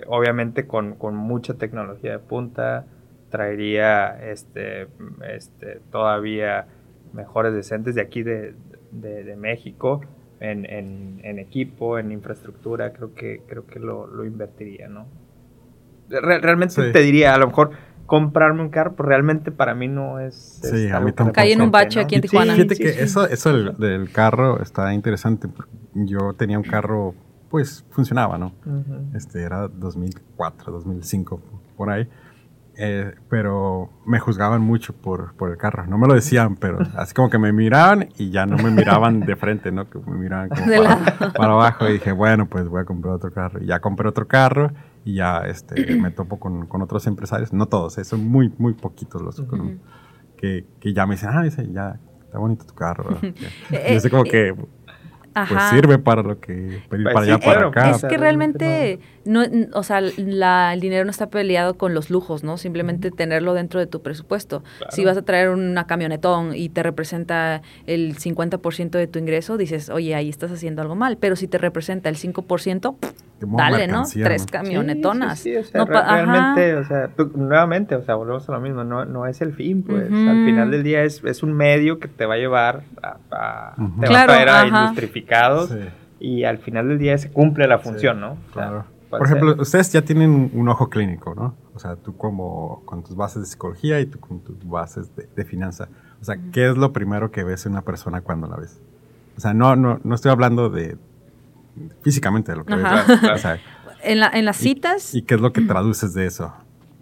obviamente 0.07 0.67
con, 0.67 0.95
con 0.95 1.15
mucha 1.15 1.55
tecnología 1.55 2.11
de 2.11 2.19
punta, 2.19 2.85
traería, 3.29 4.19
este, 4.31 4.87
este, 5.35 5.81
todavía 5.91 6.67
mejores 7.13 7.53
decentes 7.53 7.95
de 7.95 8.01
aquí 8.01 8.23
de, 8.23 8.53
de- 8.91 9.23
de 9.23 9.35
México 9.35 10.01
en, 10.39 10.65
en- 10.65 11.19
en 11.23 11.39
equipo, 11.39 11.99
en 11.99 12.11
infraestructura, 12.11 12.93
creo 12.93 13.13
que, 13.13 13.41
creo 13.47 13.65
que 13.65 13.79
lo, 13.79 14.07
lo 14.07 14.25
invertiría, 14.25 14.87
¿no? 14.87 15.05
Re- 16.09 16.39
realmente 16.39 16.73
Sí. 16.73 16.91
te 16.91 16.99
diría, 16.99 17.35
a 17.35 17.37
lo 17.37 17.47
mejor 17.47 17.71
comprarme 18.05 18.61
un 18.61 18.69
carro, 18.69 18.93
pues 18.95 19.07
realmente 19.07 19.51
para 19.51 19.75
mí 19.75 19.87
no 19.87 20.19
es... 20.19 20.33
Sí, 20.63 20.85
es 20.87 20.91
a 20.91 20.97
algo 20.97 21.07
mí 21.09 21.13
tampoco. 21.13 21.35
Caí 21.35 21.51
en 21.51 21.61
un 21.61 21.69
bache 21.71 21.99
¿no? 21.99 22.05
aquí 22.05 22.15
en 22.15 22.21
Sí, 22.23 22.27
Tijuana. 22.29 22.55
Fíjate 22.55 22.75
sí, 22.75 22.83
que 22.83 22.89
sí. 22.93 22.99
eso, 23.01 23.27
eso 23.27 23.53
del, 23.53 23.77
del 23.77 24.11
carro 24.11 24.59
está 24.61 24.91
interesante. 24.93 25.47
porque 25.47 25.71
Yo 25.93 26.33
tenía 26.33 26.57
un 26.57 26.63
carro, 26.63 27.13
pues 27.51 27.85
funcionaba, 27.91 28.39
¿no? 28.39 28.47
Ujú. 28.65 29.15
Este 29.15 29.43
era 29.43 29.67
2004, 29.67 30.71
2005, 30.73 31.39
por 31.77 31.91
ahí. 31.91 32.07
Eh, 32.81 33.13
pero 33.29 33.89
me 34.05 34.19
juzgaban 34.19 34.61
mucho 34.61 34.93
por, 34.93 35.33
por 35.35 35.49
el 35.49 35.57
carro. 35.57 35.85
No 35.85 35.97
me 35.97 36.07
lo 36.07 36.13
decían, 36.13 36.55
pero 36.55 36.79
así 36.95 37.13
como 37.13 37.29
que 37.29 37.37
me 37.37 37.51
miraban 37.51 38.07
y 38.17 38.29
ya 38.31 38.45
no 38.45 38.55
me 38.57 38.71
miraban 38.71 39.25
de 39.25 39.35
frente, 39.35 39.69
¿no? 39.69 39.89
Que 39.89 39.99
me 39.99 40.15
miraban 40.17 40.47
como 40.47 40.65
De 40.65 40.77
para, 40.77 41.33
para 41.33 41.53
abajo. 41.53 41.89
Y 41.89 41.93
dije, 41.93 42.13
bueno, 42.13 42.47
pues 42.47 42.69
voy 42.69 42.81
a 42.81 42.85
comprar 42.85 43.15
otro 43.15 43.33
carro. 43.33 43.61
Y 43.61 43.65
ya 43.65 43.81
compré 43.81 44.07
otro 44.07 44.29
carro 44.29 44.71
y 45.03 45.15
ya 45.15 45.39
este, 45.39 45.93
me 45.97 46.11
topo 46.11 46.39
con, 46.39 46.67
con 46.67 46.81
otros 46.81 47.05
empresarios. 47.05 47.51
No 47.51 47.65
todos, 47.65 47.97
eh, 47.97 48.05
son 48.05 48.25
muy, 48.25 48.53
muy 48.57 48.73
poquitos 48.75 49.21
los 49.21 49.41
con- 49.41 49.81
que, 50.37 50.65
que 50.79 50.93
ya 50.93 51.05
me 51.05 51.15
dicen, 51.15 51.31
ah, 51.33 51.43
dice, 51.43 51.69
ya 51.73 51.99
está 52.23 52.37
bonito 52.39 52.65
tu 52.65 52.75
carro. 52.75 53.09
¿verdad?" 53.09 53.33
Y 53.89 53.93
yo 53.95 53.99
sé 53.99 54.09
como 54.09 54.23
que 54.23 54.55
pues 55.33 55.51
Ajá. 55.53 55.69
sirve 55.69 55.99
para 55.99 56.21
lo 56.21 56.39
que 56.39 56.81
para 56.89 57.01
ir 57.01 57.03
Pues 57.03 57.13
para 57.13 57.25
sí, 57.25 57.31
allá 57.31 57.39
para 57.39 57.67
acá. 57.67 57.89
Es 57.91 58.01
que 58.01 58.17
realmente 58.17 58.57
realmente, 58.65 58.99
no, 59.25 59.43
o 59.73 59.83
sea, 59.83 60.01
la- 60.17 60.73
el 60.73 60.79
dinero 60.79 61.05
no 61.05 61.11
está 61.11 61.29
peleado 61.29 61.75
con 61.75 61.93
los 61.93 62.09
lujos, 62.09 62.43
¿no? 62.43 62.57
Simplemente 62.57 63.11
tenerlo 63.11 63.53
dentro 63.53 63.79
de 63.79 63.87
tu 63.87 64.01
presupuesto. 64.01 64.63
Claro. 64.77 64.91
Si 64.91 65.05
vas 65.05 65.17
a 65.17 65.21
traer 65.21 65.49
una 65.49 65.85
camionetón 65.87 66.55
y 66.55 66.69
te 66.69 66.83
representa 66.83 67.61
el 67.87 68.17
50% 68.17 68.97
de 68.97 69.07
tu 69.07 69.19
ingreso, 69.19 69.57
dices, 69.57 69.89
oye, 69.89 70.15
ahí 70.15 70.29
estás 70.29 70.51
haciendo 70.51 70.81
algo 70.81 70.95
mal. 70.95 71.17
Pero 71.17 71.35
si 71.35 71.47
te 71.47 71.57
representa 71.57 72.09
el 72.09 72.15
5%, 72.15 72.95
Que 73.39 73.45
modo 73.45 73.57
dale, 73.63 73.87
¿no? 73.87 74.03
Tres 74.11 74.45
camionetonas. 74.45 75.39
Sí, 75.39 75.49
sí, 75.49 75.55
sí, 75.55 75.57
o 75.59 75.63
sea, 75.63 75.79
No 75.79 75.85
re- 75.85 75.93
pa- 75.93 75.99
ajá. 75.99 76.15
realmente, 76.25 76.75
o 76.75 76.83
sea, 76.85 77.07
tú- 77.09 77.31
nuevamente, 77.35 77.95
o 77.95 78.03
sea, 78.03 78.15
volvemos 78.15 78.47
a 78.49 78.51
lo 78.53 78.59
mismo, 78.59 78.83
no, 78.83 79.05
no 79.05 79.25
es 79.27 79.41
el 79.41 79.53
fin, 79.53 79.83
pues. 79.83 80.03
Al 80.11 80.45
final 80.45 80.71
del 80.71 80.83
día 80.83 81.03
es, 81.03 81.23
es 81.23 81.43
un 81.43 81.53
medio 81.53 81.99
que 81.99 82.07
te 82.07 82.25
va 82.25 82.33
a 82.35 82.37
llevar 82.37 82.83
a, 83.01 83.73
te 84.01 84.07
Claro, 84.07 84.13
va 84.13 84.21
a 84.23 84.25
traer 84.45 84.49
a 84.49 84.67
industrificados 84.67 85.69
Sí. 85.69 85.77
y 86.19 86.43
al 86.43 86.57
final 86.57 86.89
del 86.89 86.99
día 86.99 87.17
se 87.17 87.31
cumple 87.31 87.67
la 87.67 87.79
función, 87.79 88.17
Sí, 88.17 88.21
¿no? 88.21 88.31
O 88.31 88.53
sea, 88.53 88.63
Claro. 88.67 88.85
Por 89.09 89.25
ejemplo, 89.25 89.51
ser. 89.53 89.61
ustedes 89.61 89.91
ya 89.91 90.01
tienen 90.03 90.51
un, 90.53 90.69
ojo 90.69 90.89
clínico, 90.89 91.33
¿no? 91.35 91.55
O 91.73 91.79
sea, 91.79 91.95
tú 91.95 92.15
como 92.15 92.81
con 92.85 93.03
tus 93.03 93.15
bases 93.15 93.41
de 93.41 93.47
psicología 93.47 93.99
y 93.99 94.05
tú 94.05 94.19
con 94.19 94.39
tus 94.41 94.67
bases 94.67 95.15
de, 95.15 95.27
de 95.35 95.45
finanza. 95.45 95.87
O 96.21 96.25
sea, 96.25 96.37
¿qué 96.51 96.69
es 96.69 96.77
lo 96.77 96.93
primero 96.93 97.31
que 97.31 97.43
ves 97.43 97.65
en 97.65 97.71
una 97.73 97.81
persona 97.81 98.21
cuando 98.21 98.47
la 98.47 98.57
ves? 98.57 98.79
O 99.37 99.39
sea, 99.39 99.53
no, 99.53 99.75
no, 99.75 99.99
no 100.03 100.15
estoy 100.15 100.31
hablando 100.31 100.69
de 100.69 100.97
físicamente 102.01 102.51
de 102.51 102.57
lo 102.57 102.65
que 102.65 102.73
Ajá. 102.73 102.95
ves. 102.95 103.03
Claro, 103.05 103.19
claro. 103.19 103.35
O 103.35 103.39
sea, 103.39 103.59
En, 104.01 104.21
la- 104.21 104.31
en 104.33 104.45
las 104.45 104.55
citas, 104.55 105.13
¿y 105.13 105.23
qué 105.23 105.35
es 105.35 105.41
lo 105.41 105.51
que 105.51 105.59
traduces 105.59 106.13
de 106.13 106.25
eso? 106.25 106.53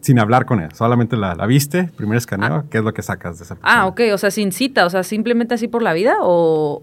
Sin 0.01 0.17
hablar 0.17 0.47
con 0.47 0.61
él, 0.61 0.73
solamente 0.73 1.15
la, 1.15 1.35
la 1.35 1.45
viste, 1.45 1.91
primer 1.95 2.17
escaneo, 2.17 2.65
¿qué 2.71 2.79
es 2.79 2.83
lo 2.83 2.91
que 2.91 3.03
sacas 3.03 3.37
de 3.37 3.43
esa 3.43 3.53
persona? 3.53 3.81
ah, 3.81 3.85
ok, 3.85 4.01
o 4.13 4.17
sea, 4.17 4.31
sin 4.31 4.51
cita, 4.51 4.83
o 4.83 4.89
sea, 4.89 5.03
simplemente 5.03 5.53
así 5.53 5.67
por 5.67 5.83
la 5.83 5.93
vida 5.93 6.15
o... 6.21 6.81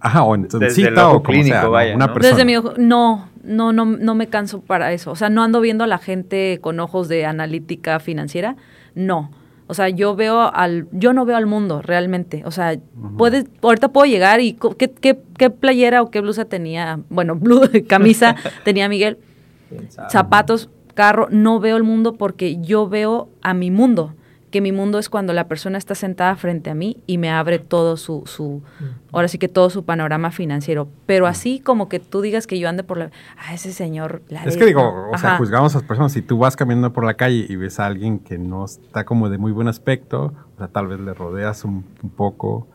Ajá, 0.00 0.22
o 0.22 0.34
en 0.34 0.42
en 0.44 0.48
Desde 0.48 0.66
el 0.66 0.72
cita 0.88 1.06
ojo 1.08 1.16
o 1.18 1.22
como 1.22 1.38
clínico, 1.38 1.70
vaya, 1.70 1.94
una 1.94 2.06
¿no? 2.06 2.14
persona. 2.14 2.34
Desde 2.34 2.44
mi 2.46 2.56
ojo, 2.56 2.72
no, 2.78 3.28
no, 3.42 3.72
no, 3.72 3.84
no 3.84 4.14
me 4.14 4.28
canso 4.28 4.60
para 4.60 4.92
eso. 4.92 5.10
O 5.10 5.16
sea, 5.16 5.30
no 5.30 5.42
ando 5.42 5.60
viendo 5.60 5.84
a 5.84 5.86
la 5.86 5.98
gente 5.98 6.58
con 6.60 6.78
ojos 6.80 7.08
de 7.08 7.24
analítica 7.26 8.00
financiera, 8.00 8.56
no. 8.94 9.30
O 9.68 9.74
sea, 9.74 9.88
yo 9.88 10.14
veo 10.14 10.40
al, 10.54 10.86
yo 10.92 11.12
no 11.12 11.24
veo 11.24 11.36
al 11.36 11.46
mundo 11.46 11.80
realmente. 11.80 12.42
O 12.44 12.50
sea, 12.50 12.76
puedes, 13.16 13.46
ahorita 13.62 13.88
puedo 13.88 14.04
llegar 14.06 14.40
y 14.40 14.54
¿qué, 14.78 14.90
qué, 14.90 15.18
qué 15.38 15.50
playera 15.50 16.02
o 16.02 16.10
qué 16.10 16.20
blusa 16.20 16.44
tenía, 16.44 17.00
bueno, 17.08 17.36
blu- 17.36 17.86
camisa 17.88 18.36
tenía 18.64 18.88
Miguel, 18.88 19.18
zapatos, 20.10 20.68
carro, 20.94 21.28
no 21.30 21.58
veo 21.60 21.76
el 21.78 21.84
mundo 21.84 22.14
porque 22.14 22.60
yo 22.60 22.86
veo 22.88 23.30
a 23.40 23.54
mi 23.54 23.70
mundo, 23.70 24.14
que 24.52 24.60
mi 24.60 24.70
mundo 24.70 25.00
es 25.00 25.08
cuando 25.08 25.32
la 25.32 25.48
persona 25.48 25.78
está 25.78 25.96
sentada 25.96 26.36
frente 26.36 26.70
a 26.70 26.74
mí 26.74 26.98
y 27.08 27.18
me 27.18 27.30
abre 27.30 27.58
todo 27.58 27.96
su, 27.96 28.22
su 28.26 28.62
ahora 29.10 29.26
sí 29.26 29.38
que 29.38 29.48
todo 29.48 29.68
su 29.70 29.84
panorama 29.84 30.30
financiero. 30.30 30.86
Pero 31.06 31.26
así 31.26 31.58
como 31.58 31.88
que 31.88 31.98
tú 31.98 32.20
digas 32.20 32.46
que 32.46 32.60
yo 32.60 32.68
ande 32.68 32.84
por 32.84 32.98
la... 32.98 33.10
Ah, 33.36 33.54
ese 33.54 33.72
señor... 33.72 34.22
la 34.28 34.44
Es 34.44 34.54
de- 34.54 34.60
que 34.60 34.66
digo, 34.66 35.08
o 35.10 35.18
sea, 35.18 35.38
juzgamos 35.38 35.74
a 35.74 35.78
las 35.78 35.88
personas. 35.88 36.12
Si 36.12 36.22
tú 36.22 36.38
vas 36.38 36.54
caminando 36.54 36.92
por 36.92 37.04
la 37.04 37.14
calle 37.14 37.46
y 37.48 37.56
ves 37.56 37.80
a 37.80 37.86
alguien 37.86 38.20
que 38.20 38.38
no 38.38 38.64
está 38.66 39.04
como 39.04 39.28
de 39.28 39.38
muy 39.38 39.50
buen 39.50 39.66
aspecto, 39.66 40.32
o 40.54 40.58
sea, 40.58 40.68
tal 40.68 40.86
vez 40.86 41.00
le 41.00 41.14
rodeas 41.14 41.64
un, 41.64 41.84
un 42.02 42.10
poco. 42.10 42.68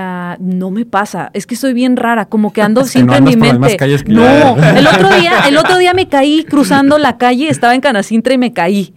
Ah, 0.00 0.36
no 0.38 0.70
me 0.70 0.84
pasa, 0.84 1.30
es 1.34 1.44
que 1.44 1.56
soy 1.56 1.72
bien 1.72 1.96
rara, 1.96 2.26
como 2.26 2.52
que 2.52 2.62
ando 2.62 2.80
Es 2.82 2.92
que 2.92 3.02
no 3.02 3.12
siempre 3.12 3.16
en 3.16 3.24
mi 3.24 3.32
andas 3.32 3.48
por 3.48 3.54
las 3.54 3.60
mente. 3.60 3.76
calles 3.76 4.04
que 4.04 4.12
no, 4.12 4.56
yo. 4.56 4.62
el 4.76 4.86
otro 4.86 5.08
día, 5.18 5.32
el 5.48 5.56
otro 5.56 5.76
día 5.76 5.92
me 5.92 6.08
caí 6.08 6.44
cruzando 6.44 6.98
la 6.98 7.18
calle, 7.18 7.48
estaba 7.48 7.74
en 7.74 7.80
Canacintra 7.80 8.32
y 8.32 8.38
me 8.38 8.52
caí. 8.52 8.94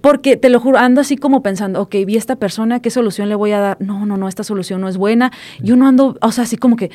Porque 0.00 0.36
te 0.36 0.48
lo 0.48 0.58
juro, 0.58 0.78
ando 0.78 1.00
así 1.00 1.16
como 1.16 1.44
pensando, 1.44 1.80
ok, 1.80 1.94
vi 2.04 2.16
a 2.16 2.18
esta 2.18 2.34
persona, 2.34 2.80
¿qué 2.80 2.90
solución 2.90 3.28
le 3.28 3.36
voy 3.36 3.52
a 3.52 3.60
dar? 3.60 3.76
No, 3.80 4.04
no, 4.04 4.16
no, 4.16 4.26
esta 4.26 4.42
solución 4.42 4.80
no 4.80 4.88
es 4.88 4.96
buena. 4.96 5.30
Y 5.62 5.70
uno 5.70 5.86
ando, 5.86 6.18
o 6.20 6.32
sea, 6.32 6.42
así 6.42 6.56
como 6.56 6.74
que 6.74 6.90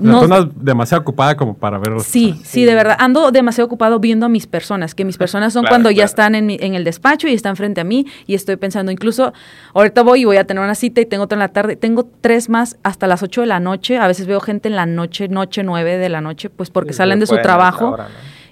No, 0.00 0.20
tú 0.20 0.24
andas 0.24 0.46
demasiado 0.56 1.02
ocupada 1.02 1.36
como 1.36 1.54
para 1.54 1.78
ver. 1.78 2.00
Sí, 2.00 2.40
sí, 2.44 2.64
de 2.64 2.74
verdad. 2.74 2.96
Ando 2.98 3.30
demasiado 3.30 3.66
ocupado 3.66 4.00
viendo 4.00 4.24
a 4.24 4.28
mis 4.30 4.46
personas, 4.46 4.94
que 4.94 5.04
mis 5.04 5.18
personas 5.18 5.52
son 5.52 5.66
cuando 5.66 5.90
ya 5.90 6.04
están 6.04 6.34
en, 6.34 6.48
en, 6.48 6.74
el 6.74 6.82
despacho 6.82 7.28
y 7.28 7.34
están 7.34 7.56
frente 7.56 7.82
a 7.82 7.84
mí 7.84 8.06
y 8.26 8.34
estoy 8.34 8.56
pensando, 8.56 8.90
incluso 8.90 9.34
ahorita 9.74 10.02
voy 10.02 10.22
y 10.22 10.24
voy 10.24 10.38
a 10.38 10.44
tener 10.44 10.62
una 10.62 10.74
cita 10.74 11.02
y 11.02 11.06
tengo 11.06 11.24
otra 11.24 11.36
en 11.36 11.40
la 11.40 11.48
tarde. 11.48 11.76
Tengo 11.76 12.08
tres 12.22 12.48
más 12.48 12.78
hasta 12.82 13.06
las 13.06 13.22
ocho 13.22 13.42
de 13.42 13.48
la 13.48 13.60
noche. 13.60 13.98
A 13.98 14.06
veces 14.06 14.26
veo 14.26 14.40
gente 14.40 14.68
en 14.68 14.76
la 14.76 14.86
noche, 14.86 15.28
noche, 15.28 15.62
nueve 15.62 15.98
de 15.98 16.08
la 16.08 16.22
noche, 16.22 16.48
pues 16.48 16.70
porque 16.70 16.94
salen 16.94 17.20
de 17.20 17.26
su 17.26 17.36
trabajo 17.42 17.96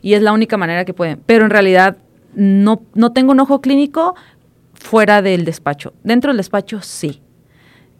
y 0.03 0.15
es 0.15 0.23
la 0.23 0.33
única 0.33 0.59
manera 0.59 0.85
que 0.85 0.93
pueden. 0.93 1.21
Pero 1.25 1.45
en 1.45 1.51
realidad 1.51 1.97
no, 2.35 2.83
no 2.95 3.13
tengo 3.13 3.33
un 3.33 3.41
ojo 3.41 3.63
clínico 3.63 4.15
fuera 4.75 5.23
del 5.23 5.45
despacho. 5.45 5.95
Dentro 6.03 6.31
del 6.31 6.37
despacho 6.37 6.83
sí. 6.83 7.23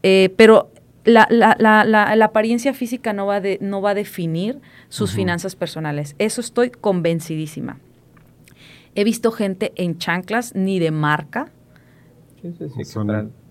Eh, 0.03 0.33
pero 0.37 0.71
la, 1.05 1.27
la, 1.31 1.57
la, 1.59 1.85
la, 1.85 2.25
apariencia 2.25 2.75
física 2.75 3.13
no 3.13 3.27
va, 3.27 3.41
de, 3.41 3.59
no 3.61 3.81
va 3.81 3.91
a 3.91 3.95
definir 3.95 4.61
sus 4.89 5.13
finanzas 5.13 5.57
personales. 5.57 6.15
Eso 6.19 6.41
estoy 6.41 6.71
convencidísima. 6.71 7.79
He 8.95 9.05
visto 9.05 9.33
gente 9.33 9.73
en 9.77 9.99
chanclas 9.99 10.55
ni 10.55 10.79
de 10.79 10.91
marca. 10.91 11.51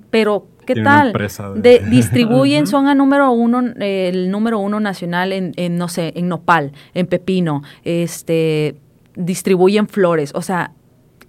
pero, 0.09 0.47
¿qué 0.65 0.75
tal? 0.75 1.13
De... 1.55 1.79
distribuyen, 1.89 2.67
son 2.67 2.87
a 2.87 2.95
número 2.95 3.31
uno, 3.31 3.61
el 3.79 4.31
número 4.31 4.59
uno 4.59 4.79
nacional 4.79 5.31
en, 5.33 5.53
en, 5.55 5.77
no 5.77 5.87
sé, 5.87 6.13
en 6.15 6.27
nopal, 6.27 6.73
en 6.93 7.07
pepino, 7.07 7.63
este, 7.83 8.75
distribuyen 9.15 9.87
flores, 9.87 10.31
o 10.35 10.41
sea, 10.41 10.73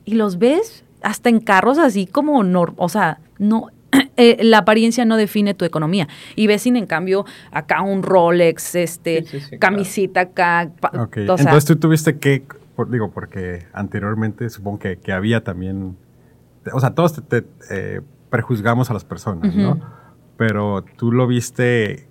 y 0.04 0.14
los 0.14 0.38
ves 0.38 0.84
hasta 1.02 1.28
en 1.28 1.40
carros 1.40 1.78
así 1.78 2.06
como, 2.06 2.40
o 2.76 2.88
sea, 2.88 3.20
no, 3.38 3.68
eh, 4.16 4.38
la 4.42 4.58
apariencia 4.58 5.04
no 5.04 5.16
define 5.16 5.54
tu 5.54 5.64
economía. 5.64 6.08
Y 6.36 6.46
ves 6.46 6.62
sin 6.62 6.76
en 6.76 6.86
cambio 6.86 7.24
acá 7.50 7.82
un 7.82 8.02
Rolex, 8.02 8.74
este, 8.74 9.24
camisita 9.58 10.20
acá. 10.20 10.70
Entonces 11.14 11.64
tú 11.64 11.76
tuviste 11.76 12.18
que, 12.18 12.44
digo, 12.88 13.10
porque 13.10 13.66
anteriormente 13.72 14.48
supongo 14.50 14.78
que, 14.78 15.12
había 15.12 15.42
también, 15.42 15.96
o 16.72 16.80
sea, 16.80 16.94
todos 16.94 17.20
te, 17.26 17.44
eh, 17.70 18.00
prejuzgamos 18.30 18.90
a 18.90 18.94
las 18.94 19.04
personas, 19.04 19.54
¿no? 19.54 19.80
Pero 20.36 20.84
tú 20.96 21.12
lo 21.12 21.26
viste 21.26 22.08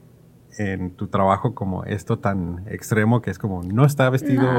en 0.58 0.92
tu 0.92 1.08
trabajo 1.08 1.56
como 1.56 1.86
esto 1.86 2.20
tan 2.20 2.66
extremo 2.68 3.22
que 3.22 3.32
es 3.32 3.40
como 3.40 3.64
no 3.64 3.86
está 3.86 4.10
vestido 4.10 4.50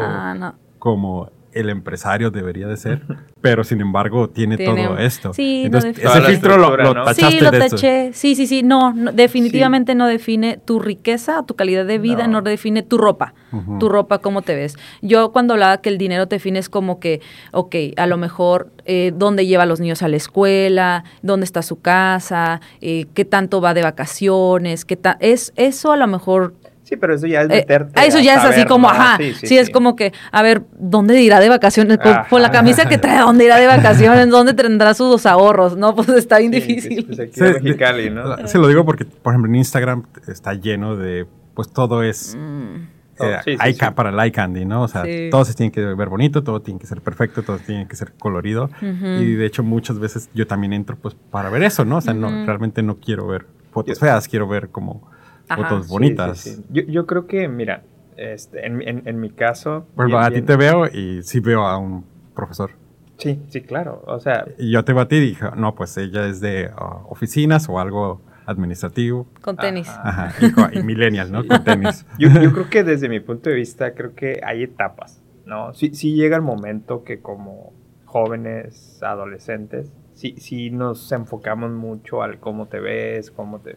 como 0.78 1.30
el 1.52 1.68
empresario 1.70 2.30
debería 2.30 2.66
de 2.66 2.76
ser, 2.76 3.02
pero 3.40 3.64
sin 3.64 3.80
embargo 3.80 4.28
tiene, 4.28 4.56
todo 4.58 4.98
esto. 4.98 5.32
Sí, 5.32 5.62
Entonces, 5.64 5.98
ese 5.98 6.20
filtro 6.22 6.56
lo, 6.56 6.76
tachaste 7.04 7.30
Sí, 7.30 7.40
lo 7.40 7.50
taché. 7.50 8.12
Sí, 8.12 8.34
sí, 8.34 8.46
sí. 8.46 8.62
No, 8.62 8.94
definitivamente 9.12 9.94
no 9.94 10.06
define 10.06 10.58
tu 10.58 10.78
riqueza, 10.78 11.44
tu 11.46 11.54
calidad 11.54 11.84
de 11.86 11.98
vida, 11.98 12.26
no, 12.28 12.42
define 12.42 12.82
tu 12.82 12.98
ropa. 12.98 13.34
Tu 13.78 13.88
ropa, 13.88 14.18
cómo 14.18 14.42
te 14.42 14.54
ves. 14.54 14.76
Yo 15.02 15.32
cuando 15.32 15.54
hablaba 15.54 15.78
que 15.78 15.88
el 15.88 15.98
dinero 15.98 16.28
te 16.28 16.36
define 16.36 16.60
es 16.60 16.68
como 16.68 17.00
que, 17.00 17.20
ok, 17.52 17.74
a 17.96 18.06
lo 18.06 18.16
mejor 18.16 18.70
eh, 18.84 19.12
dónde 19.14 19.46
lleva 19.46 19.64
a 19.64 19.66
los 19.66 19.80
niños 19.80 20.02
a 20.02 20.08
la 20.08 20.16
escuela, 20.16 21.04
dónde 21.22 21.44
está 21.44 21.62
su 21.62 21.80
casa, 21.80 22.60
eh, 22.80 23.06
qué 23.14 23.24
tanto 23.24 23.60
va 23.60 23.74
de 23.74 23.82
vacaciones, 23.82 24.84
qué 24.84 24.98
es 25.18 25.52
eso 25.56 25.92
a 25.92 25.96
lo 25.96 26.06
mejor 26.06 26.54
Sí, 26.90 26.96
pero 26.96 27.14
eso 27.14 27.28
ya 27.28 27.42
es 27.42 27.46
eh, 27.50 27.54
meterte. 27.54 28.04
eso 28.04 28.18
ya 28.18 28.34
es 28.34 28.44
así 28.44 28.64
como, 28.64 28.90
ajá. 28.90 29.16
Sí, 29.44 29.56
es 29.56 29.70
como 29.70 29.94
que, 29.94 30.12
a 30.32 30.42
ver, 30.42 30.62
¿dónde 30.76 31.22
irá 31.22 31.38
de 31.38 31.48
vacaciones? 31.48 31.98
Con, 32.28 32.42
la 32.42 32.50
camisa 32.50 32.88
que 32.88 32.98
trae, 32.98 33.20
¿dónde 33.20 33.44
irá 33.44 33.58
de 33.58 33.68
vacaciones? 33.68 34.28
¿Dónde 34.30 34.54
tendrá 34.54 34.92
sus 34.92 35.24
ahorros? 35.24 35.76
No, 35.76 35.94
pues 35.94 36.08
está 36.08 36.40
bien 36.40 36.50
difícil. 36.50 37.06
Pues 37.06 38.10
¿no? 38.10 38.48
Se 38.48 38.58
lo 38.58 38.66
digo 38.66 38.84
porque, 38.84 39.04
por 39.04 39.32
ejemplo, 39.32 39.48
en 39.48 39.54
Instagram 39.54 40.02
está 40.26 40.54
lleno 40.54 40.96
de, 40.96 41.26
pues 41.54 41.72
todo 41.72 42.02
es. 42.02 42.36
Mm. 42.36 42.88
Eh, 43.22 43.76
para 43.94 44.10
el 44.10 44.18
eye 44.18 44.32
candy, 44.32 44.64
¿no? 44.64 44.82
O 44.82 44.88
sea, 44.88 45.04
todo 45.30 45.44
se 45.44 45.54
tiene 45.54 45.70
que 45.70 45.80
ver 45.80 46.08
bonito, 46.08 46.42
todo 46.42 46.60
tiene 46.60 46.80
que 46.80 46.86
ser 46.86 47.02
perfecto, 47.02 47.42
todo 47.42 47.58
tiene 47.58 47.86
que 47.86 47.94
ser 47.94 48.14
colorido. 48.14 48.68
Y 48.80 49.34
de 49.34 49.46
hecho, 49.46 49.62
muchas 49.62 50.00
veces 50.00 50.28
yo 50.34 50.48
también 50.48 50.72
entro 50.72 50.96
pues 50.96 51.14
para 51.30 51.50
ver 51.50 51.62
eso, 51.62 51.84
¿no? 51.84 51.98
O 51.98 52.00
sea, 52.00 52.14
no, 52.14 52.46
realmente 52.46 52.82
no 52.82 52.96
quiero 52.96 53.28
ver 53.28 53.46
fotos 53.70 54.00
feas, 54.00 54.26
quiero 54.26 54.48
ver 54.48 54.70
como 54.70 55.08
fotos 55.56 55.88
bonitas. 55.88 56.62
yo, 56.70 56.82
yo, 56.82 57.06
creo 57.06 57.26
que, 57.26 57.48
mira, 57.48 57.82
este, 58.16 58.66
en, 58.66 58.82
en, 58.86 59.02
en 59.06 59.20
mi 59.20 59.30
caso... 59.30 59.86
Bueno, 59.96 60.18
a 60.18 60.30
ti 60.30 60.42
te 60.42 60.56
veo 60.56 60.86
y 60.86 61.22
sí 61.22 61.40
veo 61.40 61.66
a 61.66 61.78
un 61.78 62.04
profesor. 62.34 62.70
Sí, 63.18 63.42
sí, 63.48 63.60
claro. 63.60 64.02
O 64.06 64.18
sea... 64.18 64.46
Y 64.58 64.72
yo 64.72 64.84
te 64.84 64.92
batí 64.92 65.16
y 65.16 65.20
dije, 65.20 65.46
no, 65.56 65.74
pues 65.74 65.96
ella 65.96 66.26
es 66.26 66.40
de 66.40 66.70
uh, 66.70 67.10
oficinas 67.10 67.68
o 67.68 67.78
algo 67.78 68.22
administrativo. 68.46 69.26
Con 69.40 69.56
tenis. 69.56 69.88
Ajá, 69.88 70.32
y, 70.72 70.82
millennial, 70.82 71.30
¿no? 71.30 71.46
Con 71.46 71.62
tenis. 71.62 72.06
Yo, 72.18 72.28
yo, 72.28 72.52
creo 72.52 72.68
que 72.68 72.82
desde 72.82 73.08
mi 73.08 73.20
punto 73.20 73.50
de 73.50 73.56
vista, 73.56 73.94
creo 73.94 74.14
que 74.14 74.40
hay 74.44 74.64
etapas, 74.64 75.22
¿no? 75.46 75.72
Sí, 75.74 75.94
sí 75.94 76.14
llega 76.14 76.36
el 76.36 76.42
momento 76.42 77.04
que 77.04 77.20
como 77.20 77.72
jóvenes, 78.04 79.00
adolescentes, 79.02 79.92
sí, 80.14 80.34
sí 80.38 80.70
nos 80.70 81.12
enfocamos 81.12 81.70
mucho 81.70 82.22
al 82.22 82.40
cómo 82.40 82.66
te 82.66 82.80
ves, 82.80 83.30
cómo 83.30 83.60
te 83.60 83.76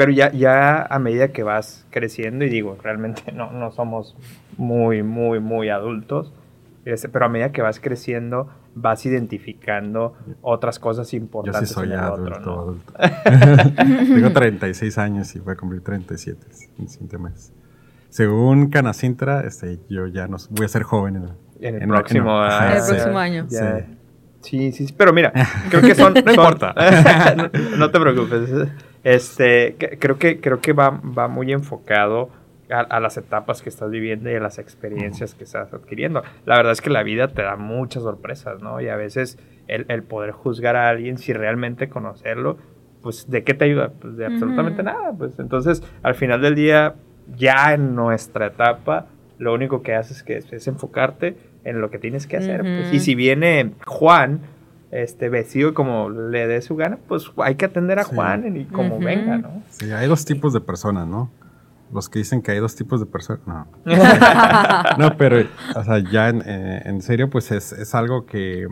pero 0.00 0.12
ya, 0.12 0.32
ya 0.32 0.82
a 0.82 0.98
medida 0.98 1.28
que 1.28 1.42
vas 1.42 1.84
creciendo, 1.90 2.46
y 2.46 2.48
digo, 2.48 2.78
realmente 2.82 3.32
no, 3.34 3.52
no 3.52 3.70
somos 3.70 4.16
muy, 4.56 5.02
muy, 5.02 5.40
muy 5.40 5.68
adultos, 5.68 6.32
este, 6.86 7.10
pero 7.10 7.26
a 7.26 7.28
medida 7.28 7.52
que 7.52 7.60
vas 7.60 7.80
creciendo, 7.80 8.48
vas 8.74 9.04
identificando 9.04 10.16
otras 10.40 10.78
cosas 10.78 11.12
importantes. 11.12 11.60
Yo 11.60 11.66
sí 11.66 11.74
soy 11.74 11.92
adulto, 11.92 12.50
adulto. 12.50 12.94
Tengo 14.14 14.32
36 14.32 14.96
años 14.96 15.36
y 15.36 15.40
voy 15.40 15.52
a 15.52 15.56
cumplir 15.56 15.82
37 15.82 16.46
en 16.78 16.88
7 16.88 17.18
meses. 17.18 17.52
Según 18.08 18.70
Canacintra, 18.70 19.42
este, 19.42 19.80
yo 19.90 20.06
ya 20.06 20.28
no 20.28 20.38
voy 20.48 20.64
a 20.64 20.68
ser 20.68 20.84
joven 20.84 21.28
en, 21.60 21.74
el, 21.74 21.88
próximo, 21.88 22.42
el 22.42 22.82
próximo 22.86 23.18
año. 23.18 23.46
Sí. 23.50 24.72
sí, 24.72 24.72
sí, 24.72 24.94
pero 24.96 25.12
mira, 25.12 25.30
creo 25.68 25.82
que 25.82 25.94
son... 25.94 26.14
no 26.14 26.30
importa. 26.32 26.74
no 27.76 27.90
te 27.90 28.00
preocupes. 28.00 28.48
Este, 29.04 29.76
creo 29.98 30.18
que, 30.18 30.40
creo 30.40 30.60
que 30.60 30.72
va, 30.72 30.90
va 30.90 31.28
muy 31.28 31.52
enfocado 31.52 32.30
a, 32.70 33.00
las 33.00 33.16
etapas 33.16 33.62
que 33.62 33.68
estás 33.68 33.90
viviendo 33.90 34.30
y 34.30 34.34
a 34.34 34.40
las 34.40 34.58
experiencias 34.58 35.34
que 35.34 35.44
estás 35.44 35.72
adquiriendo. 35.72 36.22
La 36.46 36.56
verdad 36.56 36.72
es 36.72 36.80
que 36.80 36.90
la 36.90 37.02
vida 37.02 37.28
te 37.28 37.42
da 37.42 37.56
muchas 37.56 38.02
sorpresas, 38.02 38.62
¿no? 38.62 38.80
Y 38.80 38.88
a 38.88 38.96
veces 38.96 39.38
el, 39.66 40.02
poder 40.02 40.32
juzgar 40.32 40.76
a 40.76 40.88
alguien 40.88 41.18
sin 41.18 41.34
realmente 41.36 41.88
conocerlo, 41.88 42.58
pues 43.02 43.30
¿de 43.30 43.44
qué 43.44 43.54
te 43.54 43.64
ayuda? 43.64 43.92
Pues 44.00 44.16
de 44.16 44.26
absolutamente 44.26 44.82
nada. 44.82 45.12
Pues 45.16 45.38
entonces, 45.38 45.82
al 46.02 46.14
final 46.14 46.42
del 46.42 46.54
día, 46.54 46.94
ya 47.36 47.74
en 47.74 47.94
nuestra 47.94 48.46
etapa, 48.46 49.06
lo 49.38 49.54
único 49.54 49.82
que 49.82 49.94
haces 49.94 50.22
que 50.22 50.36
es, 50.36 50.68
enfocarte 50.68 51.36
en 51.64 51.80
lo 51.80 51.90
que 51.90 51.98
tienes 51.98 52.26
que 52.26 52.36
hacer. 52.36 52.60
Pues. 52.60 52.92
Y 52.92 53.00
si 53.00 53.14
viene 53.14 53.72
Juan, 53.86 54.40
este 54.90 55.28
vestido 55.28 55.72
como 55.72 56.10
le 56.10 56.46
dé 56.46 56.60
su 56.62 56.76
gana, 56.76 56.98
pues 57.08 57.30
hay 57.38 57.54
que 57.54 57.64
atender 57.64 57.98
a 57.98 58.04
Juan 58.04 58.56
y 58.56 58.64
como 58.64 58.98
venga, 58.98 59.38
¿no? 59.38 59.62
Sí, 59.70 59.90
hay 59.92 60.08
dos 60.08 60.24
tipos 60.24 60.52
de 60.52 60.60
personas, 60.60 61.06
¿no? 61.06 61.30
Los 61.92 62.08
que 62.08 62.20
dicen 62.20 62.42
que 62.42 62.52
hay 62.52 62.58
dos 62.58 62.76
tipos 62.76 63.00
de 63.00 63.06
personas, 63.06 63.40
no. 63.46 63.66
no, 64.98 65.16
pero, 65.16 65.44
o 65.74 65.84
sea, 65.84 65.98
ya 65.98 66.28
en, 66.28 66.42
eh, 66.44 67.00
serio, 67.00 67.30
pues 67.30 67.50
es, 67.50 67.94
algo 67.94 68.26
que, 68.26 68.66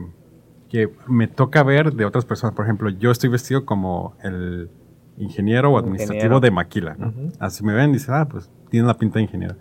que, 0.68 0.92
me 1.08 1.26
toca 1.26 1.62
ver 1.62 1.92
de 1.92 2.04
otras 2.04 2.24
personas. 2.24 2.54
Por 2.54 2.64
ejemplo, 2.64 2.90
yo 2.90 3.10
estoy 3.10 3.28
vestido 3.28 3.64
como 3.64 4.16
el 4.22 4.70
ingeniero 5.16 5.72
o 5.72 5.78
administrativo 5.78 6.38
de 6.40 6.50
Maquila, 6.50 6.94
¿no? 6.96 7.12
Así 7.40 7.64
me 7.64 7.74
ven 7.74 7.90
y 7.90 7.94
dicen, 7.94 8.14
ah, 8.14 8.28
pues 8.28 8.50
tiene 8.70 8.86
la 8.86 8.96
pinta 8.96 9.18
de 9.18 9.24
ingeniero. 9.24 9.56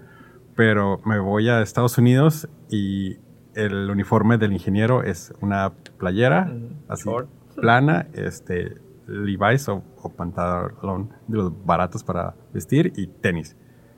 Pero 0.55 1.01
me 1.05 1.19
voy 1.19 1.49
a 1.49 1.61
Estados 1.61 1.97
Unidos 1.97 2.47
y 2.69 3.17
el 3.57 3.89
uniforme 3.89 4.37
del 4.37 4.53
ingeniero 4.53 5.03
es 5.03 5.33
una 5.41 5.73
playera 5.97 6.53
así 6.87 7.09
plana, 7.55 8.07
este 8.13 8.77
Levi's 9.07 9.67
o, 9.67 9.83
pantalón 10.15 11.09
de 11.27 11.37
los 11.37 11.65
baratos 11.65 12.03
para 12.03 12.35
vestir 12.53 12.93
y 12.95 13.07
tenis. 13.07 13.55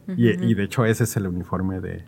y, 0.08 0.30
y, 0.30 0.56
de 0.56 0.64
hecho 0.64 0.86
ese 0.86 1.04
es 1.04 1.16
el 1.18 1.28
uniforme 1.28 1.80
de, 1.82 2.04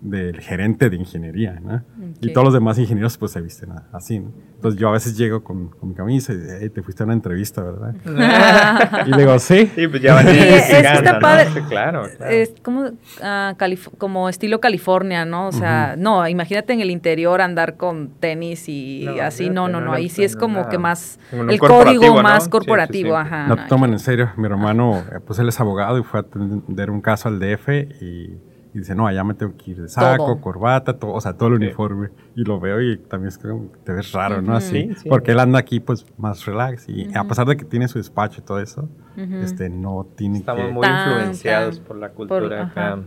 del 0.00 0.40
gerente 0.40 0.90
de 0.90 0.96
ingeniería, 0.96 1.58
¿no? 1.60 1.82
Y 2.20 2.32
todos 2.32 2.44
los 2.44 2.54
demás 2.54 2.78
ingenieros 2.78 3.18
pues 3.18 3.32
se 3.32 3.40
visten 3.40 3.70
así, 3.92 4.20
¿no? 4.20 4.32
Entonces 4.54 4.80
yo 4.80 4.88
a 4.88 4.92
veces 4.92 5.16
llego 5.16 5.42
con, 5.42 5.68
con 5.68 5.88
mi 5.88 5.94
camisa 5.94 6.32
y 6.32 6.68
te 6.70 6.82
fuiste 6.82 7.02
a 7.02 7.06
una 7.06 7.14
entrevista, 7.14 7.62
¿verdad? 7.62 7.94
y 9.06 9.10
le 9.10 9.16
digo, 9.16 9.38
sí. 9.38 9.70
Sí, 9.74 9.88
pues 9.88 10.02
ya 10.02 10.14
van 10.14 10.26
a 10.26 10.30
es, 10.30 10.70
está 10.70 11.18
padre. 11.20 11.48
claro, 11.68 12.06
Es 12.28 12.54
como, 12.62 12.90
ah, 13.22 13.54
como 13.98 14.28
estilo 14.28 14.60
California, 14.60 15.24
¿no? 15.24 15.48
O 15.48 15.52
sea, 15.52 15.96
no, 15.96 16.26
imagínate 16.28 16.72
en 16.72 16.80
el 16.80 16.90
interior 16.90 17.40
andar 17.40 17.76
con 17.76 18.10
tenis 18.20 18.68
y 18.68 19.06
así, 19.20 19.50
no, 19.50 19.68
no, 19.68 19.80
no, 19.80 19.92
ahí 19.92 20.08
sí 20.08 20.22
es 20.22 20.36
como 20.36 20.68
que 20.68 20.78
más, 20.78 21.18
el 21.32 21.58
código 21.58 22.22
más 22.22 22.48
corporativo, 22.48 23.16
ajá. 23.16 23.46
No, 23.48 23.66
toman 23.66 23.92
en 23.92 23.98
serio, 23.98 24.30
mi 24.36 24.46
hermano, 24.46 24.98
eh, 25.12 25.20
pues 25.24 25.38
él 25.38 25.48
es 25.48 25.58
abogado 25.60 25.98
y 25.98 26.02
fue 26.02 26.20
a 26.20 26.22
atender 26.22 26.90
un 26.90 27.00
caso 27.00 27.28
al 27.28 27.38
DF 27.38 27.68
y 28.00 28.38
y 28.74 28.78
dice, 28.78 28.94
no, 28.94 29.06
allá 29.06 29.24
me 29.24 29.34
tengo 29.34 29.56
que 29.56 29.70
ir 29.70 29.80
de 29.80 29.88
saco, 29.88 30.40
corbata, 30.40 30.98
todo, 30.98 31.12
o 31.12 31.20
sea, 31.20 31.32
todo 31.32 31.48
el 31.48 31.54
uniforme. 31.54 32.10
Y 32.36 32.44
lo 32.44 32.60
veo 32.60 32.80
y 32.80 32.98
también 32.98 33.28
es 33.28 33.38
que 33.38 33.48
te 33.84 33.92
ves 33.92 34.12
raro, 34.12 34.42
¿no? 34.42 34.54
Así, 34.54 34.90
porque 35.08 35.32
él 35.32 35.40
anda 35.40 35.58
aquí 35.58 35.80
pues 35.80 36.06
más 36.18 36.44
relax 36.44 36.88
y 36.88 37.08
a 37.16 37.24
pesar 37.24 37.46
de 37.46 37.56
que 37.56 37.64
tiene 37.64 37.88
su 37.88 37.98
despacho 37.98 38.40
y 38.40 38.44
todo 38.44 38.60
eso, 38.60 38.88
este, 39.16 39.70
no 39.70 40.06
tiene 40.16 40.38
Estamos 40.38 40.70
muy 40.70 40.86
influenciados 40.86 41.80
por 41.80 41.96
la 41.96 42.10
cultura 42.10 42.66
acá. 42.66 42.98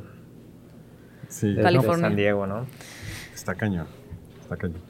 Sí. 1.28 1.53
De, 1.53 1.64
San 1.64 2.16
Diego, 2.16 2.45
¿no? 2.45 2.66
Está 3.34 3.55
cañón, 3.55 3.88
está 4.41 4.57
cañón. 4.57 4.82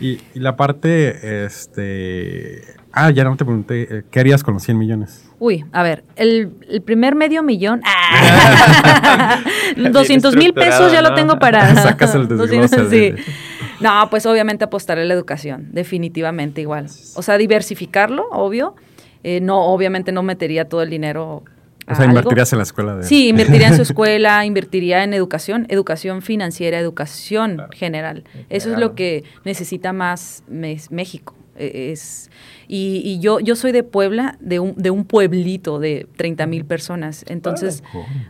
Y, 0.00 0.18
y, 0.34 0.40
la 0.40 0.56
parte, 0.56 1.44
este... 1.44 2.62
Ah, 2.92 3.10
ya 3.10 3.24
no 3.24 3.36
te 3.36 3.44
pregunté, 3.44 3.98
eh, 3.98 4.04
¿qué 4.10 4.20
harías 4.20 4.42
con 4.42 4.54
los 4.54 4.62
100 4.62 4.78
millones? 4.78 5.30
Uy, 5.42 5.64
a 5.72 5.82
ver, 5.82 6.04
el, 6.14 6.52
primer 6.84 7.16
medio 7.16 7.42
millón... 7.42 7.80
¡ah! 7.84 9.40
200 9.76 10.36
mil 10.36 10.54
pesos 10.54 10.92
ya 10.92 11.02
lo 11.02 11.14
tengo 11.14 11.40
para... 11.40 11.74
Sacas 11.82 12.14
el 12.14 12.28
desglose. 12.28 12.88
sí. 12.88 13.24
No, 13.80 14.06
pues 14.08 14.24
obviamente 14.24 14.62
apostaré 14.62 15.02
a 15.02 15.04
la 15.04 15.14
educación, 15.14 15.70
definitivamente 15.72 16.60
igual. 16.60 16.86
O 17.16 17.22
sea, 17.22 17.38
diversificarlo, 17.38 18.28
obvio. 18.30 18.76
Eh, 19.24 19.40
no, 19.40 19.64
obviamente 19.64 20.12
no 20.12 20.22
metería 20.22 20.68
todo 20.68 20.82
el 20.82 20.90
dinero 20.90 21.42
o 21.88 21.94
sea, 21.96 22.04
invertirías 22.04 22.52
en 22.52 22.58
la 22.58 22.62
escuela. 22.62 22.94
De... 22.94 23.02
Sí, 23.02 23.30
invertiría 23.30 23.66
en 23.66 23.74
su 23.74 23.82
escuela, 23.82 24.46
invertiría 24.46 25.02
en 25.02 25.12
educación, 25.12 25.66
educación 25.70 26.22
financiera, 26.22 26.78
educación 26.78 27.62
general. 27.72 28.22
Eso 28.48 28.70
es 28.72 28.78
lo 28.78 28.94
que 28.94 29.24
necesita 29.44 29.92
más 29.92 30.44
México. 30.46 31.34
E, 31.56 31.90
es, 31.92 32.30
y, 32.74 33.18
yo, 33.18 33.38
yo 33.38 33.54
soy 33.54 33.70
de 33.70 33.82
Puebla, 33.82 34.36
de 34.40 34.58
un, 34.58 34.74
de 34.76 34.90
un 34.90 35.04
pueblito 35.04 35.78
de 35.78 36.06
30 36.16 36.46
mil 36.46 36.64
personas. 36.64 37.22
Entonces, 37.28 37.84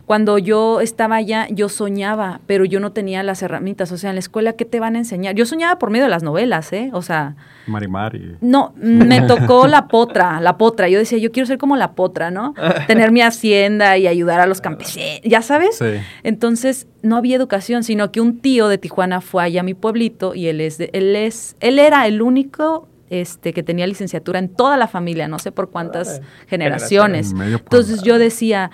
cuando 0.05 0.36
yo 0.36 0.80
estaba 0.80 1.14
allá, 1.14 1.47
yo 1.49 1.68
soñaba, 1.68 2.40
pero 2.47 2.64
yo 2.64 2.80
no 2.80 2.90
tenía 2.90 3.22
las 3.22 3.40
herramientas. 3.43 3.93
O 3.93 3.99
sea, 3.99 4.11
en 4.11 4.16
la 4.16 4.20
escuela, 4.20 4.55
¿qué 4.55 4.64
te 4.64 4.80
van 4.80 4.97
a 4.97 4.99
enseñar? 4.99 5.36
Yo 5.36 5.47
soñaba 5.47 5.78
por 5.78 5.90
medio 5.90 6.07
de 6.07 6.11
las 6.11 6.24
novelas, 6.24 6.72
¿eh? 6.72 6.90
O 6.93 7.03
sea... 7.03 7.36
Marimari. 7.68 8.36
No, 8.40 8.74
me 8.76 9.20
tocó 9.28 9.68
la 9.68 9.86
potra, 9.86 10.40
la 10.40 10.59
potra. 10.59 10.88
Yo 10.88 10.99
decía, 10.99 11.18
yo 11.18 11.30
quiero 11.30 11.47
ser 11.47 11.59
como 11.59 11.76
la 11.76 11.93
potra, 11.93 12.32
¿no? 12.32 12.55
Tener 12.88 13.12
mi 13.12 13.20
hacienda 13.20 13.97
y 13.97 14.09
ayudar 14.09 14.40
a 14.40 14.47
los 14.47 14.61
campesinos, 14.61 15.20
¿ya 15.22 15.43
sabes? 15.43 15.78
Sí. 15.78 16.01
Entonces, 16.24 16.88
no 17.03 17.16
había 17.16 17.36
educación, 17.36 17.84
sino 17.84 18.11
que 18.11 18.20
un 18.20 18.40
tío 18.40 18.66
de 18.66 18.78
Tijuana 18.78 19.20
fue 19.20 19.45
allá 19.45 19.61
a 19.61 19.64
mi 19.64 19.74
pueblito 19.74 20.34
y 20.34 20.49
él 20.49 20.61
es, 20.61 20.80
él 20.80 21.14
es, 21.14 21.57
él 21.61 21.78
era 21.78 22.09
el 22.09 22.22
único 22.22 22.88
este, 23.12 23.52
que 23.52 23.62
tenía 23.62 23.86
licenciatura 23.86 24.38
en 24.38 24.48
toda 24.48 24.78
la 24.78 24.88
familia, 24.88 25.28
no 25.28 25.38
sé 25.38 25.52
por 25.52 25.70
cuántas 25.70 26.22
generaciones. 26.46 27.34
Entonces 27.38 28.02
yo 28.02 28.18
decía, 28.18 28.70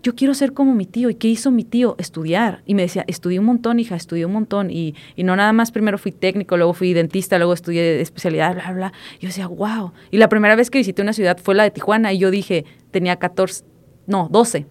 yo 0.00 0.14
quiero 0.14 0.32
ser 0.32 0.52
como 0.52 0.74
mi 0.74 0.86
tío. 0.86 1.10
¿Y 1.10 1.16
qué 1.16 1.26
hizo 1.26 1.50
mi 1.50 1.64
tío? 1.64 1.96
Estudiar. 1.98 2.62
Y 2.66 2.76
me 2.76 2.82
decía, 2.82 3.04
estudié 3.08 3.40
un 3.40 3.46
montón, 3.46 3.80
hija, 3.80 3.96
estudié 3.96 4.26
un 4.26 4.32
montón. 4.32 4.70
Y, 4.70 4.94
y 5.16 5.24
no 5.24 5.34
nada 5.34 5.52
más, 5.52 5.72
primero 5.72 5.98
fui 5.98 6.12
técnico, 6.12 6.56
luego 6.56 6.72
fui 6.72 6.92
dentista, 6.92 7.36
luego 7.36 7.52
estudié 7.52 8.00
especialidad, 8.00 8.54
bla, 8.54 8.72
bla. 8.72 8.92
Yo 9.18 9.26
decía, 9.26 9.48
wow. 9.48 9.92
Y 10.12 10.18
la 10.18 10.28
primera 10.28 10.54
vez 10.54 10.70
que 10.70 10.78
visité 10.78 11.02
una 11.02 11.12
ciudad 11.12 11.36
fue 11.42 11.56
la 11.56 11.64
de 11.64 11.72
Tijuana 11.72 12.12
y 12.12 12.18
yo 12.18 12.30
dije, 12.30 12.64
tenía 12.92 13.16
14, 13.16 13.64
no, 14.06 14.28
12. 14.30 14.66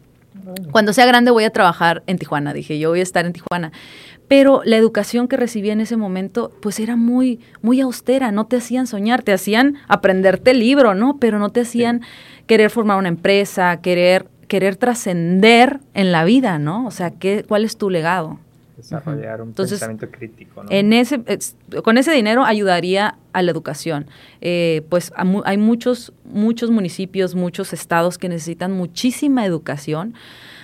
Cuando 0.72 0.94
sea 0.94 1.06
grande 1.06 1.32
voy 1.32 1.44
a 1.44 1.50
trabajar 1.50 2.04
en 2.08 2.18
Tijuana, 2.18 2.54
dije, 2.54 2.80
yo 2.80 2.90
voy 2.90 3.00
a 3.00 3.04
estar 3.04 3.26
en 3.26 3.34
Tijuana. 3.34 3.72
Pero 4.28 4.62
la 4.66 4.78
educación 4.78 5.28
que 5.28 5.38
recibí 5.38 5.70
en 5.70 5.82
ese 5.82 5.98
momento, 5.98 6.52
pues 6.62 6.80
era 6.80 6.96
muy, 6.96 7.40
muy 7.62 7.82
austera, 7.82 8.32
no 8.32 8.46
te 8.46 8.58
hacían 8.58 8.88
soñar, 8.88 9.22
te 9.22 9.34
hacían 9.34 9.76
aprenderte 9.88 10.52
el 10.52 10.60
libro, 10.60 10.96
¿no? 10.96 11.18
Pero 11.18 11.40
no 11.40 11.50
te 11.50 11.62
hacían 11.62 12.02
querer 12.48 12.70
formar 12.70 12.98
una 12.98 13.10
empresa, 13.10 13.82
querer, 13.82 14.28
querer 14.48 14.76
trascender 14.76 15.80
en 15.94 16.12
la 16.12 16.24
vida, 16.24 16.58
¿no? 16.58 16.86
O 16.86 16.92
sea, 16.92 17.12
¿qué, 17.12 17.46
¿cuál 17.48 17.66
es 17.66 17.78
tu 17.78 17.90
legado? 17.90 18.40
Desarrollar 18.78 19.42
un 19.42 19.54
pensamiento 19.54 20.10
crítico, 20.10 20.64
¿no? 20.64 20.70
En 20.72 20.94
ese, 20.94 21.22
con 21.84 21.98
ese 21.98 22.12
dinero 22.12 22.44
ayudaría 22.44 23.18
a 23.34 23.42
la 23.42 23.52
educación. 23.52 24.08
Eh, 24.42 24.84
pues 24.90 25.12
hay 25.16 25.58
muchos, 25.58 26.14
muchos 26.26 26.72
municipios, 26.72 27.36
muchos 27.36 27.74
estados 27.74 28.18
que 28.18 28.30
necesitan 28.30 28.72
muchísima 28.72 29.46
educación 29.46 30.16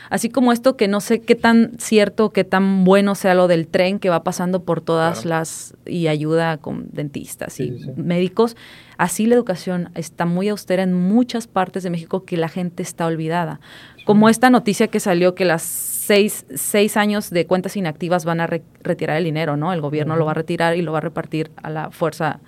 Así 0.09 0.29
como 0.29 0.51
esto 0.51 0.75
que 0.75 0.87
no 0.87 1.01
sé 1.01 1.21
qué 1.21 1.35
tan 1.35 1.73
cierto, 1.77 2.31
qué 2.31 2.43
tan 2.43 2.83
bueno 2.83 3.13
sea 3.13 3.35
lo 3.35 3.47
del 3.47 3.67
tren 3.67 3.99
que 3.99 4.09
va 4.09 4.23
pasando 4.23 4.63
por 4.63 4.81
todas 4.81 5.23
las 5.23 5.75
y 5.85 6.07
ayuda 6.07 6.57
con 6.57 6.89
dentistas 6.91 7.59
y 7.59 7.71
médicos. 7.95 8.57
Así 8.97 9.27
la 9.27 9.35
educación 9.35 9.91
está 9.93 10.25
muy 10.25 10.49
austera 10.49 10.81
en 10.81 10.93
muchas 10.93 11.47
partes 11.47 11.83
de 11.83 11.91
México 11.91 12.25
que 12.25 12.37
la 12.37 12.49
gente 12.49 12.81
está 12.81 13.05
olvidada. 13.05 13.59
Como 14.05 14.29
esta 14.29 14.49
noticia 14.49 14.87
que 14.87 14.99
salió 14.99 15.35
que 15.35 15.45
las 15.45 15.63
seis, 16.09 16.43
seis 16.55 16.97
años 16.97 17.29
de 17.29 17.45
cuentas 17.45 17.77
inactivas 17.77 18.25
van 18.25 18.41
a 18.41 18.47
retirar 18.47 19.17
el 19.17 19.25
dinero, 19.25 19.57
¿no? 19.57 19.73
El 19.73 19.79
gobierno 19.79 20.15
lo 20.15 20.25
va 20.25 20.31
a 20.31 20.33
retirar 20.33 20.75
y 20.75 20.81
lo 20.81 20.91
va 20.91 20.97
a 20.97 21.01
repartir 21.01 21.51
a 21.61 21.69
la 21.69 21.91
fuerza, 21.91 22.39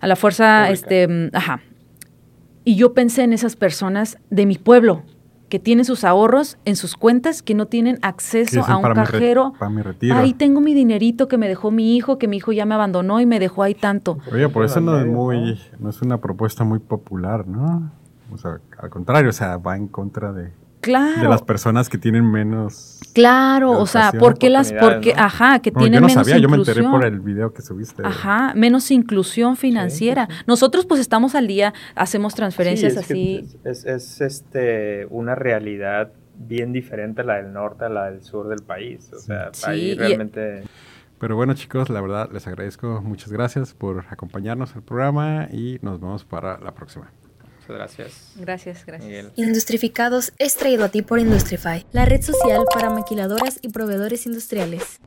a 0.00 0.06
la 0.08 0.16
fuerza, 0.16 0.68
este, 0.68 1.30
ajá. 1.32 1.60
Y 2.64 2.74
yo 2.74 2.92
pensé 2.92 3.22
en 3.22 3.32
esas 3.32 3.54
personas 3.54 4.18
de 4.30 4.46
mi 4.46 4.58
pueblo, 4.58 5.04
que 5.48 5.60
tienen 5.60 5.84
sus 5.84 6.02
ahorros 6.02 6.58
en 6.64 6.74
sus 6.74 6.96
cuentas, 6.96 7.40
que 7.42 7.54
no 7.54 7.66
tienen 7.66 8.00
acceso 8.02 8.64
a 8.66 8.78
un 8.78 8.94
cajero. 8.94 9.52
para 9.56 9.70
mi 9.70 9.82
retiro. 9.82 10.16
Ahí 10.16 10.34
tengo 10.34 10.60
mi 10.60 10.74
dinerito 10.74 11.28
que 11.28 11.38
me 11.38 11.46
dejó 11.46 11.70
mi 11.70 11.96
hijo, 11.96 12.18
que 12.18 12.26
mi 12.26 12.38
hijo 12.38 12.50
ya 12.50 12.66
me 12.66 12.74
abandonó 12.74 13.20
y 13.20 13.26
me 13.26 13.38
dejó 13.38 13.62
ahí 13.62 13.76
tanto. 13.76 14.18
Oye, 14.32 14.48
por 14.48 14.64
eso 14.64 14.80
no 14.80 14.98
es 14.98 15.06
muy, 15.06 15.60
no 15.78 15.90
es 15.90 16.02
una 16.02 16.18
propuesta 16.18 16.64
muy 16.64 16.80
popular, 16.80 17.46
¿no? 17.46 17.92
O 18.32 18.38
sea, 18.38 18.58
al 18.78 18.90
contrario, 18.90 19.30
o 19.30 19.32
sea, 19.32 19.58
va 19.58 19.76
en 19.76 19.86
contra 19.86 20.32
de, 20.32 20.50
Claro. 20.82 21.22
De 21.22 21.28
las 21.28 21.42
personas 21.42 21.88
que 21.88 21.96
tienen 21.96 22.28
menos. 22.28 22.98
Claro, 23.14 23.70
o 23.70 23.86
sea, 23.86 24.12
porque 24.18 24.50
las, 24.50 24.72
porque, 24.72 25.14
ajá, 25.16 25.60
que 25.60 25.70
tienen 25.70 26.00
yo 26.00 26.00
no 26.00 26.08
sabía, 26.08 26.38
yo 26.38 26.48
me 26.48 26.56
enteré 26.56 26.82
por 26.82 27.04
el 27.04 27.20
video 27.20 27.54
que 27.54 27.62
subiste. 27.62 28.02
Ajá, 28.04 28.52
menos 28.56 28.90
inclusión 28.90 29.56
financiera. 29.56 30.28
Nosotros 30.46 30.84
pues 30.84 31.00
estamos 31.00 31.36
al 31.36 31.46
día, 31.46 31.72
hacemos 31.94 32.34
transferencias 32.34 32.96
así. 32.96 33.46
Es, 33.64 33.84
es, 33.84 34.20
este 34.20 35.06
una 35.08 35.36
realidad 35.36 36.12
bien 36.36 36.72
diferente 36.72 37.20
a 37.20 37.24
la 37.24 37.34
del 37.36 37.52
norte 37.52 37.84
a 37.84 37.88
la 37.88 38.10
del 38.10 38.22
sur 38.22 38.48
del 38.48 38.62
país. 38.62 39.08
O 39.12 39.20
sea, 39.20 39.52
ahí 39.64 39.94
realmente. 39.94 40.64
Pero 41.20 41.36
bueno, 41.36 41.54
chicos, 41.54 41.90
la 41.90 42.00
verdad 42.00 42.28
les 42.32 42.48
agradezco. 42.48 43.00
Muchas 43.02 43.30
gracias 43.30 43.72
por 43.72 44.04
acompañarnos 44.10 44.74
al 44.74 44.82
programa 44.82 45.46
y 45.52 45.78
nos 45.80 46.00
vemos 46.00 46.24
para 46.24 46.58
la 46.58 46.74
próxima 46.74 47.08
gracias. 47.72 48.32
Gracias, 48.36 48.84
gracias. 48.86 49.32
Industrificados 49.36 50.32
es 50.38 50.56
traído 50.56 50.84
a 50.84 50.88
ti 50.88 51.02
por 51.02 51.18
Industrify, 51.18 51.86
la 51.92 52.04
red 52.04 52.22
social 52.22 52.64
para 52.72 52.90
maquiladoras 52.90 53.58
y 53.62 53.68
proveedores 53.68 54.26
industriales. 54.26 55.00